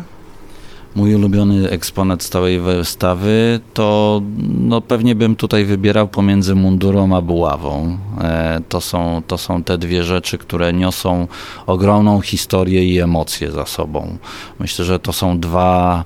Mój 0.94 1.14
ulubiony 1.14 1.70
eksponat 1.70 2.22
stałej 2.22 2.60
wystawy 2.60 3.60
to 3.74 4.20
no 4.58 4.80
pewnie 4.80 5.14
bym 5.14 5.36
tutaj 5.36 5.64
wybierał 5.64 6.08
pomiędzy 6.08 6.54
mundurą 6.54 7.16
a 7.16 7.20
buławą. 7.20 7.98
E, 8.20 8.60
to 8.68 8.80
są, 8.80 9.22
to 9.26 9.38
są 9.38 9.62
te 9.62 9.78
dwie 9.78 10.04
rzeczy, 10.04 10.38
które 10.38 10.72
niosą 10.72 11.26
ogromną 11.66 12.20
historię 12.20 12.84
i 12.84 13.00
emocje 13.00 13.50
za 13.50 13.66
sobą. 13.66 14.16
Myślę, 14.58 14.84
że 14.84 14.98
to 14.98 15.12
są 15.12 15.40
dwa 15.40 16.04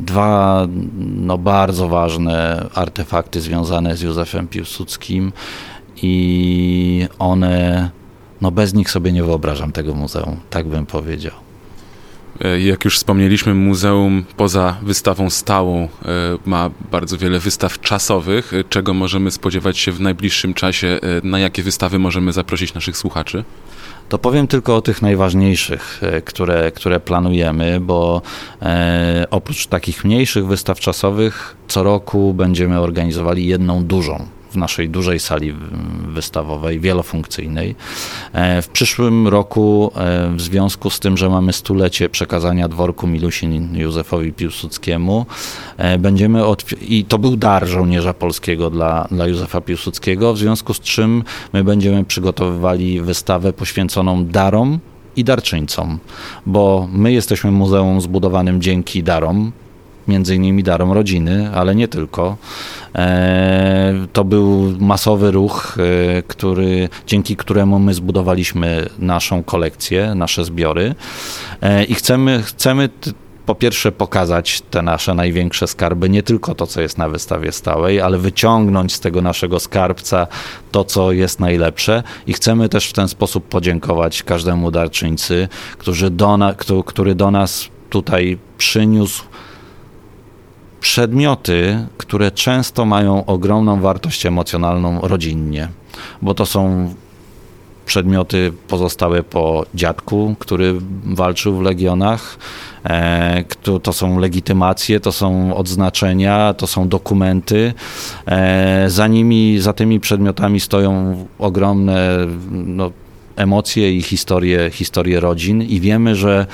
dwa 0.00 0.66
no, 0.98 1.38
bardzo 1.38 1.88
ważne 1.88 2.66
artefakty 2.74 3.40
związane 3.40 3.96
z 3.96 4.02
Józefem 4.02 4.48
Piłsudskim 4.48 5.32
i 6.02 7.08
one, 7.18 7.90
no 8.40 8.50
bez 8.50 8.74
nich 8.74 8.90
sobie 8.90 9.12
nie 9.12 9.24
wyobrażam 9.24 9.72
tego 9.72 9.94
muzeum, 9.94 10.36
tak 10.50 10.66
bym 10.68 10.86
powiedział. 10.86 11.45
E, 12.44 12.60
jak 12.60 12.84
już 12.84 12.96
wspomnieliśmy, 12.96 13.54
muzeum 13.54 14.24
poza 14.36 14.76
wystawą 14.82 15.30
stałą 15.30 15.82
e, 15.82 15.88
ma 16.46 16.70
bardzo 16.90 17.18
wiele 17.18 17.38
wystaw 17.38 17.80
czasowych. 17.80 18.54
E, 18.54 18.64
czego 18.64 18.94
możemy 18.94 19.30
spodziewać 19.30 19.78
się 19.78 19.92
w 19.92 20.00
najbliższym 20.00 20.54
czasie? 20.54 21.00
Na 21.22 21.38
jakie 21.38 21.62
wystawy 21.62 21.98
możemy 21.98 22.32
zaprosić 22.32 22.74
naszych 22.74 22.96
słuchaczy? 22.96 23.44
To 24.08 24.18
powiem 24.18 24.46
tylko 24.46 24.76
o 24.76 24.82
tych 24.82 25.02
najważniejszych, 25.02 26.00
które, 26.24 26.72
które 26.72 27.00
planujemy, 27.00 27.80
bo 27.80 28.22
oprócz 29.30 29.66
takich 29.66 30.04
mniejszych 30.04 30.46
wystaw 30.46 30.80
czasowych, 30.80 31.56
co 31.68 31.82
roku 31.82 32.34
będziemy 32.34 32.80
organizowali 32.80 33.46
jedną 33.46 33.84
dużą 33.84 34.26
w 34.56 34.58
naszej 34.58 34.88
dużej 34.88 35.20
sali 35.20 35.54
wystawowej, 36.08 36.80
wielofunkcyjnej. 36.80 37.74
E, 38.32 38.62
w 38.62 38.68
przyszłym 38.68 39.28
roku, 39.28 39.92
e, 39.96 40.30
w 40.36 40.40
związku 40.40 40.90
z 40.90 41.00
tym, 41.00 41.16
że 41.16 41.28
mamy 41.28 41.52
stulecie 41.52 42.08
przekazania 42.08 42.68
dworku 42.68 43.06
Milusin 43.06 43.78
Józefowi 43.78 44.32
Piłsudskiemu, 44.32 45.26
e, 45.76 45.98
będziemy 45.98 46.42
i 46.88 47.04
to 47.04 47.18
był 47.18 47.36
dar 47.36 47.66
żołnierza 47.66 48.14
polskiego 48.14 48.70
dla, 48.70 49.08
dla 49.10 49.26
Józefa 49.26 49.60
Piłsudskiego, 49.60 50.34
w 50.34 50.38
związku 50.38 50.74
z 50.74 50.80
czym 50.80 51.24
my 51.52 51.64
będziemy 51.64 52.04
przygotowywali 52.04 53.00
wystawę 53.00 53.52
poświęconą 53.52 54.24
darom 54.24 54.78
i 55.16 55.24
darczyńcom, 55.24 55.98
bo 56.46 56.88
my 56.92 57.12
jesteśmy 57.12 57.50
muzeum 57.50 58.00
zbudowanym 58.00 58.60
dzięki 58.60 59.02
darom, 59.02 59.52
między 60.08 60.34
innymi 60.34 60.62
darom 60.62 60.92
rodziny, 60.92 61.50
ale 61.54 61.74
nie 61.74 61.88
tylko. 61.88 62.36
E, 62.94 64.06
to 64.12 64.24
był 64.24 64.72
masowy 64.80 65.30
ruch, 65.30 65.76
e, 66.18 66.22
który, 66.22 66.88
dzięki 67.06 67.36
któremu 67.36 67.78
my 67.78 67.94
zbudowaliśmy 67.94 68.88
naszą 68.98 69.44
kolekcję, 69.44 70.14
nasze 70.14 70.44
zbiory 70.44 70.94
e, 71.60 71.84
i 71.84 71.94
chcemy, 71.94 72.42
chcemy 72.42 72.88
po 73.46 73.54
pierwsze 73.54 73.92
pokazać 73.92 74.60
te 74.60 74.82
nasze 74.82 75.14
największe 75.14 75.66
skarby, 75.66 76.08
nie 76.08 76.22
tylko 76.22 76.54
to, 76.54 76.66
co 76.66 76.80
jest 76.80 76.98
na 76.98 77.08
wystawie 77.08 77.52
stałej, 77.52 78.00
ale 78.00 78.18
wyciągnąć 78.18 78.94
z 78.94 79.00
tego 79.00 79.22
naszego 79.22 79.60
skarbca 79.60 80.26
to, 80.70 80.84
co 80.84 81.12
jest 81.12 81.40
najlepsze 81.40 82.02
i 82.26 82.32
chcemy 82.32 82.68
też 82.68 82.88
w 82.88 82.92
ten 82.92 83.08
sposób 83.08 83.48
podziękować 83.48 84.22
każdemu 84.22 84.70
darczyńcy, 84.70 85.48
do, 86.10 86.36
na, 86.36 86.54
który 86.86 87.14
do 87.14 87.30
nas 87.30 87.68
tutaj 87.90 88.38
przyniósł 88.58 89.24
przedmioty, 90.80 91.86
które 91.96 92.30
często 92.30 92.84
mają 92.84 93.24
ogromną 93.24 93.80
wartość 93.80 94.26
emocjonalną 94.26 95.00
rodzinnie, 95.00 95.68
bo 96.22 96.34
to 96.34 96.46
są 96.46 96.94
przedmioty 97.86 98.52
pozostałe 98.68 99.22
po 99.22 99.66
dziadku, 99.74 100.34
który 100.38 100.74
walczył 101.04 101.56
w 101.56 101.62
legionach. 101.62 102.38
E, 102.84 103.44
to 103.82 103.92
są 103.92 104.18
legitymacje, 104.18 105.00
to 105.00 105.12
są 105.12 105.56
odznaczenia, 105.56 106.54
to 106.54 106.66
są 106.66 106.88
dokumenty. 106.88 107.74
E, 108.26 108.84
za 108.90 109.06
nimi, 109.06 109.58
za 109.58 109.72
tymi 109.72 110.00
przedmiotami 110.00 110.60
stoją 110.60 111.16
ogromne 111.38 112.18
no, 112.50 112.90
emocje 113.36 113.96
i 113.96 114.02
historie, 114.02 114.70
historie 114.70 115.20
rodzin 115.20 115.62
i 115.62 115.80
wiemy, 115.80 116.14
że 116.14 116.46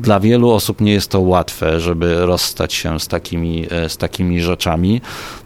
dla 0.00 0.20
wielu 0.20 0.50
osób 0.50 0.80
nie 0.80 0.92
jest 0.92 1.10
to 1.10 1.20
łatwe, 1.20 1.80
żeby 1.80 2.26
rozstać 2.26 2.74
się 2.74 3.00
z 3.00 3.08
takimi, 3.08 3.66
e, 3.70 3.88
z 3.88 3.96
takimi 3.96 4.40
rzeczami, 4.40 5.00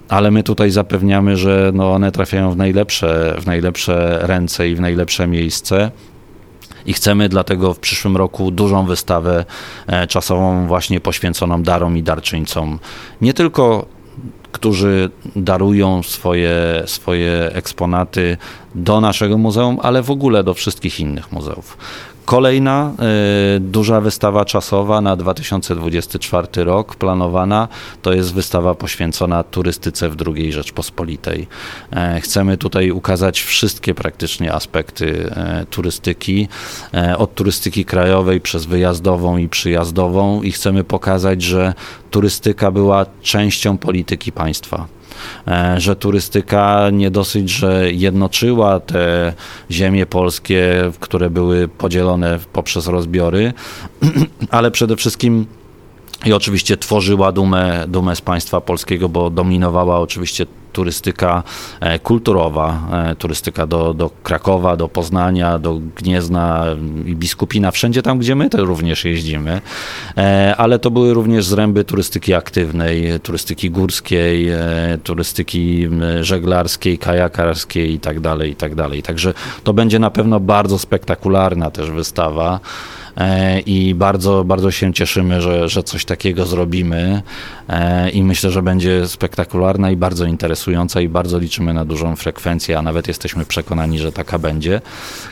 ale 0.09 0.31
my 0.31 0.43
tutaj 0.43 0.71
zapewniamy, 0.71 1.37
że 1.37 1.71
no 1.75 1.93
one 1.93 2.13
trafiają 2.13 2.51
w 2.51 2.57
najlepsze, 2.57 3.37
w 3.41 3.47
najlepsze 3.47 4.19
ręce 4.23 4.69
i 4.69 4.75
w 4.75 4.81
najlepsze 4.81 5.27
miejsce. 5.27 5.91
I 6.87 6.93
chcemy 6.93 7.29
dlatego 7.29 7.75
w 7.75 7.79
przyszłym 7.79 8.17
roku 8.17 8.51
dużą 8.51 8.87
wystawę 8.87 9.45
e, 9.87 10.07
czasową 10.07 10.67
właśnie 10.67 11.01
poświęconą 11.01 11.63
darom 11.63 11.97
i 11.97 12.03
darczyńcom. 12.03 12.79
Nie 13.21 13.35
tylko 13.35 13.87
którzy 14.53 15.11
darują 15.37 16.03
swoje, 16.03 16.83
swoje 16.87 17.51
eksponaty 17.53 18.37
do 18.75 19.01
naszego 19.01 19.39
muzeum, 19.39 19.79
ale 19.83 20.03
w 20.03 20.11
ogóle 20.11 20.45
do 20.45 20.55
wszystkich 20.55 21.01
innych 21.01 21.33
muzeów. 21.33 21.77
Kolejna 22.31 22.93
y, 23.57 23.61
duża 23.61 24.01
wystawa 24.01 24.45
czasowa 24.45 25.01
na 25.01 25.17
2024 25.17 26.65
rok 26.65 26.97
planowana 26.97 27.69
to 28.03 28.13
jest 28.13 28.35
wystawa 28.35 28.75
poświęcona 28.75 29.43
turystyce 29.43 30.09
w 30.09 30.17
II 30.27 30.53
Rzeczpospolitej. 30.53 31.47
E, 31.93 32.21
chcemy 32.21 32.57
tutaj 32.57 32.91
ukazać 32.91 33.41
wszystkie 33.41 33.95
praktycznie 33.95 34.53
aspekty 34.53 35.31
e, 35.31 35.67
turystyki, 35.71 36.49
e, 36.95 37.19
od 37.19 37.35
turystyki 37.35 37.85
krajowej 37.85 38.41
przez 38.41 38.65
wyjazdową 38.65 39.37
i 39.37 39.49
przyjazdową 39.49 40.43
i 40.43 40.53
chcemy 40.53 40.85
pokazać, 40.85 41.43
że 41.43 41.75
turystyka 42.11 42.71
była 42.71 43.07
częścią 43.23 43.79
polityki 43.79 44.33
państwa. 44.33 45.00
E, 45.49 45.81
że 45.81 45.97
turystyka 45.97 46.91
nie 46.93 47.11
dosyć, 47.11 47.51
że 47.51 47.93
jednoczyła 47.93 48.81
te 48.81 49.33
ziemie 49.71 50.07
polskie, 50.07 50.93
które 51.01 51.31
były 51.31 51.69
podzielone 51.69 52.39
poprzez 52.53 52.87
rozbiory, 52.87 53.53
ale 54.51 54.71
przede 54.71 54.97
wszystkim 54.97 55.47
i 56.25 56.33
oczywiście 56.33 56.77
tworzyła 56.77 57.33
dumę, 57.33 57.85
dumę 57.89 58.17
z 58.17 58.21
państwa 58.21 58.61
polskiego, 58.61 59.09
bo 59.09 59.31
dominowała 59.31 60.01
oczywiście 60.01 60.47
turystyka 60.73 61.43
e, 61.81 61.99
kulturowa, 61.99 62.89
e, 62.93 63.17
turystyka 63.17 63.67
do, 63.67 63.95
do 63.95 64.11
Krakowa, 64.23 64.77
do 64.77 64.89
Poznania, 64.89 65.59
do 65.59 65.81
Gniezna 65.97 66.67
i 67.07 67.17
Biskupina, 67.17 67.71
wszędzie 67.71 68.03
tam, 68.03 68.19
gdzie 68.19 68.35
my 68.35 68.51
to 68.51 68.65
również 68.65 69.05
jeździmy, 69.05 69.61
e, 70.17 70.55
ale 70.59 70.79
to 70.79 70.91
były 70.91 71.15
również 71.15 71.45
zręby 71.45 71.85
turystyki 71.85 72.35
aktywnej, 72.35 73.21
turystyki 73.23 73.71
górskiej, 73.71 74.49
turystyki 75.05 75.89
żeglarskiej, 76.21 76.99
kajakarskiej 76.99 77.95
i 77.95 78.01
tak 78.01 78.21
dalej, 78.21 78.51
i 78.51 78.57
tak 78.57 78.75
dalej. 78.75 79.03
Także 79.03 79.35
to 79.65 79.73
będzie 79.73 79.99
na 79.99 80.11
pewno 80.11 80.41
bardzo 80.41 80.79
spektakularna 80.79 81.71
też 81.71 81.91
wystawa. 81.91 82.61
E, 83.17 83.61
i 83.61 83.95
bardzo, 83.95 84.45
bardzo 84.45 84.71
się 84.71 84.93
cieszymy, 84.93 85.43
że, 85.43 85.69
że 85.69 85.83
coś 85.83 86.05
takiego 86.05 86.47
zrobimy. 86.47 87.23
E, 87.69 88.11
i 88.11 88.23
myślę, 88.23 88.51
że 88.51 88.63
będzie 88.63 89.09
spektakularna 89.09 89.91
i 89.91 89.97
bardzo 89.97 90.25
interesująca 90.25 91.01
i 91.01 91.09
bardzo 91.09 91.39
liczymy 91.39 91.75
na 91.75 91.85
dużą 91.85 92.17
frekwencję, 92.17 92.79
a 92.79 92.83
nawet 92.83 93.09
jesteśmy 93.09 93.45
przekonani, 93.45 93.99
że 93.99 94.13
taka 94.13 94.39
będzie. 94.39 94.81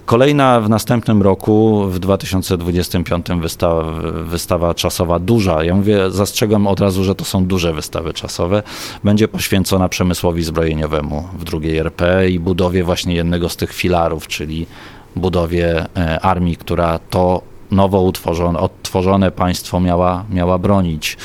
Kolejna 0.07 0.61
w 0.61 0.69
następnym 0.69 1.23
roku, 1.23 1.85
w 1.91 1.99
2025 1.99 3.27
wystawa, 3.41 3.93
wystawa 4.25 4.75
czasowa 4.75 5.19
duża, 5.19 5.65
ja 5.65 5.75
mówię, 5.75 6.11
zastrzegam 6.11 6.67
od 6.67 6.81
razu, 6.81 7.05
że 7.05 7.15
to 7.15 7.25
są 7.25 7.47
duże 7.47 7.73
wystawy 7.73 8.13
czasowe, 8.13 8.63
będzie 9.05 9.29
poświęcona 9.29 9.89
przemysłowi 9.89 10.43
zbrojeniowemu 10.43 11.29
w 11.39 11.45
drugiej 11.45 11.77
RP 11.77 12.31
i 12.31 12.41
budowie 12.41 12.85
właśnie 12.85 13.15
jednego 13.15 13.49
z 13.49 13.57
tych 13.57 13.73
filarów, 13.73 14.29
czyli 14.29 14.67
budowie 15.17 15.87
e, 15.97 16.21
armii, 16.21 16.57
która 16.57 16.99
to 16.99 17.43
nowo 17.71 18.03
utworzone, 18.03 18.59
odtworzone 18.59 19.31
państwo 19.31 19.81
miała, 19.81 20.25
miała 20.31 20.59
bronić. 20.59 21.17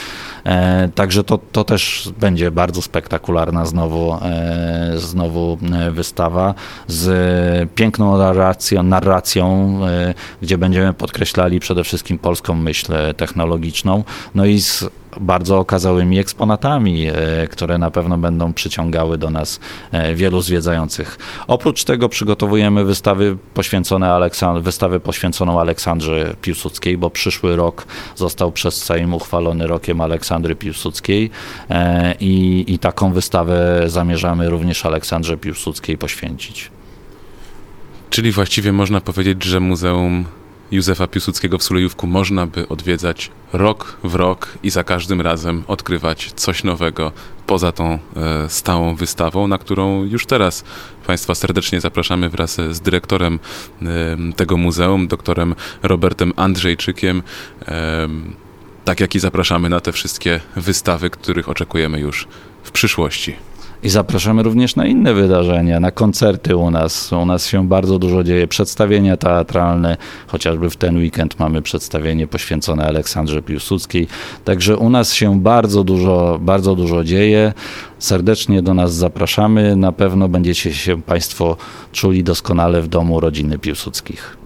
E, 0.45 0.89
także 0.95 1.23
to, 1.23 1.39
to 1.51 1.63
też 1.63 2.09
będzie 2.19 2.51
bardzo 2.51 2.81
spektakularna 2.81 3.65
znowu, 3.65 4.13
e, 4.13 4.91
znowu 4.95 5.57
e, 5.73 5.91
wystawa 5.91 6.53
z 6.87 7.69
piękną 7.75 8.17
narracją, 8.17 8.83
narracją 8.83 9.79
e, 9.87 10.13
gdzie 10.41 10.57
będziemy 10.57 10.93
podkreślali 10.93 11.59
przede 11.59 11.83
wszystkim 11.83 12.19
polską 12.19 12.53
myśl 12.53 12.93
technologiczną, 13.17 14.03
no 14.35 14.45
i 14.45 14.61
z 14.61 14.85
bardzo 15.21 15.59
okazałymi 15.59 16.19
eksponatami, 16.19 17.07
e, 17.07 17.13
które 17.47 17.77
na 17.77 17.91
pewno 17.91 18.17
będą 18.17 18.53
przyciągały 18.53 19.17
do 19.17 19.29
nas 19.29 19.59
e, 19.91 20.15
wielu 20.15 20.41
zwiedzających. 20.41 21.17
Oprócz 21.47 21.83
tego 21.83 22.09
przygotowujemy 22.09 22.85
wystawy 22.85 23.37
poświęcone 23.53 24.07
Aleksand- 24.07 24.61
wystawę 24.61 24.99
poświęconą 24.99 25.59
Aleksandrze 25.59 26.35
Piłsudskiej, 26.41 26.97
bo 26.97 27.09
przyszły 27.09 27.55
rok 27.55 27.85
został 28.15 28.51
przez 28.51 28.83
Sejm 28.83 29.13
uchwalony 29.13 29.67
rokiem 29.67 30.01
Aleksandry 30.01 30.55
Piłsudskiej 30.55 31.29
e, 31.69 32.15
i, 32.19 32.65
i 32.67 32.79
taką 32.79 33.13
wystawę 33.13 33.83
zamierzamy 33.87 34.49
również 34.49 34.85
Aleksandrze 34.85 35.37
Piłsudskiej 35.37 35.97
poświęcić. 35.97 36.71
Czyli 38.09 38.31
właściwie 38.31 38.71
można 38.71 39.01
powiedzieć, 39.01 39.43
że 39.43 39.59
muzeum 39.59 40.25
Józefa 40.73 41.07
Piłsudskiego 41.07 41.57
w 41.57 41.63
Sulejówku 41.63 42.07
można 42.07 42.47
by 42.47 42.67
odwiedzać 42.67 43.31
rok 43.53 43.97
w 44.03 44.15
rok 44.15 44.57
i 44.63 44.69
za 44.69 44.83
każdym 44.83 45.21
razem 45.21 45.63
odkrywać 45.67 46.31
coś 46.35 46.63
nowego 46.63 47.11
poza 47.47 47.71
tą 47.71 47.93
e, 47.93 47.99
stałą 48.49 48.95
wystawą, 48.95 49.47
na 49.47 49.57
którą 49.57 50.03
już 50.03 50.25
teraz 50.25 50.63
Państwa 51.07 51.35
serdecznie 51.35 51.81
zapraszamy 51.81 52.29
wraz 52.29 52.55
z 52.71 52.79
dyrektorem 52.79 53.39
e, 53.81 53.87
tego 54.35 54.57
muzeum, 54.57 55.07
doktorem 55.07 55.55
Robertem 55.83 56.33
Andrzejczykiem. 56.35 57.23
E, 57.67 58.07
tak 58.85 58.99
jak 58.99 59.15
i 59.15 59.19
zapraszamy 59.19 59.69
na 59.69 59.79
te 59.79 59.91
wszystkie 59.91 60.39
wystawy, 60.55 61.09
których 61.09 61.49
oczekujemy 61.49 61.99
już 61.99 62.27
w 62.63 62.71
przyszłości. 62.71 63.35
I 63.83 63.89
zapraszamy 63.89 64.43
również 64.43 64.75
na 64.75 64.85
inne 64.85 65.13
wydarzenia, 65.13 65.79
na 65.79 65.91
koncerty 65.91 66.55
u 66.55 66.71
nas. 66.71 67.13
U 67.13 67.25
nas 67.25 67.47
się 67.47 67.67
bardzo 67.67 67.99
dużo 67.99 68.23
dzieje, 68.23 68.47
przedstawienia 68.47 69.17
teatralne, 69.17 69.97
chociażby 70.27 70.69
w 70.69 70.77
ten 70.77 70.97
weekend 70.97 71.39
mamy 71.39 71.61
przedstawienie 71.61 72.27
poświęcone 72.27 72.87
Aleksandrze 72.87 73.41
Piłsudskiej. 73.41 74.07
Także 74.45 74.77
u 74.77 74.89
nas 74.89 75.13
się 75.13 75.39
bardzo 75.39 75.83
dużo, 75.83 76.39
bardzo 76.41 76.75
dużo 76.75 77.03
dzieje. 77.03 77.53
Serdecznie 77.99 78.61
do 78.61 78.73
nas 78.73 78.93
zapraszamy. 78.93 79.75
Na 79.75 79.91
pewno 79.91 80.29
będziecie 80.29 80.73
się 80.73 81.01
Państwo 81.01 81.57
czuli 81.91 82.23
doskonale 82.23 82.81
w 82.81 82.87
domu 82.87 83.19
rodziny 83.19 83.59
Piłsudskich. 83.59 84.42